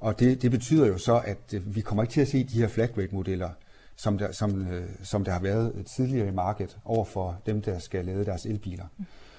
Og 0.00 0.20
det, 0.20 0.42
det 0.42 0.50
betyder 0.50 0.86
jo 0.86 0.98
så, 0.98 1.22
at 1.24 1.54
øh, 1.54 1.74
vi 1.76 1.80
kommer 1.80 2.02
ikke 2.02 2.12
til 2.12 2.20
at 2.20 2.28
se 2.28 2.44
de 2.44 2.58
her 2.58 2.68
flat 2.68 2.90
rate 2.98 3.14
modeller, 3.14 3.50
som 3.96 4.18
der, 4.18 4.32
som, 4.32 4.66
øh, 4.72 4.88
som 5.02 5.24
der 5.24 5.32
har 5.32 5.40
været 5.40 5.86
tidligere 5.96 6.28
i 6.28 6.30
markedet 6.30 6.78
over 6.84 7.04
for 7.04 7.40
dem, 7.46 7.62
der 7.62 7.78
skal 7.78 8.04
lade 8.04 8.24
deres 8.24 8.46
elbiler. 8.46 8.86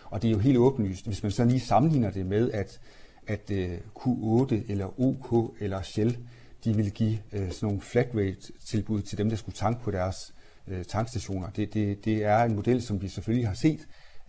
Og 0.06 0.22
det 0.22 0.28
er 0.28 0.32
jo 0.32 0.40
helt 0.40 0.58
åbenlyst, 0.58 1.06
hvis 1.06 1.24
man 1.24 1.32
så 1.32 1.46
lige 1.46 1.60
sammenligner 1.60 2.12
det 2.12 2.26
med, 2.26 2.52
at, 2.52 2.80
at 3.28 3.52
øh, 3.52 3.78
Q8 4.00 4.72
eller 4.72 5.00
OK 5.02 5.56
eller 5.60 5.82
Shell, 5.82 6.18
de 6.64 6.76
vil 6.76 6.92
give 6.92 7.18
sådan 7.32 7.52
nogle 7.62 7.82
flat 7.82 8.10
rate 8.14 8.52
tilbud 8.66 9.02
til 9.02 9.18
dem, 9.18 9.30
der 9.30 9.38
skulle 9.38 9.56
tanke 9.56 9.84
på 9.84 9.92
deres 9.92 10.35
øh, 10.68 10.86
tankstationer. 10.86 11.50
Det, 11.50 11.74
det, 11.74 12.06
det 12.06 12.24
er 12.24 12.44
en 12.44 12.56
model, 12.56 12.82
som 12.82 13.02
vi 13.02 13.08
selvfølgelig 13.08 13.48
har 13.48 13.56
set, 13.56 13.80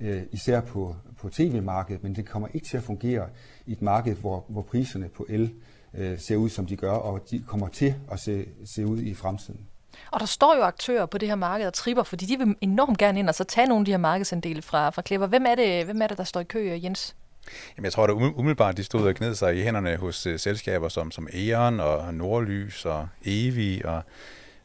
øh, 0.01 0.22
især 0.33 0.61
på, 0.61 0.96
på 1.18 1.29
tv-markedet, 1.29 2.03
men 2.03 2.16
det 2.16 2.29
kommer 2.29 2.49
ikke 2.55 2.66
til 2.66 2.77
at 2.77 2.83
fungere 2.83 3.29
i 3.66 3.72
et 3.72 3.83
marked, 3.83 4.16
hvor, 4.16 4.44
hvor 4.49 4.62
priserne 4.62 5.09
på 5.09 5.27
el 5.29 5.55
øh, 5.94 6.18
ser 6.18 6.37
ud, 6.37 6.49
som 6.49 6.66
de 6.66 6.77
gør, 6.77 6.92
og 6.92 7.20
de 7.31 7.44
kommer 7.46 7.68
til 7.68 7.94
at 8.12 8.20
se, 8.20 8.46
se 8.64 8.87
ud 8.87 8.99
i 8.99 9.14
fremtiden. 9.14 9.61
Og 10.11 10.20
der 10.20 10.27
står 10.27 10.57
jo 10.57 10.62
aktører 10.62 11.07
på 11.07 11.18
det 11.18 11.29
her 11.29 11.37
marked 11.37 11.66
og 11.66 11.75
tripper, 11.75 12.03
fordi 12.03 12.27
de 12.27 12.38
vil 12.38 12.57
enormt 12.61 12.99
gerne 12.99 13.18
ind 13.18 13.29
og 13.29 13.35
så 13.35 13.44
tage 13.44 13.66
nogle 13.66 13.81
af 13.81 13.85
de 13.85 13.90
her 13.90 13.99
markedsandele 13.99 14.62
fra, 14.62 14.90
fra 14.90 15.03
Klipper. 15.03 15.27
Hvem 15.27 15.46
er, 15.46 15.55
det, 15.55 15.85
hvem 15.85 16.03
er 16.03 16.07
det, 16.07 16.18
der 16.18 16.25
står 16.25 16.40
i 16.40 16.44
kø, 16.44 16.79
Jens? 16.83 17.16
Jamen, 17.77 17.85
jeg 17.85 17.92
tror, 17.92 18.05
at 18.05 18.11
umiddelbart 18.11 18.77
de 18.77 18.85
stod 18.85 19.09
og 19.09 19.14
gned 19.14 19.35
sig 19.35 19.57
i 19.57 19.62
hænderne 19.62 19.96
hos 19.96 20.27
uh, 20.27 20.37
selskaber 20.37 20.88
som, 20.88 21.11
som 21.11 21.29
E.ON 21.33 21.81
og 21.81 22.14
Nordlys 22.14 22.85
og 22.85 23.09
Evi 23.25 23.83
og 23.85 24.03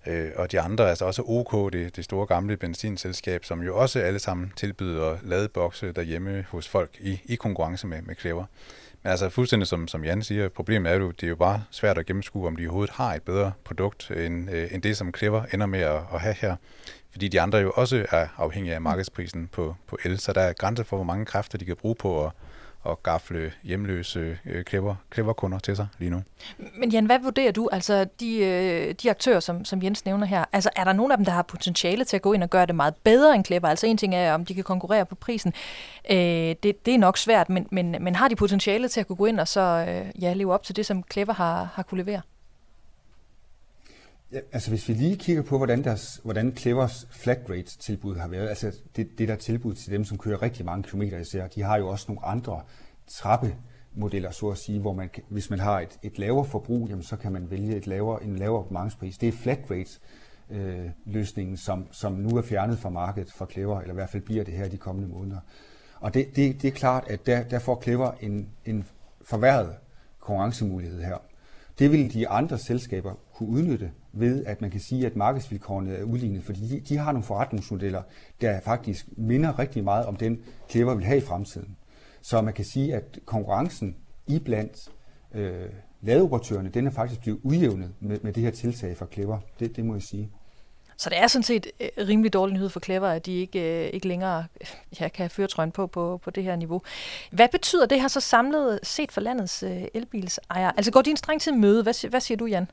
øh, 0.08 0.32
og 0.36 0.52
de 0.52 0.60
andre, 0.60 0.90
altså 0.90 1.06
også 1.06 1.24
OK, 1.28 1.74
det, 1.74 1.96
det 1.96 2.04
store 2.04 2.26
gamle 2.26 2.58
benzinselskab, 2.58 3.46
som 3.46 3.62
jo 3.62 3.78
også 3.78 4.00
alle 4.00 4.20
sammen 4.20 4.54
tilbyder 4.56 5.18
ladebokse 5.24 5.92
derhjemme 5.92 6.46
hos 6.50 6.68
folk 6.68 6.98
i, 7.00 7.22
i 7.26 7.36
konkurrence 7.36 7.88
med, 7.88 8.02
med 8.02 8.16
Clever. 8.16 8.46
Men 9.04 9.12
altså 9.12 9.30
fuldstændig 9.30 9.68
som, 9.68 9.88
som 9.88 10.06
Jan 10.06 10.24
siger, 10.24 10.50
problemet 10.50 10.92
er 10.92 10.96
jo, 10.96 11.12
det 11.12 11.24
er 11.24 11.30
jo 11.30 11.36
bare 11.36 11.64
svært 11.72 11.98
at 11.98 12.06
gennemskue, 12.06 12.48
om 12.48 12.56
de 12.56 12.64
overhovedet 12.64 12.94
har 12.96 13.14
et 13.14 13.24
bedre 13.24 13.52
produkt, 13.64 14.12
end, 14.12 14.52
øh, 14.52 14.74
end 14.74 14.82
det, 14.82 14.98
som 14.98 15.14
Clever 15.18 15.44
ender 15.54 15.66
med 15.66 15.80
at, 15.80 16.02
at 16.14 16.22
have 16.22 16.36
her. 16.40 16.56
Fordi 17.12 17.28
de 17.28 17.42
andre 17.42 17.58
jo 17.58 17.72
også 17.76 18.06
er 18.12 18.28
afhængige 18.38 18.76
af 18.76 18.82
markedsprisen 18.82 19.48
på, 19.48 19.76
på 19.88 19.98
el, 20.06 20.20
så 20.20 20.34
der 20.34 20.42
er 20.42 20.54
grænser 20.54 20.84
for, 20.84 20.98
hvor 20.98 21.04
mange 21.04 21.26
kræfter 21.26 21.58
de 21.58 21.66
kan 21.66 21.76
bruge 21.76 21.96
på 21.96 22.26
at, 22.26 22.32
at 22.90 23.04
gafle 23.04 23.54
hjemløse 23.64 24.38
øh, 24.46 24.64
klipper, 24.64 25.34
kunder 25.34 25.60
til 25.60 25.76
sig 25.76 25.88
lige 26.00 26.12
nu. 26.12 26.22
Men 26.78 26.90
Jan, 26.90 27.06
hvad 27.06 27.20
vurderer 27.20 27.52
du, 27.52 27.70
altså 27.72 28.06
de, 28.20 28.38
øh, 28.38 28.96
de 29.04 29.10
aktører, 29.10 29.40
som, 29.40 29.66
som 29.66 29.84
Jens 29.84 30.06
nævner 30.06 30.26
her, 30.28 30.46
altså 30.54 30.70
er 30.76 30.84
der 30.84 30.94
nogen 30.94 31.12
af 31.12 31.18
dem, 31.18 31.26
der 31.26 31.32
har 31.32 31.42
potentiale 31.42 32.04
til 32.04 32.16
at 32.16 32.22
gå 32.22 32.34
ind 32.34 32.44
og 32.44 32.50
gøre 32.50 32.66
det 32.66 32.76
meget 32.76 32.96
bedre 33.04 33.36
end 33.36 33.44
klipper? 33.44 33.70
Altså 33.70 33.88
en 33.88 33.98
ting 33.98 34.16
er, 34.16 34.34
om 34.34 34.46
de 34.46 34.54
kan 34.54 34.64
konkurrere 34.64 35.06
på 35.06 35.16
prisen. 35.16 35.54
Øh, 36.12 36.18
det, 36.18 36.86
det 36.86 36.94
er 36.94 36.98
nok 36.98 37.18
svært, 37.18 37.50
men, 37.50 37.68
men, 37.72 37.96
men 38.00 38.16
har 38.16 38.28
de 38.28 38.36
potentiale 38.36 38.88
til 38.88 39.00
at 39.00 39.08
kunne 39.08 39.16
gå 39.16 39.26
ind 39.26 39.40
og 39.40 39.48
så 39.48 39.86
øh, 39.88 40.22
ja, 40.24 40.34
leve 40.34 40.54
op 40.54 40.64
til 40.64 40.76
det, 40.76 40.86
som 40.86 41.04
klipper 41.04 41.34
har, 41.34 41.70
har 41.74 41.84
kunne 41.84 42.04
levere? 42.04 42.22
Ja, 44.34 44.40
altså 44.52 44.70
hvis 44.70 44.88
vi 44.88 44.94
lige 44.94 45.18
kigger 45.18 45.44
på, 45.44 45.58
hvordan, 45.58 45.84
deres, 45.84 46.22
hvordan 46.24 46.56
Clevers 46.58 47.08
flat 47.12 47.40
rate 47.50 47.78
tilbud 47.78 48.16
har 48.16 48.28
været, 48.28 48.50
altså 48.50 48.72
det, 48.96 49.08
det 49.18 49.28
der 49.28 49.36
tilbud 49.36 49.74
til 49.74 49.92
dem, 49.92 50.04
som 50.04 50.18
kører 50.18 50.42
rigtig 50.42 50.66
mange 50.66 50.84
kilometer 50.84 51.18
især, 51.18 51.48
de 51.48 51.62
har 51.62 51.78
jo 51.78 51.88
også 51.88 52.06
nogle 52.08 52.26
andre 52.26 52.62
trappemodeller, 53.08 54.32
så 54.32 54.48
at 54.48 54.58
sige, 54.58 54.80
hvor 54.80 54.94
man, 54.94 55.10
hvis 55.30 55.50
man 55.50 55.60
har 55.60 55.80
et, 55.80 56.00
et 56.04 56.20
lavere 56.20 56.46
forbrug, 56.46 56.88
jamen, 56.90 57.04
så 57.04 57.16
kan 57.16 57.32
man 57.32 57.52
vælge 57.52 57.76
et 57.76 57.88
lavere, 57.88 58.24
en 58.24 58.36
lavere 58.36 58.60
abonnementspris. 58.60 59.18
Det 59.18 59.30
er 59.30 59.34
flat 59.34 59.60
rate 59.72 60.00
øh, 60.50 60.90
løsningen, 61.06 61.58
som, 61.58 61.88
som 61.92 62.14
nu 62.14 62.38
er 62.38 62.42
fjernet 62.42 62.80
fra 62.80 62.90
markedet 62.90 63.32
for 63.32 63.46
Clever, 63.46 63.80
eller 63.80 63.94
i 63.94 63.96
hvert 63.96 64.10
fald 64.10 64.24
bliver 64.24 64.44
det 64.44 64.54
her 64.54 64.68
de 64.68 64.78
kommende 64.78 65.10
måneder. 65.10 65.40
Og 66.00 66.14
det, 66.14 66.36
det, 66.36 66.62
det 66.62 66.68
er 66.68 66.72
klart, 66.72 67.04
at 67.08 67.26
der, 67.26 67.44
der 67.44 67.60
får 67.60 67.82
Clever 67.84 68.12
en, 68.22 68.50
en 68.66 68.86
forværret 69.22 69.76
konkurrencemulighed 70.20 71.02
her. 71.02 71.18
Det 71.80 71.92
vil 71.92 72.14
de 72.14 72.30
andre 72.30 72.58
selskaber 72.58 73.14
kunne 73.42 73.58
udnytte 73.58 73.92
ved, 74.14 74.46
at 74.46 74.62
man 74.62 74.72
kan 74.72 74.80
sige, 74.80 75.06
at 75.06 75.16
markedsvilkårene 75.16 75.96
er 75.96 76.04
udlignet, 76.04 76.44
fordi 76.44 76.68
de, 76.68 76.80
de 76.80 76.98
har 76.98 77.12
nogle 77.12 77.24
forretningsmodeller, 77.24 78.02
der 78.42 78.60
faktisk 78.60 79.06
minder 79.18 79.60
rigtig 79.60 79.84
meget 79.84 80.06
om 80.06 80.16
den, 80.16 80.40
Clever 80.70 80.96
vil 80.96 81.06
have 81.06 81.18
i 81.18 81.22
fremtiden. 81.22 81.78
Så 82.22 82.42
man 82.42 82.54
kan 82.54 82.66
sige, 82.66 82.96
at 82.96 83.20
konkurrencen 83.26 83.96
i 84.28 84.40
blandt 84.40 84.90
øh, 85.34 85.70
ladeoperatørerne, 86.02 86.70
den 86.70 86.88
er 86.88 86.92
faktisk 86.92 87.22
blevet 87.22 87.40
udjævnet 87.44 87.94
med, 88.00 88.20
med 88.24 88.34
det 88.34 88.44
her 88.44 88.52
tiltag 88.52 88.98
fra 88.98 89.06
Clever. 89.14 89.40
Det, 89.60 89.76
det 89.76 89.86
må 89.86 89.94
jeg 89.94 90.04
sige. 90.04 90.30
Så 90.98 91.10
det 91.10 91.18
er 91.18 91.28
sådan 91.28 91.44
set 91.44 91.68
øh, 91.80 92.08
rimelig 92.08 92.34
dårlig 92.34 92.54
nyhed 92.54 92.70
for 92.70 92.80
Clever, 92.80 93.08
at 93.08 93.26
de 93.26 93.32
ikke, 93.32 93.86
øh, 93.86 93.90
ikke 93.94 94.08
længere 94.08 94.46
øh, 94.62 94.68
ja, 95.00 95.08
kan 95.08 95.24
have 95.24 95.30
føretrøjen 95.30 95.72
på, 95.72 95.88
på 95.88 96.20
på 96.24 96.30
det 96.30 96.44
her 96.44 96.56
niveau. 96.56 96.82
Hvad 97.32 97.48
betyder 97.52 97.86
det 97.86 98.02
her 98.02 98.08
så 98.08 98.20
samlet 98.20 98.80
set 98.84 99.12
for 99.12 99.22
landets 99.22 99.64
elbilsejere? 99.94 100.74
Altså 100.78 100.92
går 100.92 101.02
din 101.02 101.18
streng 101.18 101.42
til 101.42 101.54
møde? 101.54 101.84
Hvad, 101.84 102.10
hvad 102.10 102.22
siger 102.22 102.38
du, 102.38 102.46
Jan? 102.46 102.68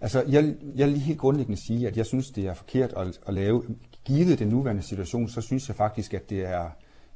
Altså, 0.00 0.24
jeg, 0.28 0.54
jeg 0.76 0.86
vil 0.86 0.92
lige 0.92 1.04
helt 1.04 1.18
grundlæggende 1.18 1.60
sige, 1.66 1.88
at 1.88 1.96
jeg 1.96 2.06
synes, 2.06 2.30
det 2.30 2.46
er 2.46 2.54
forkert 2.54 2.92
at, 2.92 3.20
at 3.26 3.34
lave. 3.34 3.64
Givet 4.04 4.38
den 4.38 4.48
nuværende 4.48 4.82
situation, 4.82 5.28
så 5.28 5.40
synes 5.40 5.68
jeg 5.68 5.76
faktisk, 5.76 6.14
at 6.14 6.30
det 6.30 6.44
er 6.44 6.70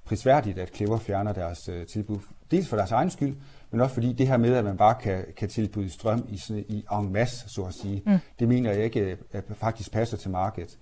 prisværdigt, 0.04 0.58
at 0.58 0.76
Clever 0.76 0.98
fjerner 0.98 1.32
deres 1.32 1.68
uh, 1.68 1.74
tilbud. 1.92 2.18
Dels 2.50 2.68
for 2.68 2.76
deres 2.76 2.90
egen 2.90 3.10
skyld, 3.10 3.36
men 3.70 3.80
også 3.80 3.94
fordi 3.94 4.12
det 4.12 4.26
her 4.28 4.36
med, 4.36 4.54
at 4.54 4.64
man 4.64 4.76
bare 4.76 4.94
kan, 5.02 5.24
kan 5.36 5.48
tilbyde 5.48 5.90
strøm 5.90 6.26
i, 6.28 6.38
sådan, 6.38 6.64
i 6.68 6.84
en 6.92 7.12
masse, 7.12 7.48
så 7.48 7.62
at 7.62 7.74
sige, 7.74 8.02
mm. 8.06 8.18
det 8.38 8.48
mener 8.48 8.72
jeg 8.72 8.84
ikke 8.84 9.16
at 9.32 9.44
faktisk 9.54 9.92
passer 9.92 10.16
til 10.16 10.30
markedet. 10.30 10.78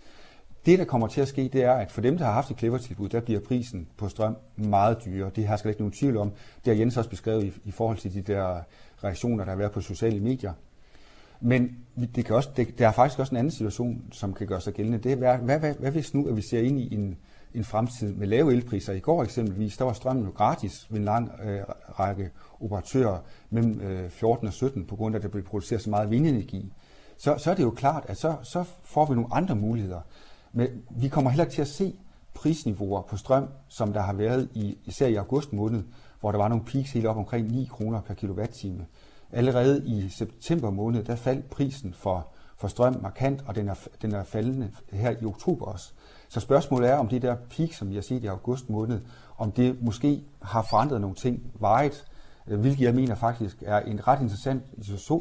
Det, 0.66 0.78
der 0.78 0.84
kommer 0.84 1.06
til 1.06 1.20
at 1.20 1.28
ske, 1.28 1.50
det 1.52 1.64
er, 1.64 1.72
at 1.72 1.92
for 1.92 2.00
dem, 2.00 2.18
der 2.18 2.24
har 2.24 2.32
haft 2.32 2.50
et 2.50 2.58
Clever-tilbud, 2.58 3.08
der 3.08 3.20
bliver 3.20 3.40
prisen 3.40 3.88
på 3.96 4.08
strøm 4.08 4.37
meget 4.56 5.04
dyrere. 5.04 5.30
Det 5.37 5.46
har 5.46 5.61
jeg 5.64 5.70
ikke 5.70 5.80
nogen 5.80 5.92
tvivl 5.92 6.16
om. 6.16 6.32
Det 6.64 6.74
har 6.74 6.80
Jens 6.80 6.96
også 6.96 7.11
beskrevet 7.11 7.44
i, 7.44 7.52
i 7.64 7.70
forhold 7.70 7.96
til 7.96 8.14
de 8.14 8.20
der 8.20 8.61
reaktioner, 9.04 9.44
der 9.44 9.50
har 9.50 9.58
været 9.58 9.72
på 9.72 9.80
sociale 9.80 10.20
medier. 10.20 10.52
Men 11.40 11.77
det 12.14 12.24
kan 12.24 12.37
også, 12.37 12.48
det, 12.57 12.79
der 12.79 12.88
er 12.88 12.92
faktisk 12.92 13.18
også 13.18 13.31
en 13.31 13.37
anden 13.37 13.51
situation, 13.51 14.03
som 14.12 14.35
kan 14.35 14.46
gøre 14.46 14.61
sig 14.61 14.74
gældende. 14.74 14.98
Det 14.98 15.12
er, 15.12 15.16
hvad, 15.16 15.38
hvad, 15.38 15.59
hvad, 15.59 15.74
hvad 15.74 15.90
hvis 15.90 16.14
nu, 16.14 16.29
at 16.29 16.37
vi 16.37 16.42
ser 16.42 16.61
ind 16.61 16.81
i 16.81 16.94
en, 16.94 17.16
en 17.55 17.64
fremtid 17.64 18.14
med 18.14 18.27
lave 18.27 18.53
elpriser? 18.53 18.92
I 18.92 19.01
går 19.01 19.22
eksempelvis, 19.22 19.77
der 19.77 19.85
var 19.85 19.92
strømmen 19.92 20.24
jo 20.24 20.31
gratis 20.31 20.87
ved 20.90 20.98
en 20.98 21.05
lang 21.05 21.31
øh, 21.44 21.61
række 21.98 22.31
operatører 22.61 23.18
mellem 23.51 23.81
øh, 23.81 24.11
14 24.11 24.46
og 24.46 24.53
17, 24.53 24.85
på 24.85 24.96
grund 24.96 25.14
af, 25.14 25.18
at 25.18 25.22
der 25.22 25.29
blev 25.29 25.44
produceret 25.44 25.83
så 25.83 25.90
meget 25.90 26.11
vindenergi. 26.11 26.72
Så, 27.16 27.35
så 27.38 27.51
er 27.51 27.55
det 27.55 27.62
jo 27.62 27.70
klart, 27.70 28.05
at 28.09 28.16
så, 28.16 28.37
så 28.42 28.64
får 28.85 29.07
vi 29.07 29.14
nogle 29.14 29.35
andre 29.35 29.57
muligheder. 29.57 30.01
Men 30.53 30.68
vi 30.90 31.09
kommer 31.09 31.31
heller 31.31 31.44
ikke 31.44 31.55
til 31.55 31.62
at 31.62 31.68
se 31.68 31.94
prisniveauer 32.35 33.03
på 33.03 33.16
strøm, 33.16 33.48
som 33.68 33.92
der 33.92 34.01
har 34.01 34.12
været 34.12 34.48
i, 34.55 34.79
især 34.85 35.07
i 35.07 35.14
august 35.14 35.53
måned, 35.53 35.83
hvor 36.20 36.33
der 36.33 36.38
var 36.38 36.48
nogle 36.48 36.64
peaks 36.64 36.92
helt 36.92 37.07
op 37.07 37.16
omkring 37.16 37.53
9 37.53 37.68
kroner 37.70 38.01
per 38.01 38.14
kilowatt-time. 38.14 38.87
Allerede 39.33 39.83
i 39.87 40.09
september 40.09 40.71
måned, 40.71 41.05
der 41.05 41.17
faldt 41.17 41.51
prisen 41.51 41.95
for, 41.95 42.27
for 42.57 42.69
strøm 42.69 42.97
markant, 43.03 43.45
og 43.47 43.55
den 43.55 43.69
er, 43.69 43.75
den 44.03 44.12
er 44.14 44.25
faldende 44.25 44.71
her 44.93 45.14
i 45.23 45.25
oktober 45.25 45.67
også. 45.67 45.93
Så 46.29 46.41
spørgsmålet 46.41 46.91
er, 46.91 46.95
om 46.95 47.09
det 47.09 47.23
der 47.23 47.37
peak, 47.57 47.73
som 47.73 47.91
vi 47.91 47.95
har 47.95 48.03
set 48.03 48.25
i 48.25 48.27
august 48.27 48.71
måned, 48.71 49.01
om 49.38 49.53
det 49.53 49.83
måske 49.83 50.23
har 50.43 50.67
forandret 50.71 51.01
nogle 51.01 51.17
ting 51.17 51.43
vejet, 51.61 52.05
øh, 52.49 52.61
hvilket 52.61 52.85
jeg 52.85 52.95
mener 52.95 53.14
faktisk 53.14 53.57
er 53.67 53.81
en 53.81 54.09
ret 54.09 54.21
interessant 54.21 54.62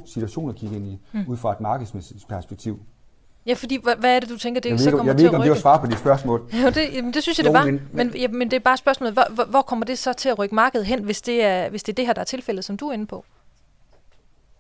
situation 0.06 0.50
at 0.50 0.56
kigge 0.56 0.76
ind 0.76 0.88
i, 0.88 1.00
mm. 1.12 1.24
ud 1.28 1.38
fra 1.38 1.52
et 1.52 1.62
markedsmæssigt 1.62 2.28
perspektiv. 2.28 2.80
Ja, 3.46 3.54
fordi 3.54 3.80
hvad, 3.84 3.96
hvad 3.96 4.16
er 4.16 4.20
det, 4.20 4.30
du 4.30 4.38
tænker, 4.38 4.62
det 4.62 4.70
jeg 4.70 4.80
så 4.80 4.92
kommer 4.92 5.06
jeg 5.06 5.18
til 5.18 5.26
at 5.26 5.34
rykke? 5.34 5.34
Jeg 5.34 5.50
ved 5.50 5.54
ikke, 5.54 5.54
om 5.54 5.58
det 5.58 5.66
var 5.66 5.78
svar 5.78 5.86
på 5.86 5.88
de 5.88 5.98
spørgsmål. 5.98 6.50
jo, 6.64 6.70
det, 6.70 6.94
jamen, 6.94 7.14
det 7.14 7.24
synes 7.24 7.38
jeg, 7.40 7.46
jo, 7.46 7.52
det 7.52 7.60
var. 7.60 7.66
Men, 7.66 7.82
men, 7.92 8.16
ja, 8.16 8.28
men 8.28 8.52
det 8.52 8.56
er 8.56 8.64
bare 8.64 8.78
spørgsmålet, 8.78 9.14
hvor, 9.14 9.26
hvor, 9.30 9.44
hvor 9.44 9.62
kommer 9.62 9.86
det 9.86 9.98
så 9.98 10.14
til 10.14 10.30
at 10.30 10.40
rykke 10.40 10.56
markedet 10.56 10.88
hen, 10.88 11.04
hvis 11.04 11.22
det 11.22 11.44
er, 11.44 11.70
hvis 11.70 11.84
det, 11.84 11.94
er 11.94 11.96
det 11.96 12.06
her, 12.06 12.14
der 12.14 12.22
er 12.22 12.26
tilfældet, 12.26 12.66
som 12.66 12.78
du 12.78 12.88
er 12.88 12.94
inde 12.94 13.06
på? 13.06 13.26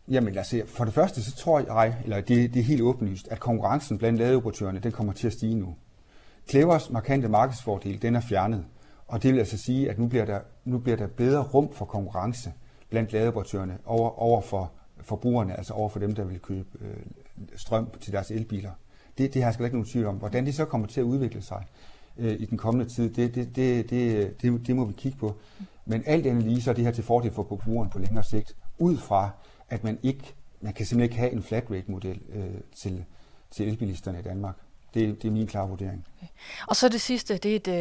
Jamen 0.07 0.33
lad 0.33 0.41
os 0.41 0.47
se. 0.47 0.63
For 0.65 0.85
det 0.85 0.93
første, 0.93 1.23
så 1.23 1.35
tror 1.35 1.59
jeg, 1.59 1.97
eller 2.03 2.21
det, 2.21 2.53
det 2.53 2.59
er 2.59 2.63
helt 2.63 2.81
åbenlyst, 2.81 3.27
at 3.27 3.39
konkurrencen 3.39 3.97
blandt 3.97 4.19
ladeoperatørerne, 4.19 4.79
den 4.79 4.91
kommer 4.91 5.13
til 5.13 5.27
at 5.27 5.33
stige 5.33 5.55
nu. 5.55 5.75
Clevers 6.49 6.89
markante 6.89 7.27
markedsfordel, 7.27 8.01
den 8.01 8.15
er 8.15 8.21
fjernet. 8.21 8.65
Og 9.07 9.23
det 9.23 9.33
vil 9.33 9.39
altså 9.39 9.57
sige, 9.57 9.89
at 9.89 9.99
nu 9.99 10.07
bliver 10.07 10.25
der, 10.25 10.39
nu 10.65 10.77
bliver 10.77 10.97
der 10.97 11.07
bedre 11.07 11.43
rum 11.43 11.73
for 11.73 11.85
konkurrence 11.85 12.53
blandt 12.89 13.13
ladeoperatørerne 13.13 13.77
over, 13.85 14.19
over 14.19 14.41
for 14.41 14.71
forbrugerne, 15.01 15.57
altså 15.57 15.73
over 15.73 15.89
for 15.89 15.99
dem, 15.99 16.15
der 16.15 16.23
vil 16.23 16.39
købe 16.39 16.67
øh, 16.81 16.97
strøm 17.55 17.89
til 18.01 18.13
deres 18.13 18.31
elbiler. 18.31 18.71
Det, 19.17 19.33
det 19.33 19.41
har 19.41 19.49
jeg 19.49 19.55
slet 19.55 19.65
ikke 19.65 19.75
nogen 19.75 19.89
tvivl 19.89 20.05
om. 20.05 20.15
Hvordan 20.15 20.45
det 20.45 20.55
så 20.55 20.65
kommer 20.65 20.87
til 20.87 21.01
at 21.01 21.03
udvikle 21.03 21.41
sig 21.41 21.65
øh, 22.17 22.35
i 22.39 22.45
den 22.45 22.57
kommende 22.57 22.93
tid, 22.93 23.09
det, 23.13 23.35
det, 23.35 23.55
det, 23.55 23.89
det, 23.89 24.41
det, 24.41 24.67
det 24.67 24.75
må 24.75 24.85
vi 24.85 24.93
kigge 24.93 25.17
på. 25.17 25.35
Men 25.85 26.03
alt 26.05 26.27
andet 26.27 26.43
lige, 26.43 26.61
så 26.61 26.69
er 26.69 26.73
det 26.73 26.83
her 26.83 26.91
til 26.91 27.03
fordel 27.03 27.31
for 27.31 27.45
forbrugeren 27.49 27.89
på 27.89 27.99
længere 27.99 28.23
sigt, 28.23 28.55
ud 28.79 28.97
fra, 28.97 29.29
at 29.69 29.83
man 29.83 29.99
ikke, 30.03 30.33
man 30.61 30.73
kan 30.73 30.85
simpelthen 30.85 31.11
ikke 31.11 31.15
have 31.15 31.31
en 31.31 31.43
flat 31.43 31.63
rate 31.71 31.91
model 31.91 32.19
øh, 32.33 32.45
til, 32.75 33.05
til 33.51 33.67
elbilisterne 33.67 34.19
i 34.19 34.21
Danmark. 34.21 34.55
Det, 34.93 35.21
det 35.21 35.27
er 35.27 35.31
min 35.31 35.47
klare 35.47 35.69
vurdering. 35.69 36.05
Okay. 36.17 36.27
Og 36.67 36.75
så 36.75 36.89
det 36.89 37.01
sidste, 37.01 37.37
det 37.37 37.51
er 37.51 37.55
et, 37.55 37.67
øh, 37.67 37.73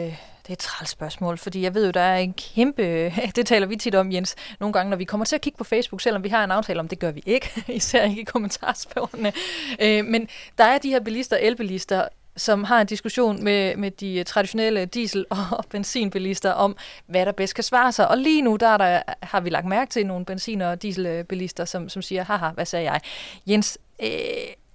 det 0.42 0.48
er 0.48 0.52
et 0.52 0.58
træls 0.58 0.90
spørgsmål, 0.90 1.38
fordi 1.38 1.62
jeg 1.62 1.74
ved 1.74 1.84
jo, 1.86 1.90
der 1.90 2.00
er 2.00 2.18
en 2.18 2.34
kæmpe, 2.34 2.82
det 3.36 3.46
taler 3.46 3.66
vi 3.66 3.76
tit 3.76 3.94
om, 3.94 4.12
Jens, 4.12 4.34
nogle 4.60 4.72
gange, 4.72 4.90
når 4.90 4.96
vi 4.96 5.04
kommer 5.04 5.24
til 5.24 5.36
at 5.36 5.40
kigge 5.42 5.56
på 5.56 5.64
Facebook, 5.64 6.00
selvom 6.00 6.24
vi 6.24 6.28
har 6.28 6.44
en 6.44 6.50
aftale 6.50 6.80
om, 6.80 6.88
det 6.88 6.98
gør 6.98 7.10
vi 7.10 7.22
ikke, 7.26 7.64
især 7.68 8.04
ikke 8.04 8.20
i 8.20 8.24
kommentarspørgerne. 8.24 9.32
Øh, 9.80 10.04
men 10.04 10.28
der 10.58 10.64
er 10.64 10.78
de 10.78 10.88
her 10.88 11.00
bilister, 11.00 11.36
elbilister, 11.36 12.08
som 12.36 12.64
har 12.64 12.80
en 12.80 12.86
diskussion 12.86 13.44
med, 13.44 13.76
med 13.76 13.90
de 13.90 14.24
traditionelle 14.24 14.88
diesel- 14.96 15.24
og 15.58 15.64
benzinbilister 15.70 16.50
om, 16.50 16.76
hvad 17.06 17.26
der 17.26 17.32
bedst 17.32 17.54
kan 17.54 17.64
svare 17.64 17.92
sig. 17.92 18.08
Og 18.08 18.18
lige 18.18 18.42
nu 18.42 18.56
der, 18.56 18.76
der 18.76 19.02
har 19.22 19.40
vi 19.40 19.50
lagt 19.50 19.66
mærke 19.66 19.90
til 19.90 20.06
nogle 20.06 20.24
benzin- 20.24 20.60
og 20.60 20.82
dieselbilister, 20.82 21.64
som, 21.64 21.88
som 21.88 22.02
siger, 22.02 22.24
haha, 22.24 22.50
hvad 22.50 22.66
sagde 22.66 22.90
jeg? 22.90 23.00
Jens, 23.46 23.78
øh, 24.02 24.08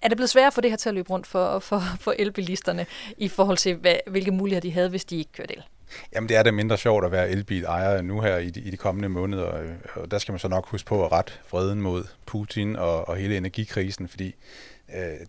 er 0.02 0.08
det 0.08 0.18
blevet 0.18 0.30
sværere 0.30 0.52
for 0.52 0.62
det 0.62 0.72
her 0.72 0.78
til 0.78 0.90
at 0.90 0.96
løbe 0.96 1.10
rundt 1.10 1.28
for, 1.28 1.60
for, 1.60 1.82
for 2.00 2.14
elbilisterne 2.20 2.86
i 3.18 3.28
forhold 3.28 3.58
til, 3.58 3.76
hvad, 3.76 3.96
hvilke 4.08 4.32
muligheder 4.32 4.62
de 4.62 4.72
havde, 4.72 4.90
hvis 4.90 5.06
de 5.06 5.18
ikke 5.18 5.32
kørte 5.32 5.54
el? 5.54 5.64
Jamen 6.16 6.30
det 6.30 6.38
er 6.38 6.44
det 6.44 6.54
mindre 6.54 6.78
sjovt 6.78 7.06
at 7.06 7.12
være 7.12 7.30
elbilejer 7.30 8.02
nu 8.02 8.22
her 8.22 8.38
i 8.38 8.50
de, 8.50 8.60
i 8.60 8.70
de 8.70 8.78
kommende 8.78 9.10
måneder, 9.10 9.64
og 9.96 10.12
der 10.12 10.18
skal 10.18 10.32
man 10.32 10.40
så 10.40 10.48
nok 10.48 10.68
huske 10.68 10.88
på 10.88 11.06
at 11.06 11.12
ret 11.12 11.40
freden 11.48 11.82
mod 11.82 12.04
Putin 12.26 12.76
og, 12.76 13.10
og 13.10 13.16
hele 13.18 13.38
energikrisen, 13.38 14.08
fordi 14.08 14.36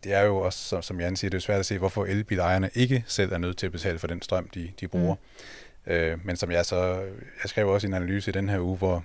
det 0.04 0.12
er 0.12 0.20
jo 0.20 0.36
også, 0.36 0.58
som, 0.58 0.82
som 0.82 1.00
Jan 1.00 1.16
siger, 1.16 1.30
det 1.30 1.36
er 1.36 1.42
svært 1.42 1.60
at 1.60 1.66
se, 1.66 1.78
hvorfor 1.78 2.04
elbilejerne 2.04 2.70
ikke 2.74 3.04
selv 3.06 3.32
er 3.32 3.38
nødt 3.38 3.58
til 3.58 3.66
at 3.66 3.72
betale 3.72 3.98
for 3.98 4.06
den 4.06 4.22
strøm, 4.22 4.48
de, 4.48 4.72
de 4.80 4.88
bruger. 4.88 5.14
Mm. 5.14 5.20
Øh, 5.86 6.18
men 6.24 6.36
som 6.36 6.50
jeg 6.50 6.66
så, 6.66 6.94
jeg 7.42 7.50
skrev 7.50 7.68
også 7.68 7.86
en 7.86 7.94
analyse 7.94 8.30
i 8.30 8.32
den 8.32 8.48
her 8.48 8.60
uge, 8.60 8.76
hvor 8.76 9.04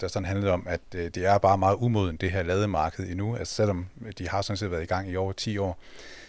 der 0.00 0.08
sådan 0.08 0.26
handlede 0.26 0.52
om, 0.52 0.66
at 0.68 0.80
øh, 0.94 1.04
det 1.04 1.16
er 1.16 1.38
bare 1.38 1.58
meget 1.58 1.76
umoden, 1.80 2.16
det 2.16 2.30
her 2.30 2.42
lademarked 2.42 3.08
endnu. 3.08 3.36
Altså 3.36 3.54
selvom 3.54 3.86
de 4.18 4.28
har 4.28 4.42
sådan 4.42 4.56
set 4.56 4.70
været 4.70 4.82
i 4.82 4.86
gang 4.86 5.10
i 5.10 5.16
over 5.16 5.32
10 5.32 5.58
år, 5.58 5.78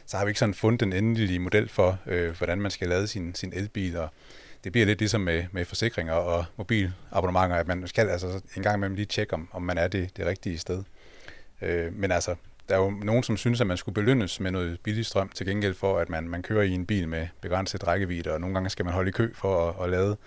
så 0.06 0.18
har 0.18 0.26
vi 0.26 0.30
ikke 0.30 0.40
sådan 0.40 0.54
fundet 0.54 0.80
den 0.80 0.94
endelige 0.94 1.40
model 1.40 1.70
for, 1.70 2.00
øh, 2.06 2.38
hvordan 2.38 2.62
man 2.62 2.72
skal 2.72 2.90
lade 2.90 3.08
sin, 3.08 3.36
sin 3.36 3.54
elbil. 3.56 3.98
Og 3.98 4.10
det 4.64 4.72
bliver 4.72 4.86
lidt 4.86 5.00
ligesom 5.00 5.22
med, 5.22 5.46
med 5.52 5.66
forsikringer 5.66 6.14
og 6.14 6.46
mobilabonnementer, 6.58 7.56
at 7.56 7.68
man 7.68 7.88
skal 7.88 8.10
altså 8.10 8.42
en 8.56 8.64
gang 8.64 8.76
imellem 8.76 8.96
lige 8.96 9.06
tjekke, 9.06 9.34
om, 9.34 9.50
om 9.52 9.62
man 9.62 9.78
er 9.78 9.88
det, 9.88 10.18
det 10.18 10.26
rigtige 10.26 10.58
sted. 10.58 10.84
Øh, 11.62 11.94
men 11.94 12.12
altså, 12.12 12.36
der 12.70 12.76
er 12.76 12.80
jo 12.80 12.90
nogen, 12.90 13.24
som 13.24 13.38
synes, 13.38 13.62
at 13.62 13.68
man 13.68 13.78
skulle 13.78 13.94
belønnes 13.94 14.40
med 14.40 14.52
noget 14.52 14.80
billig 14.84 15.06
strøm 15.06 15.30
til 15.30 15.46
gengæld 15.46 15.74
for, 15.74 16.00
at 16.00 16.10
man, 16.10 16.30
man 16.30 16.42
kører 16.42 16.64
i 16.64 16.72
en 16.72 16.86
bil 16.86 17.08
med 17.08 17.28
begrænset 17.42 17.88
rækkevidde, 17.88 18.34
og 18.34 18.42
nogle 18.42 18.54
gange 18.54 18.70
skal 18.70 18.86
man 18.86 18.94
holde 18.94 19.10
i 19.10 19.12
kø 19.12 19.34
for 19.34 19.70
at, 19.70 19.84
at 19.84 19.90
lade. 19.90 20.18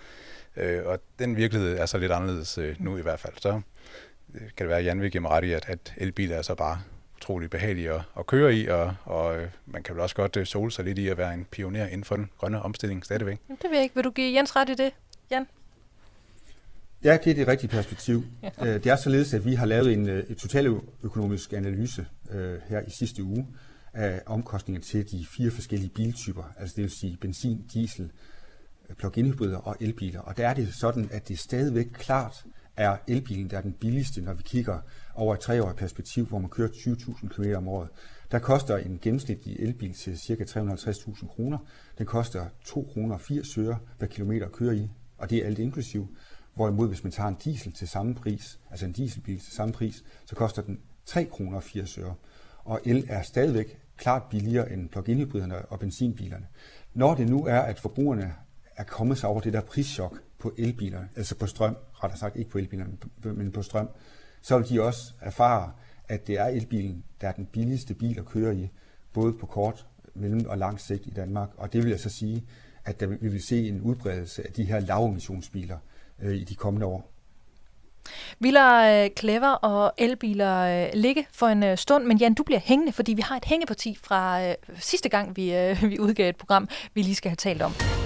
Øh, 0.57 0.85
og 0.85 0.99
den 1.19 1.37
virkelighed 1.37 1.77
er 1.77 1.85
så 1.85 1.97
lidt 1.97 2.11
anderledes 2.11 2.57
øh, 2.57 2.75
nu 2.79 2.97
i 2.97 3.01
hvert 3.01 3.19
fald. 3.19 3.33
Så 3.37 3.61
øh, 4.33 4.41
kan 4.41 4.49
det 4.57 4.67
være, 4.67 4.79
at 4.79 4.85
Jan 4.85 5.01
vil 5.01 5.11
give 5.11 5.21
mig 5.21 5.31
ret 5.31 5.43
i, 5.43 5.51
at, 5.51 5.65
at 5.69 5.93
elbiler 5.97 6.35
er 6.35 6.41
så 6.41 6.55
bare 6.55 6.81
utrolig 7.17 7.49
behagelige 7.49 7.91
at, 7.91 8.01
at 8.19 8.27
køre 8.27 8.55
i, 8.55 8.67
og, 8.67 8.93
og 9.05 9.37
øh, 9.37 9.47
man 9.65 9.83
kan 9.83 9.95
vel 9.95 10.01
også 10.01 10.15
godt 10.15 10.37
øh, 10.37 10.45
sole 10.45 10.71
sig 10.71 10.85
lidt 10.85 10.97
i 10.97 11.07
at 11.07 11.17
være 11.17 11.33
en 11.33 11.45
pioner 11.51 11.85
inden 11.85 12.03
for 12.03 12.15
den 12.15 12.29
grønne 12.37 12.61
omstilling 12.61 13.05
stadigvæk. 13.05 13.39
Det 13.47 13.69
vil 13.69 13.75
jeg 13.75 13.83
ikke. 13.83 13.95
Vil 13.95 14.03
du 14.03 14.11
give 14.11 14.37
Jens 14.37 14.55
ret 14.55 14.69
i 14.69 14.73
det, 14.73 14.91
Jan? 15.31 15.47
Ja, 17.03 17.17
det 17.23 17.31
er 17.31 17.35
det 17.35 17.47
rigtige 17.47 17.69
perspektiv. 17.69 18.23
Ja. 18.43 18.49
Øh, 18.61 18.83
det 18.83 18.85
er 18.85 18.95
således, 18.95 19.33
at 19.33 19.45
vi 19.45 19.53
har 19.53 19.65
lavet 19.65 19.93
en 19.93 20.09
et 20.09 20.37
totaløkonomisk 20.37 21.53
analyse 21.53 22.05
øh, 22.31 22.59
her 22.67 22.81
i 22.87 22.89
sidste 22.89 23.23
uge 23.23 23.47
af 23.93 24.21
omkostninger 24.25 24.81
til 24.81 25.11
de 25.11 25.25
fire 25.37 25.51
forskellige 25.51 25.89
biltyper, 25.89 26.43
altså 26.57 26.73
det 26.75 26.81
vil 26.81 26.91
sige 26.91 27.17
benzin, 27.21 27.65
diesel, 27.73 28.11
plug-in 28.97 29.25
hybrider 29.25 29.57
og 29.57 29.75
elbiler. 29.79 30.19
Og 30.19 30.37
der 30.37 30.47
er 30.47 30.53
det 30.53 30.73
sådan, 30.73 31.09
at 31.11 31.27
det 31.27 31.39
stadigvæk 31.39 31.85
klart 31.93 32.45
er 32.77 32.97
elbilen, 33.07 33.49
der 33.49 33.57
er 33.57 33.61
den 33.61 33.73
billigste, 33.73 34.21
når 34.21 34.33
vi 34.33 34.43
kigger 34.43 34.79
over 35.15 35.33
et 35.33 35.39
treårigt 35.39 35.77
perspektiv, 35.77 36.25
hvor 36.25 36.39
man 36.39 36.49
kører 36.49 36.69
20.000 36.69 37.27
km 37.27 37.43
om 37.55 37.67
året. 37.67 37.89
Der 38.31 38.39
koster 38.39 38.77
en 38.77 38.99
gennemsnitlig 39.01 39.59
elbil 39.59 39.93
til 39.93 40.17
ca. 40.17 40.43
350.000 40.43 41.27
kroner. 41.27 41.57
Den 41.97 42.05
koster 42.05 42.45
2 42.65 42.89
kroner 42.93 43.17
80 43.17 43.57
øre 43.57 43.77
per 43.99 44.07
kilometer 44.07 44.45
at 44.45 44.51
køre 44.51 44.75
i, 44.75 44.89
og 45.17 45.29
det 45.29 45.37
er 45.37 45.45
alt 45.45 45.59
inklusiv. 45.59 46.15
Hvorimod 46.55 46.87
hvis 46.87 47.03
man 47.03 47.11
tager 47.11 47.29
en 47.29 47.37
diesel 47.43 47.71
til 47.71 47.87
samme 47.87 48.15
pris, 48.15 48.59
altså 48.71 48.85
en 48.85 48.91
dieselbil 48.91 49.39
til 49.39 49.53
samme 49.53 49.73
pris, 49.73 50.03
så 50.25 50.35
koster 50.35 50.61
den 50.61 50.79
3 51.05 51.25
kroner 51.25 51.59
80 51.59 51.97
øre. 51.97 52.15
Og 52.63 52.81
el 52.85 53.05
er 53.09 53.21
stadigvæk 53.21 53.79
klart 53.97 54.23
billigere 54.29 54.71
end 54.71 54.89
plug-in 54.89 55.17
hybriderne 55.17 55.65
og 55.65 55.79
benzinbilerne. 55.79 56.47
Når 56.93 57.15
det 57.15 57.29
nu 57.29 57.45
er, 57.45 57.59
at 57.59 57.79
forbrugerne 57.79 58.33
er 58.75 58.83
kommet 58.83 59.17
sig 59.17 59.29
over 59.29 59.41
det 59.41 59.53
der 59.53 59.61
prischok 59.61 60.21
på 60.39 60.53
elbilerne, 60.57 61.09
altså 61.15 61.35
på 61.35 61.47
strøm, 61.47 61.77
rettere 61.93 62.19
sagt 62.19 62.35
ikke 62.35 62.51
på 62.51 62.57
elbilerne, 62.57 62.97
men 63.23 63.51
på 63.51 63.61
strøm, 63.61 63.89
så 64.41 64.57
vil 64.57 64.69
de 64.69 64.81
også 64.81 65.13
erfare, 65.21 65.71
at 66.07 66.27
det 66.27 66.39
er 66.39 66.45
elbilen, 66.45 67.03
der 67.21 67.27
er 67.27 67.31
den 67.31 67.45
billigste 67.45 67.93
bil 67.93 68.19
at 68.19 68.25
køre 68.25 68.55
i, 68.55 68.69
både 69.13 69.33
på 69.33 69.45
kort, 69.45 69.87
mellem 70.13 70.45
og 70.47 70.57
lang 70.57 70.79
sigt 70.79 71.05
i 71.05 71.09
Danmark. 71.09 71.49
Og 71.57 71.73
det 71.73 71.83
vil 71.83 71.89
jeg 71.89 71.99
så 71.99 72.09
sige, 72.09 72.43
at 72.85 72.99
der, 72.99 73.07
vi 73.07 73.27
vil 73.27 73.43
se 73.43 73.67
en 73.67 73.81
udbredelse 73.81 74.47
af 74.47 74.53
de 74.53 74.63
her 74.63 74.79
lavemissionsbiler 74.79 75.77
øh, 76.21 76.35
i 76.35 76.43
de 76.43 76.55
kommende 76.55 76.85
år. 76.85 77.09
Vi 78.39 78.51
lader 78.51 79.03
øh, 79.03 79.09
Clever 79.19 79.49
og 79.49 79.93
elbiler 79.97 80.85
øh, 80.85 80.89
ligge 80.93 81.27
for 81.31 81.47
en 81.47 81.63
øh, 81.63 81.77
stund, 81.77 82.05
men 82.05 82.17
Jan, 82.17 82.33
du 82.33 82.43
bliver 82.43 82.59
hængende, 82.59 82.91
fordi 82.91 83.13
vi 83.13 83.21
har 83.21 83.37
et 83.37 83.45
hængeparti 83.45 83.97
fra 84.03 84.53
sidste 84.79 85.09
gang, 85.09 85.35
vi, 85.35 85.51
vi 85.89 85.99
udgav 85.99 86.29
et 86.29 86.35
program, 86.35 86.69
vi 86.93 87.01
lige 87.01 87.15
skal 87.15 87.29
have 87.29 87.35
talt 87.35 87.61
om. 87.61 88.02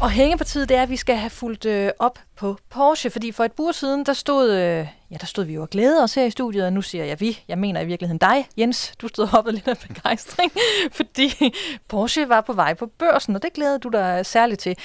Og 0.00 0.10
hængepartiet, 0.10 0.68
det 0.68 0.76
er, 0.76 0.82
at 0.82 0.90
vi 0.90 0.96
skal 0.96 1.16
have 1.16 1.30
fulgt 1.30 1.66
øh, 1.66 1.90
op 1.98 2.18
på 2.36 2.56
Porsche, 2.70 3.10
fordi 3.10 3.32
for 3.32 3.44
et 3.44 3.52
bur 3.52 3.72
siden, 3.72 4.06
der 4.06 4.12
stod, 4.12 4.50
øh, 4.50 4.86
ja, 5.10 5.16
der 5.20 5.26
stod 5.26 5.44
vi 5.44 5.54
jo 5.54 5.62
og 5.62 5.70
glæde 5.70 6.02
os 6.02 6.14
her 6.14 6.24
i 6.24 6.30
studiet, 6.30 6.64
og 6.64 6.72
nu 6.72 6.82
siger 6.82 7.04
jeg 7.04 7.20
vi, 7.20 7.38
jeg 7.48 7.58
mener 7.58 7.80
i 7.80 7.86
virkeligheden 7.86 8.18
dig, 8.18 8.48
Jens, 8.58 8.92
du 8.98 9.08
stod 9.08 9.26
hoppet 9.26 9.54
lidt 9.54 9.68
af 9.68 9.78
begejstring, 9.78 10.52
fordi 10.98 11.54
Porsche 11.88 12.28
var 12.28 12.40
på 12.40 12.52
vej 12.52 12.74
på 12.74 12.86
børsen, 12.86 13.34
og 13.36 13.42
det 13.42 13.52
glædede 13.52 13.78
du 13.78 13.88
dig 13.88 14.26
særligt 14.26 14.60
til. 14.60 14.76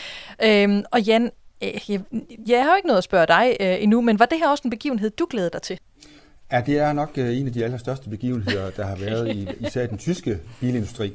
Øhm, 0.44 0.84
og 0.92 1.02
Jan, 1.02 1.32
øh, 1.64 1.90
jeg, 1.90 2.02
jeg 2.48 2.64
har 2.64 2.70
jo 2.70 2.76
ikke 2.76 2.88
noget 2.88 2.98
at 2.98 3.04
spørge 3.04 3.28
dig 3.28 3.58
øh, 3.60 3.84
endnu, 3.84 4.02
men 4.02 4.20
var 4.20 4.26
det 4.26 4.38
her 4.38 4.50
også 4.50 4.62
en 4.66 4.70
begivenhed, 4.70 5.10
du 5.10 5.28
glædede 5.30 5.52
dig 5.54 5.62
til? 5.62 5.80
Ja, 6.52 6.62
det 6.66 6.80
er 6.80 6.94
nok 6.94 7.12
øh, 7.18 7.38
en 7.38 7.48
af 7.48 7.54
de 7.54 7.64
allerstørste 7.64 8.10
begivenheder, 8.10 8.70
der 8.70 8.86
har 8.86 8.96
været 8.96 9.36
i 9.36 9.50
især 9.60 9.88
den 9.88 9.98
tyske 9.98 10.40
bilindustri. 10.60 11.14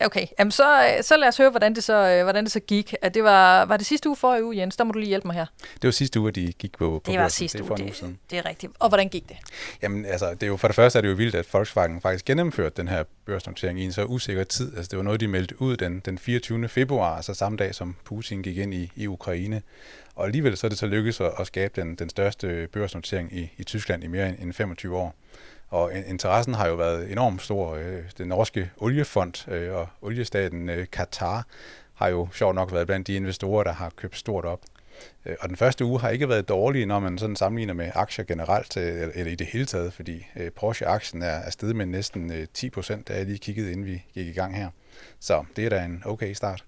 Okay, 0.00 0.26
Jamen, 0.38 0.50
så, 0.50 0.96
så 1.02 1.16
lad 1.16 1.28
os 1.28 1.36
høre, 1.36 1.50
hvordan 1.50 1.74
det 1.74 1.84
så, 1.84 1.92
øh, 1.92 2.22
hvordan 2.22 2.44
det 2.44 2.52
så 2.52 2.60
gik. 2.60 2.94
At 3.02 3.14
det 3.14 3.24
var, 3.24 3.64
var 3.64 3.76
det 3.76 3.86
sidste 3.86 4.08
uge 4.08 4.16
for 4.16 4.34
i 4.34 4.42
uge, 4.42 4.56
Jens? 4.56 4.76
Der 4.76 4.84
må 4.84 4.92
du 4.92 4.98
lige 4.98 5.08
hjælpe 5.08 5.28
mig 5.28 5.36
her. 5.36 5.46
Det 5.74 5.84
var 5.84 5.90
sidste 5.90 6.20
uge, 6.20 6.28
at 6.28 6.34
de 6.34 6.52
gik 6.52 6.78
på, 6.78 7.00
på 7.04 7.10
Det 7.10 7.18
var 7.18 7.24
børsen. 7.24 7.36
sidste 7.38 7.62
uge, 7.62 7.76
det, 7.76 8.02
uge 8.02 8.16
det 8.30 8.38
er 8.38 8.46
rigtigt. 8.46 8.72
Og 8.78 8.88
hvordan 8.88 9.08
gik 9.08 9.28
det? 9.28 9.36
Jamen, 9.82 10.04
altså, 10.04 10.30
det 10.30 10.42
er 10.42 10.46
jo, 10.46 10.56
for 10.56 10.68
det 10.68 10.74
første 10.74 10.98
er 10.98 11.00
det 11.00 11.08
jo 11.08 11.14
vildt, 11.14 11.34
at 11.34 11.46
Volkswagen 11.52 12.00
faktisk 12.00 12.24
gennemførte 12.24 12.74
den 12.76 12.88
her 12.88 13.04
børsnotering 13.24 13.80
i 13.80 13.84
en 13.84 13.92
så 13.92 14.04
usikker 14.04 14.44
tid. 14.44 14.76
Altså, 14.76 14.88
det 14.90 14.96
var 14.96 15.02
noget, 15.02 15.20
de 15.20 15.28
meldte 15.28 15.62
ud 15.62 15.76
den, 15.76 16.00
den 16.00 16.18
24. 16.18 16.68
februar, 16.68 17.16
altså 17.16 17.34
samme 17.34 17.58
dag, 17.58 17.74
som 17.74 17.96
Putin 18.04 18.42
gik 18.42 18.56
ind 18.58 18.74
i, 18.74 18.92
i 18.96 19.06
Ukraine. 19.06 19.62
Og 20.14 20.26
alligevel 20.26 20.56
så 20.56 20.66
er 20.66 20.68
det 20.68 20.78
så 20.78 20.86
lykkedes 20.86 21.20
at, 21.20 21.32
at 21.38 21.46
skabe 21.46 21.80
den, 21.80 21.94
den 21.94 22.10
største 22.10 22.68
børsnotering 22.72 23.32
i, 23.32 23.52
i 23.58 23.64
Tyskland 23.64 24.04
i 24.04 24.06
mere 24.06 24.28
end 24.40 24.52
25 24.52 24.96
år. 24.96 25.14
Og 25.70 25.92
interessen 25.94 26.54
har 26.54 26.68
jo 26.68 26.74
været 26.74 27.12
enormt 27.12 27.42
stor. 27.42 27.74
Øh, 27.74 28.02
den 28.18 28.28
norske 28.28 28.70
oliefond 28.76 29.48
øh, 29.48 29.74
og 29.74 29.88
oliestaten 30.02 30.68
øh, 30.68 30.86
Qatar 30.86 31.46
har 31.94 32.08
jo 32.08 32.28
sjovt 32.32 32.54
nok 32.54 32.72
været 32.72 32.86
blandt 32.86 33.06
de 33.06 33.14
investorer, 33.14 33.64
der 33.64 33.72
har 33.72 33.90
købt 33.96 34.16
stort 34.16 34.44
op. 34.44 34.60
Og 35.40 35.48
den 35.48 35.56
første 35.56 35.84
uge 35.84 36.00
har 36.00 36.08
ikke 36.08 36.28
været 36.28 36.48
dårlig, 36.48 36.86
når 36.86 36.98
man 36.98 37.18
sådan 37.18 37.36
sammenligner 37.36 37.74
med 37.74 37.90
aktier 37.94 38.24
generelt, 38.24 38.76
eller 38.76 39.32
i 39.32 39.34
det 39.34 39.46
hele 39.46 39.66
taget, 39.66 39.92
fordi 39.92 40.26
Porsche-aktien 40.56 41.22
er 41.22 41.50
steget 41.50 41.76
med 41.76 41.86
næsten 41.86 42.46
10 42.54 42.70
procent, 42.70 43.08
da 43.08 43.16
jeg 43.16 43.26
lige 43.26 43.38
kiggede, 43.38 43.72
inden 43.72 43.86
vi 43.86 44.04
gik 44.14 44.26
i 44.26 44.32
gang 44.32 44.56
her. 44.56 44.68
Så 45.20 45.44
det 45.56 45.64
er 45.64 45.68
da 45.68 45.84
en 45.84 46.02
okay 46.06 46.32
start. 46.32 46.64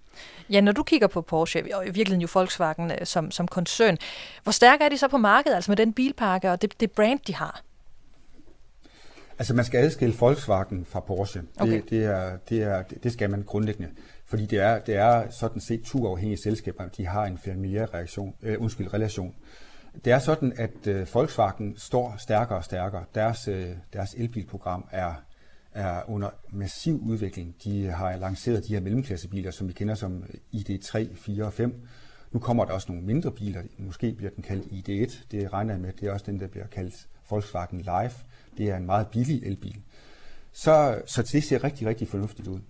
Ja, 0.51 0.61
når 0.61 0.73
du 0.73 0.83
kigger 0.83 1.07
på 1.07 1.23
Porsche, 1.23 1.77
og 1.77 1.83
i 1.85 1.91
virkeligheden 1.91 2.21
jo 2.21 2.29
Volkswagen 2.35 2.93
som, 3.07 3.31
som 3.31 3.49
koncern, 3.49 3.99
hvor 4.43 4.53
stærke 4.53 4.85
er 4.85 4.89
de 4.89 4.99
så 4.99 5.09
på 5.09 5.19
markedet, 5.19 5.55
altså 5.55 5.71
med 5.71 5.77
den 5.77 5.93
bilpakke 5.93 6.51
og 6.51 6.63
det, 6.63 6.81
det 6.81 6.91
brand, 6.91 7.21
de 7.27 7.35
har? 7.35 7.63
Altså 9.41 9.55
man 9.55 9.65
skal 9.65 9.79
adskille 9.79 10.15
Volkswagen 10.21 10.85
fra 10.85 11.01
Porsche. 11.01 11.43
Okay. 11.57 11.73
Det, 11.73 11.91
det, 11.91 12.05
er, 12.05 12.37
det, 12.49 12.63
er, 12.63 12.83
det 12.83 13.13
skal 13.13 13.31
man 13.31 13.43
grundlæggende. 13.43 13.91
Fordi 14.27 14.47
det 14.47 14.59
er, 14.59 14.79
det 14.79 14.97
er 14.97 15.31
sådan 15.31 15.61
set 15.61 15.83
to 15.83 16.07
afhængige 16.07 16.43
selskaber, 16.43 16.89
de 16.89 17.07
har 17.07 17.25
en 17.25 17.39
familiær 17.39 17.95
reaktion, 17.95 18.35
øh, 18.43 18.57
undskyld, 18.61 18.95
relation. 18.95 19.35
Det 20.05 20.13
er 20.13 20.19
sådan, 20.19 20.53
at 20.57 20.87
øh, 20.87 21.07
Volkswagen 21.15 21.75
står 21.77 22.15
stærkere 22.19 22.59
og 22.59 22.65
stærkere. 22.65 23.05
Deres, 23.15 23.49
øh, 23.49 23.69
deres 23.93 24.15
elbilprogram 24.15 24.89
er, 24.91 25.15
er 25.73 26.11
under 26.11 26.29
massiv 26.51 27.01
udvikling. 27.03 27.55
De 27.65 27.87
har 27.87 28.17
lanceret 28.17 28.67
de 28.69 28.73
her 28.75 28.81
mellemklassebiler, 28.81 29.51
som 29.51 29.69
vi 29.69 29.73
kender 29.73 29.95
som 29.95 30.25
ID3, 30.55 31.17
4 31.17 31.45
og 31.45 31.53
5. 31.53 31.87
Nu 32.33 32.39
kommer 32.39 32.65
der 32.65 32.73
også 32.73 32.93
nogle 32.93 33.07
mindre 33.07 33.33
biler. 33.33 33.63
Måske 33.79 34.13
bliver 34.13 34.31
den 34.31 34.43
kaldt 34.43 34.67
ID1. 34.67 35.25
Det 35.31 35.53
regner 35.53 35.75
jeg 35.75 35.81
med. 35.81 35.93
Det 35.93 36.09
er 36.09 36.13
også 36.13 36.27
den, 36.27 36.41
der 36.41 36.47
bliver 36.47 36.67
kaldt 36.67 37.07
Volkswagen 37.31 37.81
Live. 37.81 38.13
Det 38.59 38.71
er 38.71 38.77
en 38.77 38.87
meget 38.87 39.07
billig 39.07 39.43
elbil. 39.43 39.83
Så, 40.53 41.03
så 41.07 41.23
det 41.23 41.45
ser 41.45 41.65
rigtig, 41.65 41.89
rigtig 41.89 42.09
fornuftigt 42.09 42.49
ud. 42.49 42.61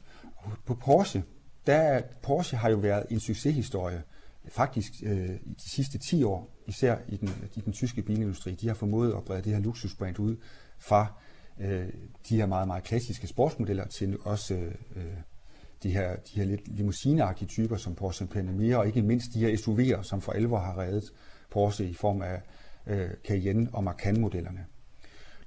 På 0.66 0.74
Porsche, 0.74 1.22
der, 1.66 2.02
Porsche 2.22 2.58
har 2.58 2.70
jo 2.70 2.76
været 2.76 3.06
en 3.10 3.20
succeshistorie 3.20 4.02
faktisk 4.48 4.92
øh, 5.02 5.30
i 5.30 5.54
de 5.64 5.70
sidste 5.70 5.98
10 5.98 6.22
år, 6.22 6.56
især 6.66 6.96
i 7.08 7.16
den, 7.16 7.30
i 7.56 7.60
den 7.60 7.72
tyske 7.72 8.02
bilindustri. 8.02 8.54
De 8.54 8.66
har 8.66 8.74
formået 8.74 9.12
at 9.12 9.24
brede 9.24 9.42
det 9.42 9.52
her 9.52 9.60
luksusbrand 9.60 10.18
ud 10.18 10.36
fra 10.78 11.06
øh, 11.60 11.88
de 12.28 12.36
her 12.36 12.46
meget, 12.46 12.66
meget 12.66 12.84
klassiske 12.84 13.26
sportsmodeller 13.26 13.86
til 13.86 14.18
også 14.24 14.54
øh, 14.54 14.74
øh 14.96 15.04
de, 15.82 15.90
her, 15.90 16.16
de 16.16 16.40
her 16.40 16.44
lidt 16.44 16.68
limousineagtige 16.68 17.48
typer 17.48 17.76
som 17.76 17.94
Porsche 17.94 18.26
Panamera, 18.26 18.78
og 18.78 18.86
ikke 18.86 19.02
mindst 19.02 19.34
de 19.34 19.38
her 19.38 19.56
SUV'er, 19.56 20.02
som 20.02 20.20
for 20.20 20.32
alvor 20.32 20.58
har 20.58 20.78
reddet 20.78 21.04
Porsche 21.50 21.86
i 21.88 21.94
form 21.94 22.22
af 22.22 22.42
øh, 22.86 23.10
Cayenne 23.26 23.68
og 23.72 23.84
Macan-modellerne. 23.84 24.66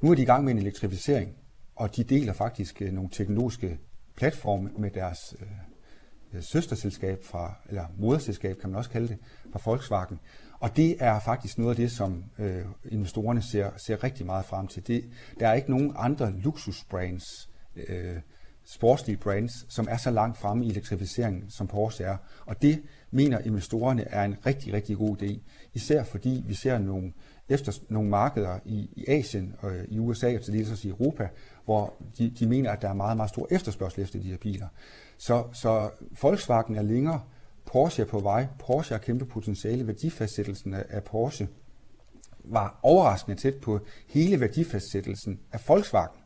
Nu 0.03 0.11
er 0.11 0.15
de 0.15 0.21
i 0.21 0.25
gang 0.25 0.43
med 0.43 0.51
en 0.51 0.59
elektrificering, 0.59 1.35
og 1.75 1.95
de 1.95 2.03
deler 2.03 2.33
faktisk 2.33 2.81
øh, 2.81 2.93
nogle 2.93 3.09
teknologiske 3.09 3.79
platforme 4.15 4.69
med 4.77 4.91
deres 4.91 5.35
øh, 5.41 5.47
øh, 6.33 6.43
søsterselskab 6.43 7.23
fra, 7.23 7.53
eller 7.69 7.85
moderselskab 7.97 8.57
kan 8.57 8.69
man 8.69 8.77
også 8.77 8.89
kalde 8.89 9.07
det, 9.07 9.17
fra 9.51 9.59
Volkswagen. 9.65 10.19
Og 10.59 10.75
det 10.75 10.95
er 10.99 11.19
faktisk 11.19 11.57
noget 11.57 11.69
af 11.69 11.75
det, 11.75 11.91
som 11.91 12.23
øh, 12.39 12.65
investorerne 12.85 13.41
ser, 13.41 13.69
ser 13.77 14.03
rigtig 14.03 14.25
meget 14.25 14.45
frem 14.45 14.67
til. 14.67 14.87
Det, 14.87 15.09
der 15.39 15.47
er 15.47 15.53
ikke 15.53 15.71
nogen 15.71 15.93
andre 15.95 16.31
luksusbrands, 16.31 17.49
øh, 17.75 18.15
sportslige 18.65 19.17
brands, 19.17 19.73
som 19.73 19.87
er 19.89 19.97
så 19.97 20.11
langt 20.11 20.37
fremme 20.37 20.65
i 20.65 20.69
elektrificeringen, 20.69 21.49
som 21.49 21.67
Porsche 21.67 22.05
er. 22.05 22.17
Og 22.45 22.61
det 22.61 22.83
mener 23.11 23.39
investorerne 23.39 24.03
er 24.03 24.23
en 24.23 24.35
rigtig, 24.45 24.73
rigtig 24.73 24.97
god 24.97 25.21
idé. 25.21 25.39
Især 25.73 26.03
fordi 26.03 26.43
vi 26.45 26.53
ser 26.53 26.79
nogle 26.79 27.13
efter 27.49 27.79
nogle 27.89 28.09
markeder 28.09 28.59
i, 28.65 28.89
i 28.95 29.05
Asien 29.07 29.55
og 29.59 29.71
i 29.87 29.99
USA 29.99 30.35
og 30.35 30.41
til 30.41 30.53
dels 30.53 30.71
også 30.71 30.87
i 30.87 30.91
Europa, 30.91 31.29
hvor 31.65 31.93
de, 32.17 32.29
de 32.39 32.47
mener, 32.47 32.71
at 32.71 32.81
der 32.81 32.89
er 32.89 32.93
meget, 32.93 33.17
meget 33.17 33.29
stor 33.29 33.47
efterspørgsel 33.51 34.03
efter 34.03 34.19
de 34.19 34.29
her 34.29 34.37
biler. 34.37 34.67
Så, 35.17 35.43
så 35.53 35.89
Volkswagen 36.21 36.75
er 36.75 36.81
længere, 36.81 37.21
Porsche 37.65 38.03
er 38.03 38.07
på 38.07 38.19
vej, 38.19 38.47
Porsche 38.59 38.93
har 38.93 39.01
kæmpe 39.01 39.25
potentiale, 39.25 39.87
værdifastsættelsen 39.87 40.73
af, 40.73 40.85
af 40.89 41.03
Porsche 41.03 41.47
var 42.43 42.79
overraskende 42.83 43.37
tæt 43.37 43.55
på 43.55 43.79
hele 44.07 44.39
værdifastsættelsen 44.39 45.39
af 45.51 45.59
Volkswagen 45.67 46.17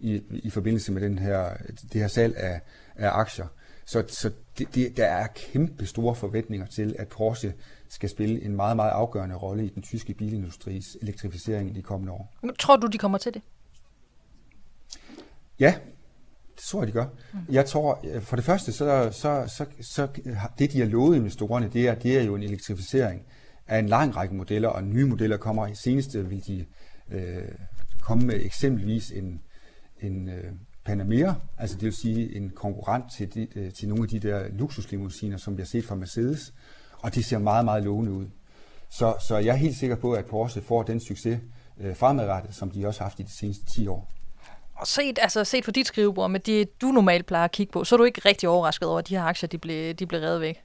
i, 0.00 0.22
i 0.30 0.50
forbindelse 0.50 0.92
med 0.92 1.02
den 1.02 1.18
her, 1.18 1.56
det 1.92 2.00
her 2.00 2.08
salg 2.08 2.36
af, 2.36 2.60
af 2.96 3.10
aktier. 3.10 3.46
Så, 3.88 4.04
så 4.08 4.30
det, 4.58 4.74
det, 4.74 4.96
der 4.96 5.06
er 5.06 5.26
kæmpe 5.26 5.86
store 5.86 6.14
forventninger 6.14 6.66
til, 6.66 6.96
at 6.98 7.08
Porsche 7.08 7.54
skal 7.88 8.08
spille 8.08 8.42
en 8.42 8.56
meget, 8.56 8.76
meget 8.76 8.90
afgørende 8.90 9.36
rolle 9.36 9.66
i 9.66 9.68
den 9.68 9.82
tyske 9.82 10.14
bilindustris 10.14 10.96
elektrificering 11.02 11.70
i 11.70 11.72
de 11.72 11.82
kommende 11.82 12.12
år. 12.12 12.34
Tror 12.58 12.76
du, 12.76 12.86
de 12.86 12.98
kommer 12.98 13.18
til 13.18 13.34
det? 13.34 13.42
Ja, 15.60 15.74
det 16.56 16.62
tror 16.64 16.80
jeg, 16.80 16.86
de 16.86 16.92
gør. 16.92 17.06
Mm. 17.32 17.38
Jeg 17.50 17.66
tror, 17.66 18.04
for 18.20 18.36
det 18.36 18.44
første, 18.44 18.72
så, 18.72 19.08
så, 19.12 19.44
så, 19.46 19.66
så 19.80 20.08
det, 20.58 20.72
de 20.72 20.78
har 20.78 20.86
lovet 20.86 21.16
investorerne, 21.16 21.68
det 21.68 21.88
er, 21.88 21.94
det 21.94 22.18
er 22.18 22.22
jo 22.22 22.34
en 22.34 22.42
elektrificering 22.42 23.22
af 23.66 23.78
en 23.78 23.86
lang 23.86 24.16
række 24.16 24.34
modeller, 24.34 24.68
og 24.68 24.84
nye 24.84 25.04
modeller 25.04 25.36
kommer. 25.36 25.66
I 25.66 25.74
seneste 25.74 26.28
vil 26.28 26.46
de 26.46 26.66
øh, 27.10 27.48
komme 28.00 28.26
med 28.26 28.44
eksempelvis 28.44 29.10
en, 29.10 29.40
en 30.00 30.28
øh, 30.28 30.52
Panamera, 30.88 31.34
altså 31.58 31.76
det 31.76 31.84
vil 31.84 31.92
sige 31.92 32.36
en 32.36 32.50
konkurrent 32.50 33.04
til, 33.12 33.34
de, 33.34 33.48
øh, 33.56 33.72
til 33.72 33.88
nogle 33.88 34.02
af 34.02 34.08
de 34.08 34.18
der 34.18 34.48
luksuslimousiner, 34.48 35.36
som 35.36 35.56
vi 35.56 35.62
har 35.62 35.66
set 35.66 35.84
fra 35.84 35.94
Mercedes, 35.94 36.54
og 36.98 37.14
det 37.14 37.24
ser 37.24 37.38
meget, 37.38 37.64
meget 37.64 37.82
lovende 37.82 38.12
ud. 38.12 38.26
Så, 38.90 39.14
så 39.28 39.36
jeg 39.36 39.52
er 39.52 39.56
helt 39.56 39.76
sikker 39.76 39.96
på, 39.96 40.12
at 40.12 40.24
Porsche 40.24 40.62
får 40.62 40.82
den 40.82 41.00
succes 41.00 41.40
øh, 41.80 41.96
fremadrettet, 41.96 42.54
som 42.54 42.70
de 42.70 42.86
også 42.86 43.00
har 43.00 43.04
haft 43.04 43.20
i 43.20 43.22
de 43.22 43.30
seneste 43.30 43.64
10 43.66 43.86
år. 43.86 44.08
Og 44.74 44.86
set, 44.86 45.18
altså 45.22 45.44
set 45.44 45.64
for 45.64 45.72
dit 45.72 45.86
skrivebord 45.86 46.30
med 46.30 46.40
det, 46.40 46.80
du 46.80 46.86
normalt 46.86 47.26
plejer 47.26 47.44
at 47.44 47.52
kigge 47.52 47.72
på, 47.72 47.84
så 47.84 47.94
er 47.94 47.96
du 47.96 48.04
ikke 48.04 48.20
rigtig 48.24 48.48
overrasket 48.48 48.88
over, 48.88 48.98
at 48.98 49.08
de 49.08 49.16
her 49.16 49.24
aktier 49.24 49.48
de 49.48 49.58
blev, 49.58 49.94
de 49.94 50.06
blev 50.06 50.20
reddet 50.20 50.40
væk? 50.40 50.62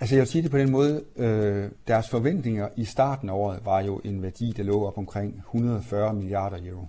Altså 0.00 0.14
jeg 0.14 0.20
vil 0.20 0.28
sige 0.28 0.42
det 0.42 0.50
på 0.50 0.58
den 0.58 0.70
måde, 0.70 1.04
øh, 1.16 1.70
deres 1.86 2.08
forventninger 2.08 2.68
i 2.76 2.84
starten 2.84 3.28
af 3.28 3.32
året 3.32 3.60
var 3.64 3.80
jo 3.80 4.00
en 4.04 4.22
værdi, 4.22 4.52
der 4.56 4.62
lå 4.62 4.86
op 4.86 4.98
omkring 4.98 5.36
140 5.36 6.14
milliarder 6.14 6.58
euro. 6.70 6.86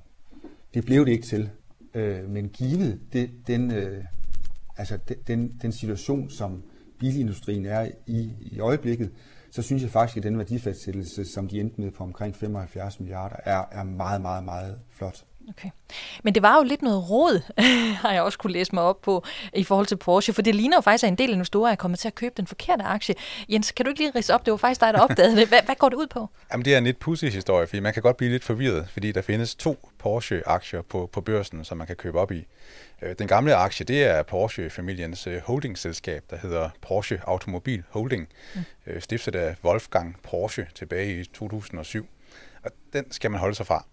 Det 0.73 0.85
blev 0.85 1.05
det 1.05 1.11
ikke 1.11 1.27
til, 1.27 1.49
øh, 1.93 2.29
men 2.29 2.49
givet 2.49 2.99
det, 3.13 3.31
den, 3.47 3.71
øh, 3.71 4.03
altså 4.77 4.97
den, 5.27 5.59
den 5.61 5.71
situation, 5.71 6.29
som 6.29 6.63
bilindustrien 6.99 7.65
er 7.65 7.91
i 8.07 8.31
i 8.41 8.59
øjeblikket, 8.59 9.11
så 9.51 9.61
synes 9.61 9.83
jeg 9.83 9.91
faktisk, 9.91 10.17
at 10.17 10.23
den 10.23 10.37
værdifastsættelse, 10.37 11.25
som 11.25 11.47
de 11.47 11.59
endte 11.59 11.81
med 11.81 11.91
på 11.91 12.03
omkring 12.03 12.35
75 12.35 12.99
milliarder, 12.99 13.35
er, 13.43 13.63
er 13.71 13.83
meget, 13.83 14.21
meget, 14.21 14.43
meget 14.43 14.79
flot. 14.89 15.25
Okay. 15.49 15.69
Men 16.23 16.35
det 16.35 16.43
var 16.43 16.57
jo 16.57 16.63
lidt 16.63 16.81
noget 16.81 17.09
råd, 17.09 17.41
har 18.01 18.11
jeg 18.11 18.21
også 18.21 18.37
kunne 18.37 18.53
læse 18.53 18.75
mig 18.75 18.83
op 18.83 19.01
på, 19.01 19.23
i 19.53 19.63
forhold 19.63 19.85
til 19.85 19.95
Porsche, 19.95 20.33
for 20.33 20.41
det 20.41 20.55
ligner 20.55 20.77
jo 20.77 20.81
faktisk, 20.81 21.03
at 21.03 21.07
en 21.07 21.17
del 21.17 21.29
investorer 21.29 21.71
er 21.71 21.75
kommet 21.75 21.99
til 21.99 22.07
at 22.07 22.15
købe 22.15 22.33
den 22.37 22.47
forkerte 22.47 22.83
aktie. 22.83 23.15
Jens, 23.49 23.71
kan 23.71 23.85
du 23.85 23.89
ikke 23.89 24.01
lige 24.01 24.11
rise 24.15 24.33
op? 24.33 24.45
Det 24.45 24.51
var 24.51 24.57
faktisk 24.57 24.81
dig, 24.81 24.93
der 24.93 24.99
opdagede 24.99 25.35
det. 25.35 25.47
Hvad, 25.47 25.59
hvad 25.65 25.75
går 25.75 25.89
det 25.89 25.95
ud 25.95 26.07
på? 26.07 26.29
Jamen, 26.51 26.65
det 26.65 26.73
er 26.73 26.77
en 26.77 26.83
lidt 26.83 26.99
pussy 26.99 27.25
historie, 27.25 27.67
fordi 27.67 27.79
man 27.79 27.93
kan 27.93 28.01
godt 28.01 28.17
blive 28.17 28.31
lidt 28.31 28.43
forvirret, 28.43 28.89
fordi 28.89 29.11
der 29.11 29.21
findes 29.21 29.55
to 29.55 29.89
Porsche-aktier 29.99 30.81
på, 30.81 31.09
på 31.13 31.21
børsen, 31.21 31.65
som 31.65 31.77
man 31.77 31.87
kan 31.87 31.95
købe 31.95 32.19
op 32.19 32.31
i. 32.31 32.45
Øh, 33.01 33.15
den 33.19 33.27
gamle 33.27 33.55
aktie, 33.55 33.85
det 33.85 34.03
er 34.03 34.23
Porsche-familiens 34.23 35.27
øh, 35.27 35.41
holdingselskab, 35.41 36.23
der 36.29 36.37
hedder 36.37 36.69
Porsche 36.81 37.21
Automobil 37.23 37.83
Holding, 37.89 38.27
mm. 38.55 38.61
Øh, 38.87 39.01
stiftet 39.01 39.35
af 39.35 39.55
Wolfgang 39.63 40.15
Porsche 40.23 40.67
tilbage 40.75 41.21
i 41.21 41.25
2007. 41.25 42.07
Og 42.63 42.71
den 42.93 43.11
skal 43.11 43.31
man 43.31 43.39
holde 43.39 43.55
sig 43.55 43.67
fra. 43.67 43.85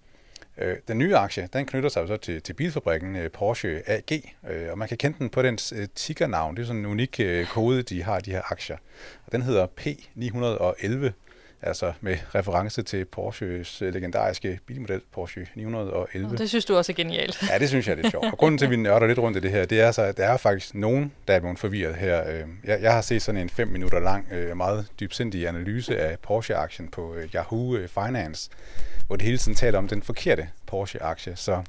Øh, 0.59 0.77
den 0.89 0.99
nye 0.99 1.17
aktie, 1.17 1.49
den 1.53 1.67
knytter 1.67 1.89
sig 1.89 2.09
så 2.09 2.17
til, 2.17 2.43
til 2.43 2.53
bilfabrikken 2.53 3.17
øh, 3.17 3.31
Porsche 3.31 3.91
AG, 3.91 4.35
øh, 4.51 4.71
og 4.71 4.79
man 4.79 4.89
kan 4.89 4.97
kende 4.99 5.19
den 5.19 5.29
på 5.29 5.43
dens 5.43 5.75
tickernavn. 5.95 6.57
Det 6.57 6.63
er 6.63 6.67
sådan 6.67 6.81
en 6.81 6.87
unik 6.87 7.21
kode, 7.51 7.83
de 7.83 8.03
har, 8.03 8.21
de 8.21 8.31
her 8.31 8.43
aktier. 8.53 8.77
Og 9.27 9.33
den 9.33 9.43
hedder 9.43 9.67
P911 9.81 11.13
altså 11.63 11.93
med 12.01 12.17
reference 12.35 12.83
til 12.83 13.05
Porsches 13.05 13.83
øh, 13.83 13.95
legendariske 13.95 14.61
bilmodel 14.67 15.01
Porsche 15.13 15.47
911. 15.55 16.33
Og 16.33 16.39
det 16.39 16.49
synes 16.49 16.65
du 16.65 16.77
også 16.77 16.93
er 16.93 16.97
genialt. 16.97 17.49
Ja, 17.51 17.59
det 17.59 17.69
synes 17.69 17.87
jeg 17.87 17.93
er 17.93 17.97
lidt 17.97 18.11
sjovt. 18.11 18.27
Og 18.33 18.39
grunden 18.39 18.59
til, 18.59 18.65
at 18.65 18.71
vi 18.71 18.77
nørder 18.77 19.07
lidt 19.07 19.19
rundt 19.19 19.39
i 19.39 19.41
det 19.41 19.51
her, 19.51 19.65
det 19.65 19.81
er 19.81 19.93
så, 19.93 20.03
at 20.03 20.17
der 20.17 20.27
er 20.27 20.37
faktisk 20.37 20.75
nogen, 20.75 21.13
der 21.29 21.35
er 21.35 21.41
blevet 21.41 21.59
forvirret 21.59 21.95
her. 21.95 22.31
Øh, 22.31 22.45
jeg, 22.65 22.83
jeg 22.83 22.93
har 22.93 23.01
set 23.01 23.23
sådan 23.23 23.41
en 23.41 23.51
fem 23.51 23.69
minutter 23.69 24.01
lang, 24.01 24.33
øh, 24.33 24.57
meget 24.57 24.87
dybsindig 25.01 25.49
analyse 25.49 26.01
af 26.01 26.19
Porsche-aktien 26.19 26.89
på 26.89 27.17
Yahoo 27.35 27.77
Finance, 27.87 28.51
hvor 29.07 29.17
det 29.17 29.25
hele 29.25 29.39
tiden 29.39 29.55
taler 29.55 29.79
om 29.79 29.89
den 29.89 30.03
forkerte 30.03 30.49
Porsche-aktie. 30.67 31.37
Så 31.37 31.63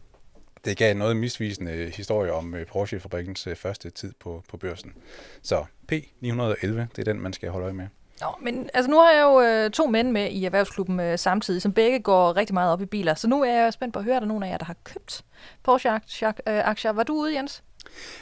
det 0.65 0.77
gav 0.77 0.95
noget 0.95 1.17
misvisende 1.17 1.91
historie 1.95 2.31
om 2.31 2.55
Porsche-fabrikkens 2.67 3.47
første 3.55 3.89
tid 3.89 4.13
på, 4.19 4.43
på 4.49 4.57
børsen. 4.57 4.93
Så 5.41 5.65
P911, 5.91 6.67
det 6.67 6.97
er 6.97 7.03
den, 7.03 7.21
man 7.21 7.33
skal 7.33 7.49
holde 7.49 7.63
øje 7.63 7.73
med. 7.73 7.87
Nå, 8.21 8.27
men 8.41 8.69
altså 8.73 8.91
nu 8.91 8.99
har 8.99 9.11
jeg 9.11 9.23
jo 9.23 9.41
øh, 9.41 9.71
to 9.71 9.87
mænd 9.87 10.11
med 10.11 10.29
i 10.31 10.45
Erhvervsklubben 10.45 10.99
øh, 10.99 11.17
samtidig, 11.19 11.61
som 11.61 11.73
begge 11.73 11.99
går 11.99 12.37
rigtig 12.37 12.53
meget 12.53 12.71
op 12.73 12.81
i 12.81 12.85
biler. 12.85 13.15
Så 13.15 13.27
nu 13.27 13.43
er 13.43 13.53
jeg 13.53 13.73
spændt 13.73 13.93
på 13.93 13.99
at 13.99 14.05
høre, 14.05 14.15
er 14.15 14.19
der 14.19 14.27
nogen 14.27 14.43
af 14.43 14.49
jer, 14.49 14.57
der 14.57 14.65
har 14.65 14.75
købt 14.83 15.23
Porsche-aktier. 15.63 16.31
Øh, 16.47 16.97
Var 16.97 17.03
du 17.03 17.13
ude, 17.13 17.35
Jens? 17.35 17.63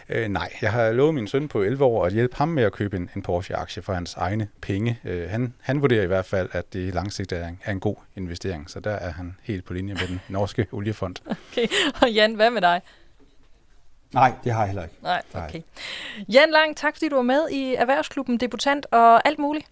Øh, 0.09 0.27
nej, 0.27 0.53
jeg 0.61 0.71
har 0.71 0.91
lovet 0.91 1.13
min 1.13 1.27
søn 1.27 1.47
på 1.47 1.61
11 1.61 1.85
år 1.85 2.05
at 2.05 2.13
hjælpe 2.13 2.35
ham 2.37 2.47
med 2.47 2.63
at 2.63 2.71
købe 2.71 2.97
en, 2.97 3.09
en 3.15 3.21
Porsche-aktie 3.21 3.81
for 3.83 3.93
hans 3.93 4.13
egne 4.13 4.47
penge. 4.61 4.99
Øh, 5.03 5.29
han, 5.29 5.53
han 5.61 5.81
vurderer 5.81 6.03
i 6.03 6.07
hvert 6.07 6.25
fald, 6.25 6.49
at 6.51 6.73
det 6.73 6.93
langsigtet 6.93 7.39
er 7.39 7.47
en, 7.47 7.59
er 7.63 7.71
en 7.71 7.79
god 7.79 7.95
investering, 8.15 8.69
så 8.69 8.79
der 8.79 8.91
er 8.91 9.11
han 9.11 9.37
helt 9.43 9.65
på 9.65 9.73
linje 9.73 9.93
med 9.93 10.07
den 10.07 10.21
norske 10.29 10.67
oliefond. 10.77 11.15
Okay, 11.51 11.67
og 12.01 12.11
Jan, 12.11 12.33
hvad 12.33 12.49
med 12.49 12.61
dig? 12.61 12.81
Nej, 14.13 14.31
det 14.43 14.51
har 14.51 14.59
jeg 14.59 14.67
heller 14.67 14.83
ikke. 14.83 14.95
Nej, 15.01 15.21
okay. 15.33 15.61
Jan 16.33 16.49
Lang, 16.51 16.77
tak 16.77 16.95
fordi 16.95 17.09
du 17.09 17.15
var 17.15 17.21
med 17.21 17.49
i 17.49 17.75
Erhvervsklubben, 17.75 18.37
debutant 18.37 18.85
og 18.91 19.27
alt 19.27 19.39
muligt. 19.39 19.65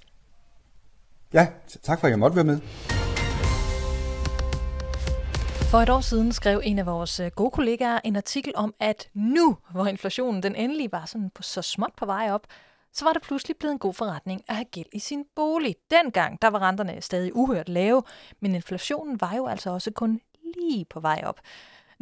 Ja, 1.33 1.47
tak 1.83 1.99
for 1.99 2.07
at 2.07 2.11
jeg 2.11 2.19
måtte 2.19 2.35
være 2.35 2.45
med. 2.45 2.59
For 5.71 5.77
et 5.77 5.89
år 5.89 6.01
siden 6.01 6.31
skrev 6.31 6.61
en 6.63 6.79
af 6.79 6.85
vores 6.85 7.19
øh, 7.19 7.31
gode 7.35 7.51
kollegaer 7.51 7.99
en 8.03 8.15
artikel 8.15 8.53
om, 8.55 8.73
at 8.79 9.09
nu, 9.13 9.57
hvor 9.71 9.85
inflationen 9.85 10.43
den 10.43 10.55
endelig 10.55 10.91
var 10.91 11.05
sådan 11.05 11.29
på 11.29 11.41
så 11.41 11.61
småt 11.61 11.93
på 11.97 12.05
vej 12.05 12.31
op, 12.31 12.47
så 12.93 13.05
var 13.05 13.13
det 13.13 13.21
pludselig 13.21 13.57
blevet 13.57 13.73
en 13.73 13.79
god 13.79 13.93
forretning 13.93 14.41
at 14.47 14.55
have 14.55 14.65
gæld 14.65 14.85
i 14.93 14.99
sin 14.99 15.25
bolig. 15.35 15.75
Dengang, 15.91 16.41
der 16.41 16.47
var 16.47 16.59
renterne 16.59 17.01
stadig 17.01 17.35
uhørt 17.35 17.69
lave, 17.69 18.03
men 18.39 18.55
inflationen 18.55 19.21
var 19.21 19.33
jo 19.35 19.47
altså 19.47 19.69
også 19.69 19.91
kun 19.91 20.21
lige 20.57 20.85
på 20.85 20.99
vej 20.99 21.21
op. 21.25 21.39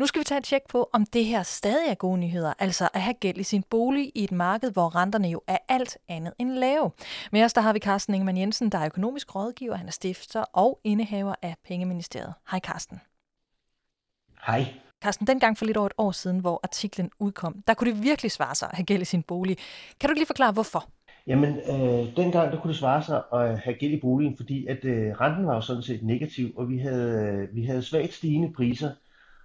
Nu 0.01 0.07
skal 0.07 0.19
vi 0.19 0.23
tage 0.23 0.39
et 0.39 0.43
tjek 0.43 0.61
på, 0.69 0.89
om 0.93 1.05
det 1.05 1.25
her 1.25 1.43
stadig 1.43 1.89
er 1.89 1.95
gode 1.95 2.17
nyheder, 2.17 2.53
altså 2.59 2.89
at 2.93 3.01
have 3.01 3.13
gæld 3.13 3.37
i 3.37 3.43
sin 3.43 3.63
bolig 3.69 4.11
i 4.15 4.23
et 4.23 4.31
marked, 4.31 4.71
hvor 4.71 4.95
renterne 4.95 5.27
jo 5.27 5.41
er 5.47 5.57
alt 5.69 5.97
andet 6.07 6.33
end 6.39 6.51
lave. 6.51 6.91
Med 7.31 7.43
os 7.43 7.53
der 7.53 7.61
har 7.61 7.73
vi 7.73 7.79
Carsten 7.79 8.13
Ingemann 8.13 8.37
Jensen, 8.37 8.69
der 8.69 8.77
er 8.77 8.85
økonomisk 8.85 9.35
rådgiver, 9.35 9.75
han 9.75 9.87
er 9.87 9.91
stifter 9.91 10.43
og 10.53 10.79
indehaver 10.83 11.35
af 11.41 11.55
Pengeministeriet. 11.67 12.33
Hej 12.51 12.59
Carsten. 12.59 13.01
Hej. 14.47 14.65
Carsten, 15.03 15.27
dengang 15.27 15.57
for 15.57 15.65
lidt 15.65 15.77
over 15.77 15.85
et 15.85 15.93
år 15.97 16.11
siden, 16.11 16.39
hvor 16.39 16.59
artiklen 16.63 17.11
udkom, 17.19 17.63
der 17.67 17.73
kunne 17.73 17.91
det 17.93 18.03
virkelig 18.03 18.31
svare 18.31 18.55
sig 18.55 18.69
at 18.71 18.75
have 18.75 18.85
gæld 18.85 19.01
i 19.01 19.05
sin 19.05 19.23
bolig. 19.23 19.57
Kan 19.99 20.09
du 20.09 20.13
lige 20.13 20.25
forklare, 20.25 20.51
hvorfor? 20.51 20.89
Jamen, 21.27 21.57
øh, 21.57 22.15
dengang 22.15 22.51
der 22.51 22.61
kunne 22.61 22.71
det 22.71 22.79
svare 22.79 23.03
sig 23.03 23.21
at 23.33 23.59
have 23.59 23.73
gæld 23.73 23.93
i 23.93 23.99
boligen, 23.99 24.37
fordi 24.37 24.67
at 24.67 24.85
øh, 24.85 25.21
renten 25.21 25.47
var 25.47 25.55
jo 25.55 25.61
sådan 25.61 25.83
set 25.83 26.03
negativ, 26.03 26.53
og 26.57 26.69
vi 26.69 26.77
havde, 26.77 27.11
øh, 27.11 27.55
vi 27.55 27.65
havde 27.65 27.81
svagt 27.81 28.13
stigende 28.13 28.53
priser, 28.53 28.91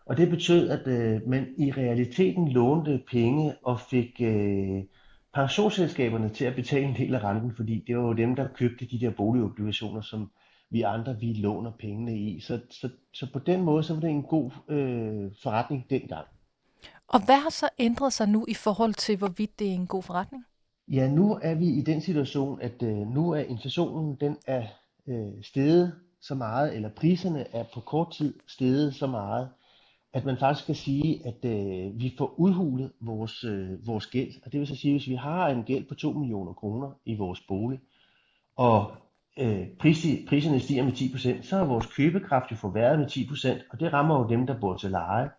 og 0.06 0.16
det 0.16 0.30
betød, 0.30 0.68
at 0.68 0.86
øh, 0.86 1.28
man 1.28 1.54
i 1.58 1.72
realiteten 1.72 2.48
lånte 2.48 3.02
penge 3.10 3.54
og 3.62 3.80
fik 3.80 4.20
øh, 4.20 4.82
pensionsselskaberne 5.34 6.28
til 6.28 6.44
at 6.44 6.54
betale 6.54 6.86
en 6.86 6.96
del 6.96 7.14
af 7.14 7.24
renten, 7.24 7.52
fordi 7.56 7.84
det 7.86 7.96
var 7.96 8.02
jo 8.02 8.12
dem, 8.12 8.36
der 8.36 8.48
købte 8.54 8.86
de 8.86 9.00
der 9.00 9.10
boligobligationer, 9.10 10.00
som 10.00 10.30
vi 10.70 10.82
andre 10.82 11.16
vi 11.20 11.32
låner 11.32 11.72
pengene 11.78 12.18
i. 12.18 12.40
Så, 12.40 12.60
så, 12.70 12.88
så 13.12 13.26
på 13.32 13.38
den 13.38 13.62
måde 13.62 13.82
så 13.82 13.94
var 13.94 14.00
det 14.00 14.10
en 14.10 14.22
god 14.22 14.50
øh, 14.68 15.30
forretning 15.42 15.86
dengang. 15.90 16.26
Og 17.08 17.24
hvad 17.24 17.36
har 17.36 17.50
så 17.50 17.68
ændret 17.78 18.12
sig 18.12 18.28
nu 18.28 18.44
i 18.48 18.54
forhold 18.54 18.94
til, 18.94 19.16
hvorvidt 19.16 19.58
det 19.58 19.68
er 19.68 19.74
en 19.74 19.86
god 19.86 20.02
forretning? 20.02 20.44
Ja, 20.88 21.08
nu 21.08 21.38
er 21.42 21.54
vi 21.54 21.66
i 21.66 21.80
den 21.80 22.00
situation, 22.00 22.60
at 22.60 22.82
øh, 22.82 22.96
nu 22.96 23.30
er 23.30 23.40
inflationen 23.40 24.16
den 24.20 24.36
er 24.46 24.66
øh, 25.06 25.42
steget 25.42 25.92
så 26.20 26.34
meget, 26.34 26.76
eller 26.76 26.88
priserne 26.88 27.54
er 27.54 27.64
på 27.74 27.80
kort 27.80 28.10
tid 28.10 28.34
steget 28.46 28.94
så 28.94 29.06
meget, 29.06 29.48
at 30.16 30.24
man 30.24 30.36
faktisk 30.36 30.66
kan 30.66 30.74
sige, 30.74 31.26
at 31.26 31.44
øh, 31.44 32.00
vi 32.00 32.14
får 32.18 32.34
udhulet 32.36 32.92
vores, 33.00 33.44
øh, 33.44 33.86
vores 33.86 34.06
gæld. 34.06 34.30
Og 34.44 34.52
det 34.52 34.60
vil 34.60 34.66
så 34.66 34.76
sige, 34.76 34.94
at 34.94 35.00
hvis 35.00 35.08
vi 35.08 35.14
har 35.14 35.48
en 35.48 35.62
gæld 35.62 35.84
på 35.88 35.94
2 35.94 36.12
millioner 36.12 36.52
kroner 36.52 36.90
i 37.04 37.16
vores 37.16 37.40
bolig, 37.40 37.80
og 38.56 38.90
øh, 39.38 39.66
pris, 39.80 40.06
priserne 40.28 40.60
stiger 40.60 40.84
med 40.84 40.92
10%, 40.92 41.42
så 41.42 41.56
er 41.56 41.64
vores 41.64 41.86
købekraft 41.86 42.50
jo 42.50 42.56
forværret 42.56 42.98
med 42.98 43.06
10%, 43.06 43.66
og 43.70 43.80
det 43.80 43.92
rammer 43.92 44.18
jo 44.18 44.28
dem, 44.28 44.46
der 44.46 44.60
bor 44.60 44.76
til 44.76 44.90
leje. 44.90 45.30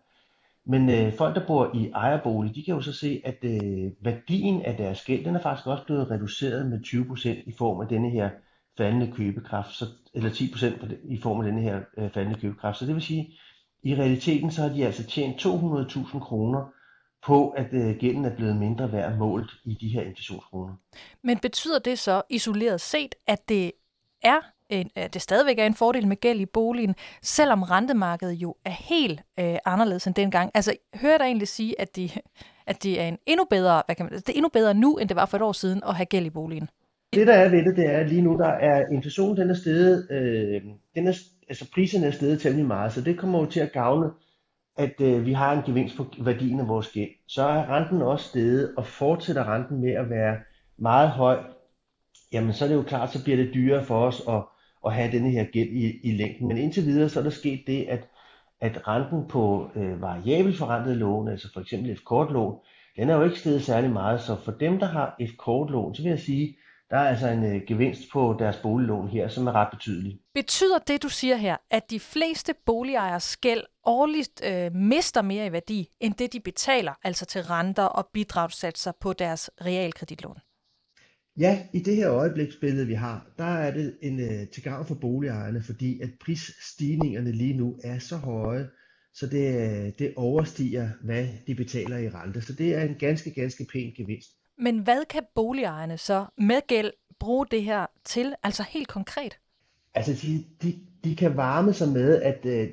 Men 0.66 0.90
øh, 0.90 1.12
folk, 1.12 1.34
der 1.34 1.46
bor 1.46 1.70
i 1.74 1.90
ejerbolig, 1.90 2.54
de 2.54 2.62
kan 2.62 2.74
jo 2.74 2.80
så 2.80 2.92
se, 2.92 3.20
at 3.24 3.38
øh, 3.42 3.90
værdien 4.00 4.62
af 4.62 4.76
deres 4.76 5.04
gæld, 5.04 5.24
den 5.24 5.36
er 5.36 5.42
faktisk 5.42 5.66
også 5.66 5.84
blevet 5.84 6.10
reduceret 6.10 6.66
med 6.66 6.80
20% 6.86 7.28
i 7.46 7.52
form 7.58 7.80
af 7.80 7.88
denne 7.88 8.10
her 8.10 8.30
faldende 8.76 9.12
købekraft, 9.12 9.74
så, 9.74 9.84
eller 10.14 10.30
10% 10.30 10.94
i 11.04 11.20
form 11.20 11.40
af 11.40 11.46
denne 11.46 11.60
her 11.60 11.80
øh, 11.98 12.10
faldende 12.10 12.40
købekraft. 12.40 12.78
Så 12.78 12.86
det 12.86 12.94
vil 12.94 13.02
sige, 13.02 13.38
i 13.82 13.94
realiteten 13.94 14.50
så 14.50 14.62
har 14.62 14.68
de 14.68 14.86
altså 14.86 15.06
tjent 15.06 15.46
200.000 15.46 16.18
kroner 16.20 16.72
på, 17.26 17.48
at 17.48 17.66
øh, 17.72 17.96
gælden 17.96 18.24
er 18.24 18.36
blevet 18.36 18.56
mindre 18.56 18.92
værd 18.92 19.16
målt 19.16 19.50
i 19.64 19.78
de 19.80 19.88
her 19.88 20.02
inflationskroner. 20.02 20.74
Men 21.24 21.38
betyder 21.38 21.78
det 21.78 21.98
så 21.98 22.22
isoleret 22.30 22.80
set, 22.80 23.14
at 23.26 23.48
det 23.48 23.72
er 24.22 24.40
en, 24.68 24.90
at 24.94 25.14
det 25.14 25.22
stadigvæk 25.22 25.58
er 25.58 25.66
en 25.66 25.74
fordel 25.74 26.08
med 26.08 26.16
gæld 26.16 26.40
i 26.40 26.46
boligen, 26.46 26.94
selvom 27.22 27.62
rentemarkedet 27.62 28.34
jo 28.34 28.56
er 28.64 28.70
helt 28.70 29.20
øh, 29.40 29.56
anderledes 29.64 30.06
end 30.06 30.14
dengang? 30.14 30.50
Altså, 30.54 30.76
hører 30.94 31.18
dig 31.18 31.24
egentlig 31.24 31.48
sige, 31.48 31.80
at 31.80 31.96
det, 31.96 32.18
at 32.66 32.82
det 32.82 33.00
er 33.00 33.04
en 33.04 33.18
endnu 33.26 33.46
bedre, 33.50 33.82
hvad 33.86 33.96
kan 33.96 34.06
man, 34.06 34.12
det 34.12 34.28
er 34.28 34.32
endnu 34.32 34.48
bedre 34.48 34.74
nu, 34.74 34.96
end 34.96 35.08
det 35.08 35.16
var 35.16 35.26
for 35.26 35.36
et 35.36 35.42
år 35.42 35.52
siden 35.52 35.82
at 35.88 35.94
have 35.94 36.06
gæld 36.06 36.26
i 36.26 36.30
boligen? 36.30 36.68
Det, 37.14 37.26
der 37.26 37.34
er 37.34 37.48
ved 37.48 37.64
det, 37.64 37.76
det 37.76 37.86
er 37.94 38.06
lige 38.06 38.22
nu, 38.22 38.36
der 38.36 38.48
er 38.48 38.84
inflationen, 38.92 39.36
den 39.36 39.50
er 39.50 39.54
steget, 39.54 40.10
øh, 40.10 40.62
den 40.94 41.08
er 41.08 41.12
altså 41.48 41.70
priserne 41.74 42.06
er 42.06 42.10
steget 42.10 42.40
temmelig 42.40 42.66
meget, 42.66 42.92
så 42.92 43.00
det 43.00 43.18
kommer 43.18 43.38
jo 43.38 43.46
til 43.46 43.60
at 43.60 43.72
gavne, 43.72 44.10
at 44.76 45.00
øh, 45.00 45.26
vi 45.26 45.32
har 45.32 45.52
en 45.52 45.62
gevinst 45.66 45.96
på 45.96 46.06
værdien 46.18 46.60
af 46.60 46.68
vores 46.68 46.88
gæld. 46.88 47.10
Så 47.26 47.42
er 47.42 47.76
renten 47.76 48.02
også 48.02 48.28
steget, 48.28 48.74
og 48.76 48.86
fortsætter 48.86 49.54
renten 49.54 49.80
med 49.80 49.92
at 49.92 50.10
være 50.10 50.36
meget 50.78 51.10
høj, 51.10 51.38
jamen 52.32 52.52
så 52.52 52.64
er 52.64 52.68
det 52.68 52.74
jo 52.74 52.82
klart, 52.82 53.12
så 53.12 53.24
bliver 53.24 53.36
det 53.36 53.54
dyrere 53.54 53.84
for 53.84 54.06
os 54.06 54.22
at, 54.28 54.42
at 54.86 54.94
have 54.94 55.12
denne 55.12 55.30
her 55.30 55.44
gæld 55.44 55.68
i, 55.68 56.00
i 56.02 56.10
længden. 56.10 56.48
Men 56.48 56.56
indtil 56.58 56.86
videre, 56.86 57.08
så 57.08 57.18
er 57.18 57.24
der 57.24 57.30
sket 57.30 57.60
det, 57.66 57.84
at, 57.88 58.08
at 58.60 58.88
renten 58.88 59.28
på 59.28 59.70
øh, 59.76 60.02
variabelt 60.02 60.56
forrentede 60.56 60.96
lån, 60.96 61.28
altså 61.28 61.52
for 61.52 61.60
eksempel 61.60 61.90
et 61.90 62.04
kortlån, 62.04 62.58
den 62.96 63.10
er 63.10 63.16
jo 63.16 63.24
ikke 63.24 63.38
steget 63.38 63.62
særlig 63.62 63.90
meget, 63.90 64.20
så 64.20 64.36
for 64.44 64.52
dem, 64.52 64.78
der 64.78 64.86
har 64.86 65.16
et 65.20 65.38
kortlån, 65.38 65.94
så 65.94 66.02
vil 66.02 66.10
jeg 66.10 66.18
sige, 66.18 66.56
der 66.90 66.96
er 66.96 67.08
altså 67.08 67.28
en 67.28 67.44
øh, 67.44 67.62
gevinst 67.66 68.02
på 68.12 68.36
deres 68.38 68.56
boliglån 68.56 69.08
her, 69.08 69.28
som 69.28 69.46
er 69.46 69.52
ret 69.52 69.68
betydelig. 69.72 70.18
Betyder 70.34 70.78
det, 70.78 71.02
du 71.02 71.08
siger 71.08 71.36
her, 71.36 71.56
at 71.70 71.90
de 71.90 72.00
fleste 72.00 72.54
boligejers 72.66 73.36
gæld 73.36 73.62
årligt 73.84 74.42
øh, 74.44 74.74
mister 74.74 75.22
mere 75.22 75.46
i 75.46 75.52
værdi, 75.52 75.88
end 76.00 76.14
det 76.14 76.32
de 76.32 76.40
betaler, 76.40 76.92
altså 77.04 77.26
til 77.26 77.42
renter 77.42 77.82
og 77.82 78.08
bidragssatser 78.12 78.92
på 79.00 79.12
deres 79.12 79.50
realkreditlån? 79.60 80.36
Ja, 81.38 81.66
i 81.72 81.78
det 81.78 81.96
her 81.96 82.10
øjebliksbillede, 82.10 82.86
vi 82.86 82.94
har, 82.94 83.26
der 83.38 83.44
er 83.44 83.70
det 83.70 83.98
en 84.02 84.20
øh, 84.20 84.48
til 84.48 84.62
gavn 84.62 84.86
for 84.86 84.94
boligejerne, 84.94 85.62
fordi 85.62 86.00
at 86.00 86.10
prisstigningerne 86.20 87.32
lige 87.32 87.56
nu 87.56 87.78
er 87.84 87.98
så 87.98 88.16
høje, 88.16 88.68
så 89.14 89.26
det, 89.26 89.54
øh, 89.54 89.92
det 89.98 90.12
overstiger, 90.16 90.88
hvad 91.02 91.28
de 91.46 91.54
betaler 91.54 91.98
i 91.98 92.08
rente. 92.08 92.40
Så 92.40 92.52
det 92.52 92.74
er 92.74 92.82
en 92.82 92.94
ganske, 92.98 93.30
ganske 93.30 93.66
pæn 93.72 93.92
gevinst. 93.96 94.30
Men 94.58 94.78
hvad 94.78 95.04
kan 95.10 95.22
boligejerne 95.34 95.98
så 95.98 96.26
med 96.38 96.66
gæld 96.66 96.92
bruge 97.18 97.46
det 97.50 97.62
her 97.62 97.86
til, 98.04 98.34
altså 98.42 98.62
helt 98.62 98.88
konkret? 98.88 99.38
Altså, 99.94 100.26
de, 100.26 100.44
de, 100.62 100.78
de 101.04 101.16
kan 101.16 101.36
varme 101.36 101.72
sig 101.72 101.88
med, 101.88 102.22
at 102.22 102.46
øh, 102.46 102.68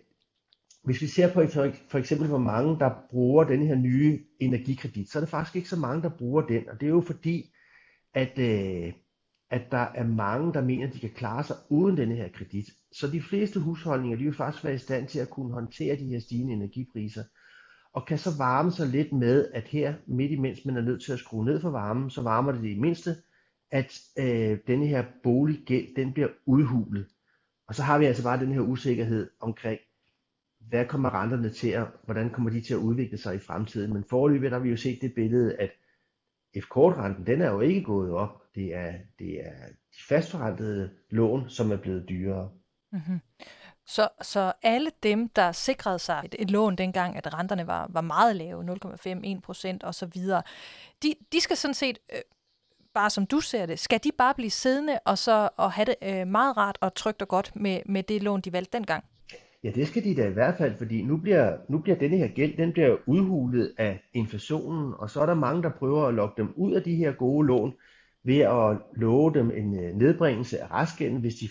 hvis 0.83 1.01
vi 1.01 1.07
ser 1.07 1.33
på 1.33 1.47
for, 1.47 1.71
for 1.89 1.97
eksempel, 1.97 2.27
hvor 2.27 2.37
mange 2.37 2.79
der 2.79 2.91
bruger 3.09 3.43
den 3.43 3.67
her 3.67 3.75
nye 3.75 4.19
energikredit, 4.39 5.11
så 5.11 5.19
er 5.19 5.21
det 5.21 5.29
faktisk 5.29 5.55
ikke 5.55 5.69
så 5.69 5.79
mange, 5.79 6.03
der 6.03 6.09
bruger 6.09 6.41
den. 6.41 6.69
Og 6.69 6.79
det 6.79 6.85
er 6.85 6.89
jo 6.89 7.01
fordi, 7.01 7.51
at, 8.13 8.39
øh, 8.39 8.93
at 9.49 9.61
der 9.71 9.87
er 9.95 10.07
mange, 10.07 10.53
der 10.53 10.61
mener, 10.61 10.87
at 10.87 10.93
de 10.93 10.99
kan 10.99 11.09
klare 11.15 11.43
sig 11.43 11.55
uden 11.69 11.97
den 11.97 12.11
her 12.11 12.29
kredit. 12.33 12.65
Så 12.91 13.07
de 13.07 13.21
fleste 13.21 13.59
husholdninger, 13.59 14.17
de 14.17 14.23
vil 14.23 14.33
faktisk 14.33 14.63
være 14.63 14.75
i 14.75 14.77
stand 14.77 15.07
til 15.07 15.19
at 15.19 15.29
kunne 15.29 15.53
håndtere 15.53 15.95
de 15.95 16.05
her 16.05 16.19
stigende 16.19 16.53
energipriser, 16.53 17.23
og 17.95 18.05
kan 18.05 18.17
så 18.17 18.29
varme 18.37 18.71
sig 18.71 18.87
lidt 18.87 19.13
med, 19.13 19.51
at 19.53 19.63
her 19.63 19.93
midt 20.05 20.31
imens 20.31 20.65
man 20.65 20.77
er 20.77 20.81
nødt 20.81 21.03
til 21.03 21.13
at 21.13 21.19
skrue 21.19 21.45
ned 21.45 21.61
for 21.61 21.69
varmen, 21.69 22.09
så 22.09 22.21
varmer 22.21 22.51
det 22.51 22.61
det 22.61 22.69
i 22.69 22.79
mindste, 22.79 23.15
at 23.71 23.99
øh, 24.19 24.57
denne 24.67 24.87
her 24.87 25.05
boliggæld, 25.23 25.95
den 25.95 26.13
bliver 26.13 26.29
udhulet. 26.45 27.07
Og 27.67 27.75
så 27.75 27.83
har 27.83 27.99
vi 27.99 28.05
altså 28.05 28.23
bare 28.23 28.39
den 28.39 28.51
her 28.51 28.61
usikkerhed 28.61 29.29
omkring, 29.39 29.79
hvad 30.59 30.85
kommer 30.85 31.21
renterne 31.21 31.49
til 31.49 31.69
at, 31.69 31.87
hvordan 32.05 32.29
kommer 32.29 32.49
de 32.49 32.61
til 32.61 32.73
at 32.73 32.79
udvikle 32.79 33.17
sig 33.17 33.35
i 33.35 33.39
fremtiden. 33.39 33.93
Men 33.93 34.03
foreløbig 34.09 34.49
har 34.49 34.59
vi 34.59 34.69
jo 34.69 34.77
set 34.77 35.01
det 35.01 35.13
billede, 35.15 35.55
at 35.55 35.71
F-kortrenten, 36.59 37.27
den 37.27 37.41
er 37.41 37.51
jo 37.51 37.59
ikke 37.59 37.83
gået 37.83 38.11
op. 38.11 38.41
Det 38.55 38.75
er, 38.75 38.93
det 39.19 39.45
er 39.45 39.67
de 39.67 39.99
fastforrentede 40.09 40.89
lån, 41.09 41.49
som 41.49 41.71
er 41.71 41.77
blevet 41.77 42.09
dyrere. 42.09 42.49
Mm-hmm. 42.91 43.19
Så, 43.87 44.07
så 44.21 44.53
alle 44.63 44.91
dem, 45.03 45.29
der 45.29 45.51
sikrede 45.51 45.99
sig 45.99 46.21
et, 46.25 46.35
et 46.39 46.51
lån 46.51 46.75
dengang, 46.75 47.17
at 47.17 47.33
renterne 47.33 47.67
var, 47.67 47.87
var 47.89 48.01
meget 48.01 48.35
lave, 48.35 48.77
0,5, 48.85 49.19
1 49.23 49.41
procent 49.41 49.83
osv., 49.83 50.21
de, 51.03 51.15
de 51.31 51.39
skal 51.39 51.57
sådan 51.57 51.73
set, 51.73 51.97
øh, 52.13 52.19
bare 52.93 53.09
som 53.09 53.25
du 53.25 53.39
ser 53.39 53.65
det, 53.65 53.79
skal 53.79 53.99
de 54.03 54.11
bare 54.17 54.33
blive 54.33 54.49
siddende 54.49 54.99
og 55.05 55.17
så 55.17 55.49
og 55.57 55.71
have 55.71 55.85
det 55.85 55.95
øh, 56.03 56.27
meget 56.27 56.57
rart 56.57 56.77
og 56.81 56.95
trygt 56.95 57.21
og 57.21 57.27
godt 57.27 57.51
med, 57.55 57.79
med 57.85 58.03
det 58.03 58.23
lån, 58.23 58.41
de 58.41 58.53
valgte 58.53 58.77
dengang? 58.77 59.03
Ja, 59.63 59.71
det 59.71 59.87
skal 59.87 60.03
de 60.03 60.15
da 60.15 60.27
i 60.27 60.33
hvert 60.33 60.57
fald, 60.57 60.77
fordi 60.77 61.01
nu 61.01 61.17
bliver, 61.17 61.57
nu 61.69 61.79
bliver 61.79 61.97
denne 61.97 62.17
her 62.17 62.27
gæld, 62.27 62.57
den 62.57 62.71
bliver 62.71 62.97
udhulet 63.05 63.73
af 63.77 64.03
inflationen, 64.13 64.93
og 64.97 65.09
så 65.09 65.21
er 65.21 65.25
der 65.25 65.33
mange, 65.33 65.63
der 65.63 65.71
prøver 65.79 66.07
at 66.07 66.13
lokke 66.13 66.41
dem 66.41 66.53
ud 66.55 66.73
af 66.73 66.83
de 66.83 66.95
her 66.95 67.11
gode 67.11 67.47
lån 67.47 67.73
ved 68.23 68.39
at 68.39 68.77
love 68.95 69.33
dem 69.33 69.51
en 69.51 69.79
øh, 69.79 69.95
nedbringelse 69.95 70.61
af 70.61 70.71
restgælden, 70.71 71.19
hvis 71.19 71.35
de 71.35 71.49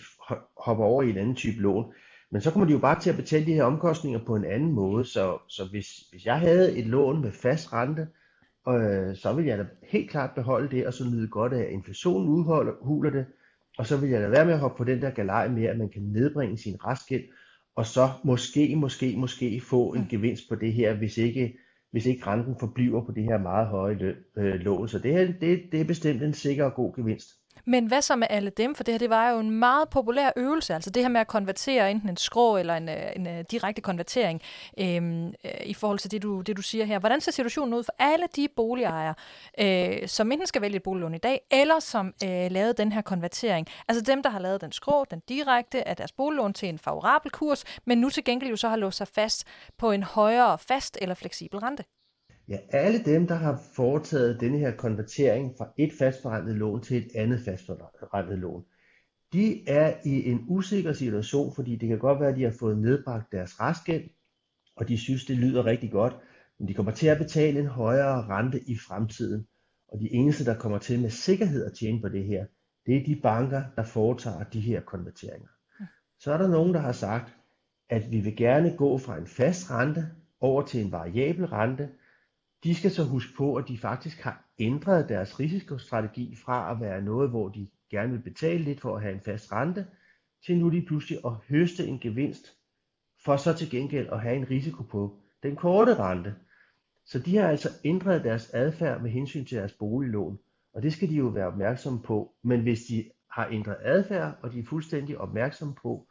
hopper 0.57 0.85
over 0.85 1.03
i 1.03 1.09
en 1.09 1.17
anden 1.17 1.35
type 1.35 1.61
lån. 1.61 1.93
Men 2.35 2.41
så 2.41 2.51
kommer 2.51 2.67
de 2.67 2.73
jo 2.73 2.79
bare 2.79 2.99
til 2.99 3.09
at 3.09 3.15
betale 3.15 3.45
de 3.45 3.53
her 3.53 3.63
omkostninger 3.63 4.19
på 4.25 4.35
en 4.35 4.45
anden 4.45 4.71
måde, 4.71 5.05
så, 5.05 5.37
så 5.47 5.65
hvis, 5.71 5.87
hvis 6.11 6.25
jeg 6.25 6.39
havde 6.39 6.77
et 6.77 6.85
lån 6.85 7.21
med 7.21 7.31
fast 7.31 7.73
rente, 7.73 8.07
øh, 8.67 9.15
så 9.15 9.33
ville 9.33 9.49
jeg 9.49 9.57
da 9.57 9.65
helt 9.83 10.09
klart 10.09 10.29
beholde 10.35 10.75
det, 10.75 10.87
og 10.87 10.93
så 10.93 11.03
nyde 11.09 11.27
godt 11.27 11.53
af, 11.53 11.61
at 11.61 11.71
inflationen 11.71 12.29
udhuler 12.29 13.09
det, 13.09 13.25
og 13.77 13.87
så 13.87 13.97
vil 13.97 14.09
jeg 14.09 14.21
da 14.21 14.27
være 14.27 14.45
med 14.45 14.53
at 14.53 14.59
hoppe 14.59 14.77
på 14.77 14.83
den 14.83 15.01
der 15.01 15.09
galej 15.09 15.47
med, 15.47 15.63
at 15.63 15.77
man 15.77 15.89
kan 15.89 16.01
nedbringe 16.01 16.57
sin 16.57 16.85
restgæld, 16.85 17.23
og 17.75 17.85
så 17.85 18.09
måske, 18.23 18.75
måske, 18.75 19.15
måske 19.17 19.61
få 19.61 19.93
en 19.93 20.01
mm. 20.01 20.07
gevinst 20.07 20.43
på 20.49 20.55
det 20.55 20.73
her, 20.73 20.93
hvis 20.93 21.17
ikke, 21.17 21.57
hvis 21.91 22.05
ikke 22.05 22.27
renten 22.27 22.55
forbliver 22.59 23.05
på 23.05 23.11
det 23.11 23.23
her 23.23 23.37
meget 23.37 23.67
høje 23.67 23.95
løn, 23.95 24.15
øh, 24.37 24.53
lån. 24.53 24.87
Så 24.87 24.99
det, 24.99 25.11
her, 25.11 25.33
det, 25.41 25.63
det 25.71 25.81
er 25.81 25.85
bestemt 25.85 26.23
en 26.23 26.33
sikker 26.33 26.65
og 26.65 26.73
god 26.73 26.95
gevinst. 26.95 27.29
Men 27.65 27.85
hvad 27.85 28.01
så 28.01 28.15
med 28.15 28.27
alle 28.29 28.49
dem? 28.49 28.75
For 28.75 28.83
det 28.83 28.93
her 28.93 28.99
det 28.99 29.09
var 29.09 29.29
jo 29.29 29.39
en 29.39 29.51
meget 29.51 29.89
populær 29.89 30.31
øvelse, 30.35 30.73
altså 30.73 30.89
det 30.89 31.03
her 31.03 31.09
med 31.09 31.21
at 31.21 31.27
konvertere 31.27 31.91
enten 31.91 32.09
en 32.09 32.17
skrå 32.17 32.57
eller 32.57 32.75
en, 32.75 32.89
øh, 32.89 33.11
en, 33.15 33.27
en 33.27 33.45
direkte 33.45 33.81
konvertering 33.81 34.41
øhm, 34.79 35.27
øh, 35.27 35.33
i 35.65 35.73
forhold 35.73 35.99
til 35.99 36.11
det 36.11 36.23
du, 36.23 36.41
det, 36.41 36.57
du 36.57 36.61
siger 36.61 36.85
her. 36.85 36.99
Hvordan 36.99 37.21
ser 37.21 37.31
situationen 37.31 37.73
ud 37.73 37.83
for 37.83 37.93
alle 37.99 38.27
de 38.35 38.47
boligejere, 38.55 39.13
øh, 39.59 40.07
som 40.07 40.31
enten 40.31 40.47
skal 40.47 40.61
vælge 40.61 40.75
et 40.75 40.83
boliglån 40.83 41.13
i 41.13 41.17
dag, 41.17 41.41
eller 41.51 41.79
som 41.79 42.13
øh, 42.23 42.51
lavede 42.51 42.73
den 42.73 42.91
her 42.91 43.01
konvertering? 43.01 43.67
Altså 43.87 44.01
dem, 44.01 44.23
der 44.23 44.29
har 44.29 44.39
lavet 44.39 44.61
den 44.61 44.71
skrå, 44.71 45.05
den 45.11 45.21
direkte 45.29 45.87
af 45.87 45.95
deres 45.95 46.11
boliglån 46.11 46.53
til 46.53 46.69
en 46.69 46.79
favorabel 46.79 47.31
kurs, 47.31 47.63
men 47.85 47.97
nu 47.97 48.09
til 48.09 48.23
gengæld 48.23 48.49
jo 48.49 48.55
så 48.55 48.69
har 48.69 48.75
låst 48.75 48.97
sig 48.97 49.07
fast 49.07 49.43
på 49.77 49.91
en 49.91 50.03
højere 50.03 50.57
fast 50.57 50.97
eller 51.01 51.15
fleksibel 51.15 51.59
rente. 51.59 51.83
Ja, 52.47 52.57
alle 52.69 53.03
dem, 53.03 53.27
der 53.27 53.35
har 53.35 53.61
foretaget 53.75 54.39
denne 54.39 54.57
her 54.57 54.75
konvertering 54.75 55.53
fra 55.57 55.73
et 55.77 55.93
fastforrentet 55.99 56.55
lån 56.55 56.81
til 56.81 56.97
et 56.97 57.11
andet 57.15 57.39
fastforrentet 57.45 58.39
lån, 58.39 58.65
de 59.33 59.69
er 59.69 59.93
i 60.05 60.29
en 60.29 60.45
usikker 60.47 60.93
situation, 60.93 61.55
fordi 61.55 61.75
det 61.75 61.89
kan 61.89 61.99
godt 61.99 62.19
være, 62.19 62.29
at 62.29 62.35
de 62.35 62.43
har 62.43 62.55
fået 62.59 62.77
nedbragt 62.77 63.31
deres 63.31 63.59
restgæld, 63.59 64.09
og 64.75 64.87
de 64.87 64.97
synes, 64.97 65.25
det 65.25 65.37
lyder 65.37 65.65
rigtig 65.65 65.91
godt, 65.91 66.13
men 66.59 66.67
de 66.67 66.73
kommer 66.73 66.91
til 66.91 67.07
at 67.07 67.17
betale 67.17 67.59
en 67.59 67.65
højere 67.65 68.27
rente 68.27 68.59
i 68.67 68.77
fremtiden. 68.87 69.47
Og 69.87 69.99
de 69.99 70.13
eneste, 70.13 70.45
der 70.45 70.57
kommer 70.57 70.77
til 70.77 71.01
med 71.01 71.09
sikkerhed 71.09 71.65
at 71.65 71.73
tjene 71.73 72.01
på 72.01 72.09
det 72.09 72.25
her, 72.25 72.45
det 72.85 72.97
er 72.97 73.05
de 73.05 73.19
banker, 73.23 73.63
der 73.75 73.83
foretager 73.83 74.43
de 74.43 74.59
her 74.59 74.81
konverteringer. 74.81 75.49
Så 76.19 76.33
er 76.33 76.37
der 76.37 76.47
nogen, 76.47 76.73
der 76.73 76.79
har 76.79 76.91
sagt, 76.91 77.35
at 77.89 78.11
vi 78.11 78.19
vil 78.19 78.35
gerne 78.35 78.77
gå 78.77 78.97
fra 78.97 79.17
en 79.17 79.27
fast 79.27 79.71
rente 79.71 80.07
over 80.39 80.65
til 80.65 80.85
en 80.85 80.91
variabel 80.91 81.45
rente, 81.45 81.89
de 82.63 82.75
skal 82.75 82.91
så 82.91 83.03
huske 83.03 83.33
på, 83.37 83.55
at 83.55 83.67
de 83.67 83.77
faktisk 83.77 84.21
har 84.21 84.45
ændret 84.59 85.09
deres 85.09 85.39
risikostrategi 85.39 86.35
fra 86.35 86.71
at 86.71 86.81
være 86.81 87.01
noget, 87.01 87.29
hvor 87.29 87.49
de 87.49 87.67
gerne 87.91 88.11
vil 88.11 88.21
betale 88.21 88.63
lidt 88.63 88.81
for 88.81 88.95
at 88.95 89.01
have 89.01 89.13
en 89.13 89.21
fast 89.21 89.51
rente, 89.51 89.87
til 90.45 90.57
nu 90.57 90.69
lige 90.69 90.85
pludselig 90.85 91.19
at 91.25 91.31
høste 91.49 91.87
en 91.87 91.99
gevinst, 91.99 92.47
for 93.25 93.37
så 93.37 93.53
til 93.53 93.69
gengæld 93.69 94.07
at 94.07 94.21
have 94.21 94.35
en 94.35 94.49
risiko 94.49 94.83
på 94.83 95.19
den 95.43 95.55
korte 95.55 95.95
rente. 95.95 96.35
Så 97.05 97.19
de 97.19 97.37
har 97.37 97.47
altså 97.47 97.69
ændret 97.83 98.23
deres 98.23 98.49
adfærd 98.53 99.01
med 99.01 99.11
hensyn 99.11 99.45
til 99.45 99.57
deres 99.57 99.73
boliglån, 99.73 100.39
og 100.73 100.83
det 100.83 100.93
skal 100.93 101.09
de 101.09 101.15
jo 101.15 101.27
være 101.27 101.47
opmærksomme 101.47 102.01
på. 102.01 102.35
Men 102.43 102.61
hvis 102.61 102.85
de 102.85 103.11
har 103.31 103.47
ændret 103.51 103.77
adfærd, 103.81 104.37
og 104.41 104.53
de 104.53 104.59
er 104.59 104.65
fuldstændig 104.65 105.17
opmærksomme 105.17 105.75
på, 105.81 106.07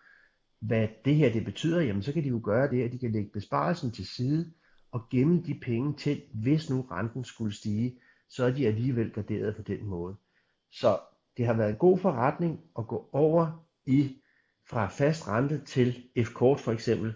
hvad 0.61 0.88
det 1.05 1.14
her 1.14 1.32
det 1.32 1.45
betyder, 1.45 1.80
jamen 1.80 2.03
så 2.03 2.12
kan 2.12 2.22
de 2.24 2.28
jo 2.28 2.40
gøre 2.45 2.70
det, 2.70 2.82
at 2.82 2.92
de 2.92 2.99
kan 2.99 3.12
lægge 3.12 3.30
besparelsen 3.32 3.90
til 3.90 4.07
side, 4.07 4.53
og 4.95 5.09
gemme 5.11 5.42
de 5.47 5.55
penge 5.62 5.95
til, 5.95 6.22
hvis 6.34 6.70
nu 6.70 6.86
renten 6.90 7.24
skulle 7.24 7.55
stige, 7.55 7.99
så 8.28 8.45
er 8.45 8.51
de 8.51 8.66
alligevel 8.66 9.11
garderet 9.11 9.57
på 9.57 9.62
den 9.62 9.84
måde. 9.84 10.16
Så 10.72 10.99
det 11.36 11.47
har 11.47 11.55
været 11.55 11.70
en 11.70 11.76
god 11.76 11.99
forretning 11.99 12.61
at 12.78 12.86
gå 12.86 13.09
over 13.12 13.66
i 13.86 14.16
fra 14.68 14.88
fast 14.88 15.28
rente 15.28 15.64
til 15.64 15.95
F-kort 16.24 16.61
for 16.61 16.72
eksempel, 16.72 17.12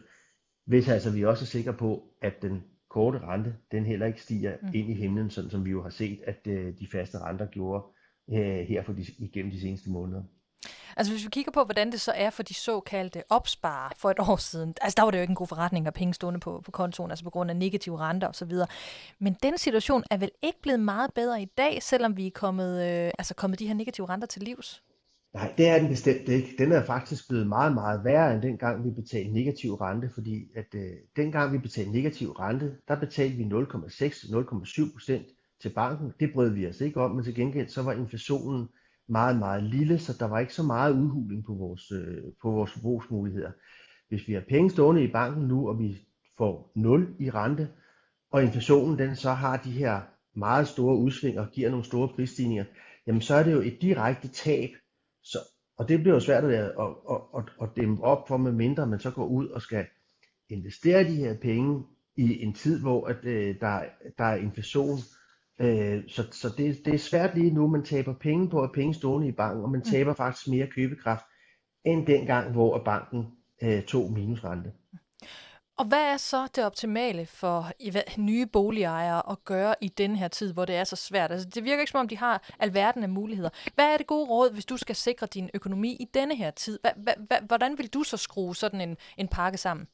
hvis 0.65 0.89
altså 0.89 1.11
vi 1.11 1.25
også 1.25 1.45
er 1.45 1.47
sikre 1.47 1.73
på, 1.73 2.03
at 2.23 2.43
den 2.43 2.63
korte 2.89 3.19
rente, 3.19 3.57
den 3.73 3.85
heller 3.85 4.07
ikke 4.07 4.23
stiger 4.23 4.57
mm. 4.63 4.69
ind 4.75 4.91
i 4.91 4.95
himlen, 4.95 5.31
sådan 5.31 5.51
som 5.51 5.65
vi 5.65 5.71
jo 5.71 5.83
har 5.83 5.91
set, 5.91 6.21
at 6.27 6.47
øh, 6.47 6.79
de 6.79 6.87
faste 6.87 7.19
renter 7.19 7.47
gjorde 7.47 7.85
øh, 8.31 8.67
her 8.67 8.83
for 8.83 8.93
de, 8.93 9.05
igennem 9.19 9.53
de 9.53 9.61
seneste 9.61 9.91
måneder. 9.91 10.23
Altså 10.99 11.13
hvis 11.13 11.25
vi 11.25 11.31
kigger 11.31 11.53
på, 11.53 11.65
hvordan 11.65 11.93
det 11.93 12.01
så 12.01 12.13
er 12.15 12.31
for 12.31 12.43
de 12.43 12.55
såkaldte 12.55 13.23
opsparer 13.29 13.93
for 13.97 14.11
et 14.11 14.19
år 14.19 14.37
siden, 14.37 14.75
altså 14.81 14.95
der 14.97 15.03
var 15.03 15.11
det 15.11 15.19
jo 15.19 15.23
ikke 15.23 15.31
en 15.31 15.35
god 15.35 15.47
forretning 15.47 15.87
at 15.87 15.95
penge 15.95 16.15
stående 16.15 16.41
på, 16.41 16.63
på 16.65 16.71
kontoen, 16.71 17.11
altså 17.11 17.25
på 17.25 17.31
grund 17.31 17.51
af 17.51 17.57
negative 17.57 17.99
renter 17.99 18.29
osv. 18.29 18.53
Men 19.19 19.37
den 19.43 19.59
situation 19.59 20.05
er 20.11 20.17
vel 20.17 20.31
ikke 20.43 20.63
blevet 20.63 20.81
meget 20.81 21.15
bedre 21.15 21.43
i 21.43 21.45
dag, 21.45 21.83
selvom 21.83 22.17
vi 22.17 22.27
er 22.27 22.31
kommet, 22.35 22.83
øh, 22.87 23.11
altså 23.19 23.35
kommet 23.35 23.59
de 23.59 23.67
her 23.67 23.75
negative 23.75 24.09
renter 24.09 24.27
til 24.27 24.43
livs? 24.43 24.83
Nej, 25.35 25.55
det 25.59 25.69
er 25.69 25.79
den 25.79 25.89
bestemt 25.89 26.29
ikke. 26.29 26.55
Den 26.59 26.73
er 26.73 26.85
faktisk 26.85 27.29
blevet 27.29 27.47
meget, 27.47 27.75
meget 27.75 28.05
værre 28.05 28.35
end 28.35 28.43
dengang 28.43 28.85
vi 28.85 28.91
betalte 28.91 29.33
negativ 29.33 29.75
rente, 29.75 30.11
fordi 30.15 30.49
at 30.57 30.75
øh, 30.75 30.93
dengang 31.17 31.53
vi 31.53 31.59
betalte 31.59 31.93
negativ 31.93 32.31
rente, 32.31 32.75
der 32.89 33.01
betalte 33.01 33.37
vi 33.37 33.45
0,6-0,7 33.45 34.93
procent 34.93 35.27
til 35.63 35.69
banken. 35.69 36.13
Det 36.21 36.33
brød 36.33 36.51
vi 36.51 36.69
os 36.69 36.81
ikke 36.81 37.01
om, 37.01 37.11
men 37.11 37.25
til 37.25 37.35
gengæld 37.35 37.69
så 37.69 37.83
var 37.83 37.93
inflationen 37.93 38.69
meget, 39.09 39.39
meget 39.39 39.63
lille, 39.63 39.99
så 39.99 40.17
der 40.19 40.27
var 40.27 40.39
ikke 40.39 40.55
så 40.55 40.63
meget 40.63 40.93
udhuling 40.93 41.45
på 41.45 41.55
vores, 41.55 41.93
øh, 41.93 42.23
på 42.43 42.51
vores 42.51 42.73
forbrugsmuligheder. 42.73 43.51
Hvis 44.09 44.29
vi 44.29 44.33
har 44.33 44.45
penge 44.49 44.71
stående 44.71 45.05
i 45.05 45.13
banken 45.13 45.49
nu, 45.49 45.69
og 45.69 45.79
vi 45.79 45.99
får 46.39 46.73
0 46.75 47.17
i 47.19 47.31
rente, 47.31 47.69
og 48.31 48.43
inflationen 48.43 48.99
den 48.99 49.17
så 49.17 49.31
har 49.33 49.57
de 49.57 49.71
her 49.71 50.01
meget 50.37 50.69
store 50.69 50.97
udsving 50.97 51.41
og 51.41 51.51
giver 51.53 51.71
nogle 51.71 51.85
store 51.85 52.09
prisstigninger, 52.09 52.65
jamen 53.07 53.23
så 53.23 53.35
er 53.35 53.43
det 53.43 53.53
jo 53.53 53.61
et 53.61 53.79
direkte 53.83 54.29
tab. 54.29 54.71
Så, 55.23 55.39
og 55.79 55.89
det 55.89 56.01
bliver 56.01 56.15
jo 56.15 56.21
svært 56.21 56.45
at, 56.45 56.53
at, 56.53 56.71
at, 57.37 57.45
at, 57.63 57.69
dæmme 57.77 58.05
op 58.05 58.29
for, 58.29 58.37
med 58.37 58.53
mindre 58.53 58.87
man 58.87 59.01
så 59.01 59.11
går 59.11 59.27
ud 59.27 59.49
og 59.49 59.63
skal 59.63 59.87
investere 60.49 61.05
de 61.05 61.17
her 61.17 61.37
penge 61.43 61.85
i 62.17 62.43
en 62.43 62.55
tid, 62.55 62.81
hvor 62.81 63.07
at, 63.07 63.25
øh, 63.25 63.61
der, 63.61 63.83
der 64.19 64.25
er 64.25 64.37
inflation, 64.37 64.99
Øh, 64.99 65.18
så 66.09 66.25
så 66.33 66.55
det, 66.59 66.85
det 66.85 66.95
er 66.95 66.99
svært 66.99 67.35
lige 67.35 67.51
nu. 67.51 67.69
Man 67.69 67.85
taber 67.85 68.15
penge 68.15 68.51
på 68.51 68.63
at 68.63 68.71
penge 68.75 68.95
stående 68.95 69.29
i 69.29 69.33
banken, 69.33 69.65
og 69.65 69.71
man 69.71 69.83
mm. 69.85 69.91
taber 69.91 70.15
faktisk 70.15 70.49
mere 70.49 70.67
købekraft 70.67 71.25
end 71.85 72.07
dengang, 72.07 72.53
hvor 72.53 72.85
banken 72.85 73.27
øh, 73.63 73.83
tog 73.83 74.13
minusrente. 74.13 74.73
Og 75.79 75.85
hvad 75.85 76.13
er 76.13 76.17
så 76.17 76.49
det 76.57 76.65
optimale 76.65 77.27
for 77.27 77.71
nye 78.19 78.47
boligejere 78.47 79.31
at 79.31 79.45
gøre 79.45 79.75
i 79.81 79.89
den 79.89 80.17
her 80.17 80.29
tid, 80.29 80.53
hvor 80.53 80.65
det 80.65 80.75
er 80.75 80.85
så 80.85 80.97
svært? 80.97 81.33
Altså, 81.33 81.49
det 81.55 81.65
virker 81.65 81.81
ikke 81.81 81.91
som 81.91 82.01
om, 82.01 82.09
de 82.09 82.17
har 82.17 82.55
alverden 82.61 83.03
af 83.03 83.09
muligheder. 83.09 83.51
Hvad 83.75 83.85
er 83.85 83.97
det 83.97 84.07
gode 84.07 84.31
råd, 84.31 84.53
hvis 84.53 84.65
du 84.65 84.77
skal 84.77 84.97
sikre 84.97 85.27
din 85.27 85.51
økonomi 85.55 85.97
i 86.01 86.09
denne 86.15 86.37
her 86.37 86.51
tid? 86.51 86.79
Hvordan 87.47 87.79
vil 87.79 87.89
du 87.89 88.03
så 88.03 88.17
skrue 88.17 88.57
sådan 88.57 88.81
en, 88.81 88.97
en 89.17 89.29
pakke 89.29 89.59
sammen? 89.59 89.87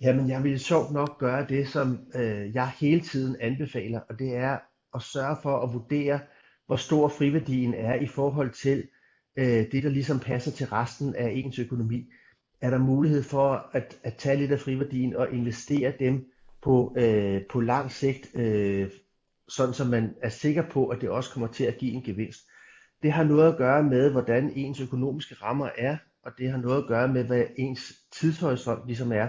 Jamen, 0.00 0.28
jeg 0.28 0.44
vil 0.44 0.60
sjovt 0.60 0.92
nok 0.92 1.18
gøre 1.18 1.46
det, 1.48 1.68
som 1.68 1.98
øh, 2.14 2.54
jeg 2.54 2.68
hele 2.80 3.00
tiden 3.00 3.36
anbefaler, 3.40 4.00
og 4.08 4.18
det 4.18 4.36
er 4.36 4.58
at 4.94 5.02
sørge 5.02 5.36
for 5.42 5.58
at 5.58 5.72
vurdere, 5.72 6.20
hvor 6.66 6.76
stor 6.76 7.08
friværdien 7.08 7.74
er 7.74 7.94
i 7.94 8.06
forhold 8.06 8.50
til 8.50 8.88
øh, 9.36 9.72
det, 9.72 9.82
der 9.82 9.88
ligesom 9.88 10.20
passer 10.20 10.50
til 10.50 10.66
resten 10.66 11.14
af 11.14 11.30
ens 11.34 11.58
økonomi. 11.58 12.10
er 12.60 12.70
der 12.70 12.78
mulighed 12.78 13.22
for 13.22 13.70
at, 13.72 13.98
at 14.02 14.14
tage 14.14 14.36
lidt 14.36 14.52
af 14.52 14.60
friværdien 14.60 15.16
og 15.16 15.32
investere 15.32 15.92
dem 15.98 16.26
på, 16.62 16.94
øh, 16.98 17.40
på 17.50 17.60
lang 17.60 17.90
sigt, 17.90 18.34
øh, 18.34 18.90
sådan 19.48 19.74
så 19.74 19.84
man 19.84 20.14
er 20.22 20.28
sikker 20.28 20.62
på, 20.70 20.88
at 20.88 21.00
det 21.00 21.10
også 21.10 21.32
kommer 21.32 21.46
til 21.46 21.64
at 21.64 21.78
give 21.78 21.92
en 21.92 22.02
gevinst. 22.02 22.40
Det 23.02 23.12
har 23.12 23.24
noget 23.24 23.52
at 23.52 23.58
gøre 23.58 23.82
med, 23.82 24.10
hvordan 24.10 24.52
ens 24.56 24.80
økonomiske 24.80 25.34
rammer 25.34 25.68
er, 25.78 25.96
og 26.24 26.32
det 26.38 26.50
har 26.50 26.58
noget 26.58 26.82
at 26.82 26.88
gøre 26.88 27.08
med, 27.08 27.24
hvad 27.24 27.44
ens 27.56 27.92
tidshorisont 28.12 28.86
ligesom 28.86 29.12
er. 29.12 29.28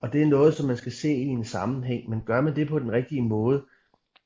Og 0.00 0.12
det 0.12 0.22
er 0.22 0.26
noget, 0.26 0.54
som 0.54 0.66
man 0.66 0.76
skal 0.76 0.92
se 0.92 1.14
i 1.14 1.26
en 1.26 1.44
sammenhæng, 1.44 2.10
men 2.10 2.22
gør 2.26 2.40
man 2.40 2.56
det 2.56 2.68
på 2.68 2.78
den 2.78 2.92
rigtige 2.92 3.22
måde, 3.22 3.64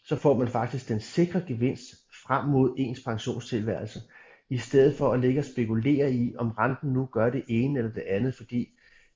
så 0.07 0.17
får 0.17 0.39
man 0.39 0.49
faktisk 0.49 0.89
den 0.89 1.01
sikre 1.01 1.43
gevinst 1.49 1.95
frem 2.27 2.49
mod 2.49 2.75
ens 2.79 3.01
pensionstilværelse, 3.05 4.01
i 4.51 4.59
stedet 4.59 4.95
for 4.95 5.13
at 5.13 5.21
ligge 5.21 5.41
og 5.41 5.45
spekulere 5.45 6.13
i, 6.13 6.35
om 6.37 6.51
renten 6.51 6.93
nu 6.93 7.07
gør 7.13 7.31
det 7.31 7.45
ene 7.49 7.79
eller 7.79 7.93
det 7.93 8.03
andet, 8.03 8.35
fordi 8.35 8.69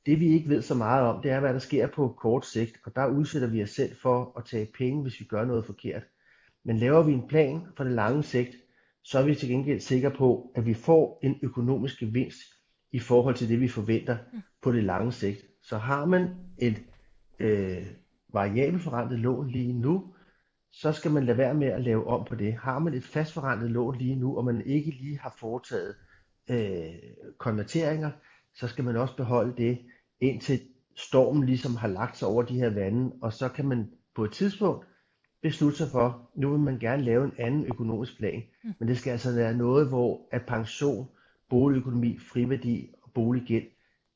det 0.07 0.21
vi 0.21 0.27
ikke 0.27 0.49
ved 0.49 0.63
så 0.63 0.75
meget 0.75 1.07
om, 1.07 1.23
det 1.23 1.31
er, 1.31 1.41
hvad 1.41 1.53
der 1.53 1.59
sker 1.59 1.87
på 1.87 2.09
kort 2.09 2.47
sigt, 2.47 2.77
og 2.85 2.95
der 2.95 3.07
udsætter 3.07 3.49
vi 3.49 3.63
os 3.63 3.71
selv 3.71 3.97
for 4.03 4.39
at 4.39 4.45
tage 4.45 4.69
penge, 4.79 5.03
hvis 5.03 5.21
vi 5.21 5.25
gør 5.25 5.45
noget 5.45 5.67
forkert. 5.67 6.03
Men 6.65 6.77
laver 6.77 7.03
vi 7.03 7.13
en 7.13 7.29
plan 7.29 7.63
for 7.77 7.85
det 7.85 7.93
lange 7.93 8.23
sigt, 8.23 8.57
så 9.03 9.19
er 9.19 9.23
vi 9.23 9.35
til 9.35 9.49
gengæld 9.49 9.81
sikre 9.81 10.11
på, 10.11 10.53
at 10.55 10.67
vi 10.67 10.75
får 10.75 11.21
en 11.23 11.39
økonomisk 11.43 11.99
gevinst 11.99 12.41
i 12.93 12.99
forhold 12.99 13.35
til 13.35 13.49
det, 13.49 13.61
vi 13.61 13.69
forventer 13.69 14.17
på 14.63 14.73
det 14.73 14.85
lange 14.85 15.13
sigt. 15.13 15.41
Så 15.63 15.79
har 15.79 16.05
man 16.05 16.29
et 16.59 16.83
øh, 17.39 17.87
variabelforrentet 18.33 19.19
lån 19.19 19.51
lige 19.51 19.73
nu, 19.73 20.15
så 20.73 20.93
skal 20.93 21.11
man 21.11 21.25
lade 21.25 21.39
være 21.39 21.55
med 21.55 21.67
at 21.67 21.83
lave 21.83 22.07
om 22.07 22.25
på 22.25 22.35
det. 22.35 22.55
Har 22.55 22.79
man 22.79 22.95
et 22.95 23.05
fastforrentet 23.05 23.71
lån 23.71 23.99
lige 23.99 24.17
nu, 24.17 24.37
og 24.37 24.45
man 24.45 24.63
ikke 24.67 24.91
lige 24.91 25.19
har 25.19 25.35
foretaget 25.39 25.95
øh, 26.51 26.95
konverteringer, 27.39 28.11
så 28.55 28.69
skal 28.69 28.85
man 28.85 28.97
også 28.97 29.17
beholde 29.17 29.57
det, 29.57 29.79
indtil 30.21 30.61
stormen 30.97 31.47
ligesom 31.47 31.77
har 31.77 31.89
lagt 31.89 32.17
sig 32.17 32.29
over 32.29 32.43
de 32.43 32.55
her 32.55 32.71
vande, 32.71 33.13
og 33.23 33.33
så 33.33 33.49
kan 33.49 33.69
man 33.69 33.91
på 34.15 34.25
et 34.25 34.33
tidspunkt 34.33 34.87
beslutte 35.43 35.79
sig 35.79 35.89
for, 35.89 36.31
nu 36.37 36.51
vil 36.51 36.61
man 36.61 36.79
gerne 36.79 37.03
lave 37.03 37.25
en 37.25 37.33
anden 37.39 37.65
økonomisk 37.65 38.19
plan, 38.19 38.43
mm. 38.65 38.75
men 38.79 38.89
det 38.89 38.99
skal 38.99 39.11
altså 39.11 39.35
være 39.35 39.57
noget, 39.57 39.89
hvor 39.89 40.29
at 40.33 40.47
pension, 40.47 41.09
boligøkonomi, 41.51 42.19
friværdi 42.19 42.91
og 43.03 43.11
boliggæld, 43.15 43.67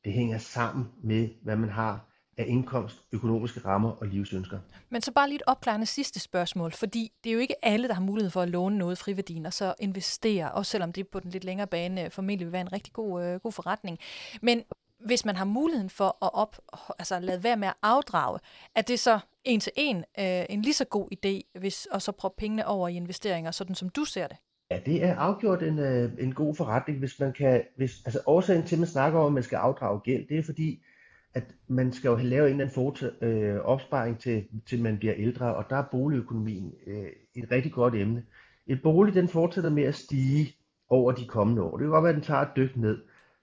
det 0.04 0.12
hænger 0.12 0.38
sammen 0.38 0.86
med, 1.02 1.28
hvad 1.42 1.56
man 1.56 1.68
har 1.68 2.13
af 2.36 2.44
indkomst, 2.48 3.02
økonomiske 3.12 3.60
rammer 3.64 3.90
og 3.90 4.06
livsønsker. 4.06 4.58
Men 4.90 5.02
så 5.02 5.12
bare 5.12 5.28
lige 5.28 5.36
et 5.36 5.42
opklarende 5.46 5.86
sidste 5.86 6.20
spørgsmål, 6.20 6.72
fordi 6.72 7.12
det 7.24 7.30
er 7.30 7.34
jo 7.34 7.40
ikke 7.40 7.64
alle, 7.64 7.88
der 7.88 7.94
har 7.94 8.02
mulighed 8.02 8.30
for 8.30 8.42
at 8.42 8.48
låne 8.48 8.78
noget 8.78 8.98
friværdien 8.98 9.46
og 9.46 9.52
så 9.52 9.74
investere, 9.80 10.52
også 10.52 10.70
selvom 10.70 10.92
det 10.92 11.08
på 11.08 11.20
den 11.20 11.30
lidt 11.30 11.44
længere 11.44 11.66
bane 11.66 12.10
formentlig 12.10 12.46
vil 12.46 12.52
være 12.52 12.60
en 12.60 12.72
rigtig 12.72 12.92
god, 12.92 13.24
øh, 13.24 13.40
god 13.40 13.52
forretning. 13.52 13.98
Men 14.42 14.62
hvis 15.04 15.24
man 15.24 15.36
har 15.36 15.44
muligheden 15.44 15.90
for 15.90 16.24
at 16.24 16.30
op, 16.32 16.56
altså 16.98 17.20
lade 17.20 17.44
være 17.44 17.56
med 17.56 17.68
at 17.68 17.74
afdrage, 17.82 18.38
er 18.74 18.82
det 18.82 19.00
så 19.00 19.18
en 19.44 19.60
til 19.60 19.72
en 19.76 19.96
øh, 19.96 20.44
en 20.48 20.62
lige 20.62 20.74
så 20.74 20.84
god 20.84 21.08
idé, 21.12 21.58
hvis, 21.58 21.86
og 21.86 22.02
så 22.02 22.12
prøve 22.12 22.32
pengene 22.38 22.66
over 22.66 22.88
i 22.88 22.96
investeringer, 22.96 23.50
sådan 23.50 23.74
som 23.74 23.88
du 23.88 24.04
ser 24.04 24.26
det? 24.26 24.36
Ja, 24.70 24.78
det 24.86 25.04
er 25.04 25.16
afgjort 25.16 25.62
en, 25.62 25.78
øh, 25.78 26.12
en 26.18 26.34
god 26.34 26.54
forretning, 26.54 26.98
hvis 26.98 27.20
man 27.20 27.32
kan, 27.32 27.62
hvis, 27.76 28.02
altså 28.04 28.20
årsagen 28.26 28.66
til, 28.66 28.74
at 28.74 28.78
man 28.78 28.88
snakker 28.88 29.18
om, 29.18 29.26
at 29.26 29.32
man 29.32 29.42
skal 29.42 29.56
afdrage 29.56 30.00
gæld, 30.00 30.28
det 30.28 30.38
er 30.38 30.42
fordi, 30.42 30.82
at 31.34 31.44
man 31.68 31.92
skal 31.92 32.08
jo 32.08 32.16
lave 32.16 32.46
en 32.46 32.50
eller 32.50 32.64
anden 32.64 32.74
fortal, 32.74 33.12
øh, 33.20 33.56
opsparing 33.56 34.18
til, 34.18 34.44
til 34.66 34.82
man 34.82 34.98
bliver 34.98 35.14
ældre, 35.16 35.54
og 35.54 35.64
der 35.70 35.76
er 35.76 35.84
boligøkonomien 35.90 36.74
øh, 36.86 37.06
et 37.34 37.50
rigtig 37.50 37.72
godt 37.72 37.94
emne. 37.94 38.24
Et 38.66 38.82
bolig, 38.82 39.14
den 39.14 39.28
fortsætter 39.28 39.70
med 39.70 39.82
at 39.82 39.94
stige 39.94 40.56
over 40.88 41.12
de 41.12 41.26
kommende 41.26 41.62
år. 41.62 41.70
Det 41.76 41.84
kan 41.84 41.90
godt 41.90 42.02
være, 42.02 42.10
at 42.12 42.16
den 42.16 42.24
tager 42.24 42.40
et 42.40 42.56
dyk 42.56 42.76
ned. 42.76 42.98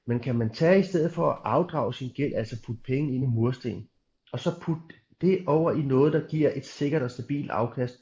Men 0.05 0.19
kan 0.19 0.35
man 0.35 0.49
tage 0.49 0.79
i 0.79 0.83
stedet 0.83 1.11
for 1.11 1.31
at 1.31 1.37
afdrage 1.43 1.93
sin 1.93 2.09
gæld, 2.15 2.33
altså 2.33 2.63
putte 2.65 2.81
penge 2.83 3.15
ind 3.15 3.23
i 3.23 3.27
mursten, 3.27 3.87
og 4.31 4.39
så 4.39 4.59
putte 4.61 4.81
det 5.21 5.43
over 5.47 5.71
i 5.71 5.81
noget, 5.81 6.13
der 6.13 6.27
giver 6.27 6.51
et 6.55 6.65
sikkert 6.65 7.01
og 7.01 7.11
stabilt 7.11 7.51
afkast, 7.51 7.99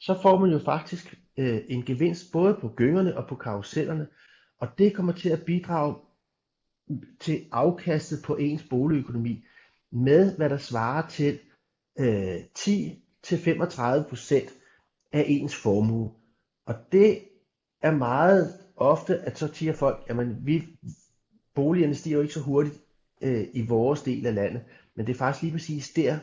så 0.00 0.18
får 0.22 0.38
man 0.38 0.50
jo 0.50 0.58
faktisk 0.58 1.14
øh, 1.36 1.58
en 1.68 1.84
gevinst 1.84 2.32
både 2.32 2.58
på 2.60 2.68
gyngerne 2.76 3.16
og 3.16 3.26
på 3.26 3.34
karusellerne, 3.34 4.06
og 4.60 4.68
det 4.78 4.94
kommer 4.94 5.12
til 5.12 5.28
at 5.28 5.42
bidrage 5.42 5.94
til 7.20 7.44
afkastet 7.52 8.22
på 8.24 8.36
ens 8.36 8.62
boligøkonomi 8.70 9.44
med, 9.92 10.36
hvad 10.36 10.50
der 10.50 10.58
svarer 10.58 11.08
til 11.08 11.38
øh, 11.98 12.36
10-35% 12.58 14.50
af 15.12 15.24
ens 15.28 15.56
formue. 15.56 16.10
Og 16.66 16.74
det 16.92 17.18
er 17.82 17.90
meget 17.90 18.54
ofte, 18.76 19.18
at 19.18 19.38
så 19.38 19.54
siger 19.54 19.72
folk, 19.72 20.04
jamen 20.08 20.46
vi, 20.46 20.62
boligerne 21.54 21.94
stiger 21.94 22.16
jo 22.16 22.22
ikke 22.22 22.34
så 22.34 22.40
hurtigt 22.40 22.80
øh, 23.22 23.46
i 23.52 23.66
vores 23.66 24.02
del 24.02 24.26
af 24.26 24.34
landet, 24.34 24.62
men 24.96 25.06
det 25.06 25.12
er 25.12 25.18
faktisk 25.18 25.42
lige 25.42 25.52
præcis 25.52 25.90
der, 25.90 26.18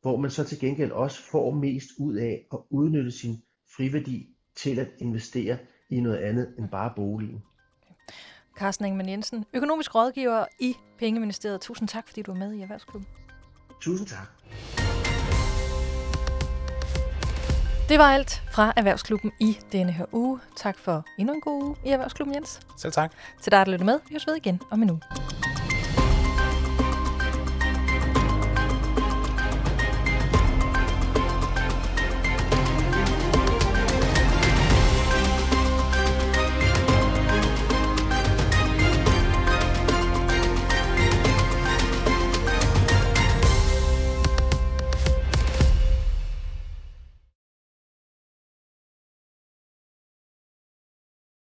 hvor 0.00 0.16
man 0.16 0.30
så 0.30 0.44
til 0.44 0.60
gengæld 0.60 0.90
også 0.90 1.22
får 1.22 1.50
mest 1.50 1.88
ud 1.98 2.14
af 2.14 2.46
at 2.52 2.58
udnytte 2.70 3.10
sin 3.10 3.42
friværdi 3.76 4.28
til 4.56 4.78
at 4.78 4.88
investere 4.98 5.58
i 5.90 6.00
noget 6.00 6.18
andet 6.18 6.54
end 6.58 6.68
bare 6.68 6.92
boligen. 6.96 7.42
Carsten 8.58 8.86
Ingemann 8.86 9.08
Jensen, 9.08 9.44
økonomisk 9.54 9.94
rådgiver 9.94 10.44
i 10.58 10.76
Pengeministeriet. 10.98 11.60
Tusind 11.60 11.88
tak, 11.88 12.08
fordi 12.08 12.22
du 12.22 12.30
er 12.30 12.36
med 12.36 12.52
i 12.52 12.62
Erhvervsklubben. 12.62 13.08
Tusind 13.80 14.08
tak. 14.08 14.28
Det 17.88 17.98
var 17.98 18.04
alt 18.04 18.42
fra 18.52 18.72
Erhvervsklubben 18.76 19.32
i 19.40 19.58
denne 19.72 19.92
her 19.92 20.04
uge. 20.12 20.40
Tak 20.56 20.78
for 20.78 21.04
endnu 21.18 21.34
en 21.34 21.40
god 21.40 21.62
uge 21.62 21.76
i 21.84 21.88
Erhvervsklubben, 21.88 22.34
Jens. 22.34 22.60
Selv 22.76 22.92
tak. 22.92 23.12
Til 23.42 23.52
dig, 23.52 23.66
der 23.66 23.72
lytter 23.72 23.86
med. 23.86 24.00
Vi 24.08 24.12
høres 24.14 24.26
ved 24.26 24.36
igen 24.36 24.60
om 24.70 24.82
en 24.82 24.90
uge. 24.90 25.00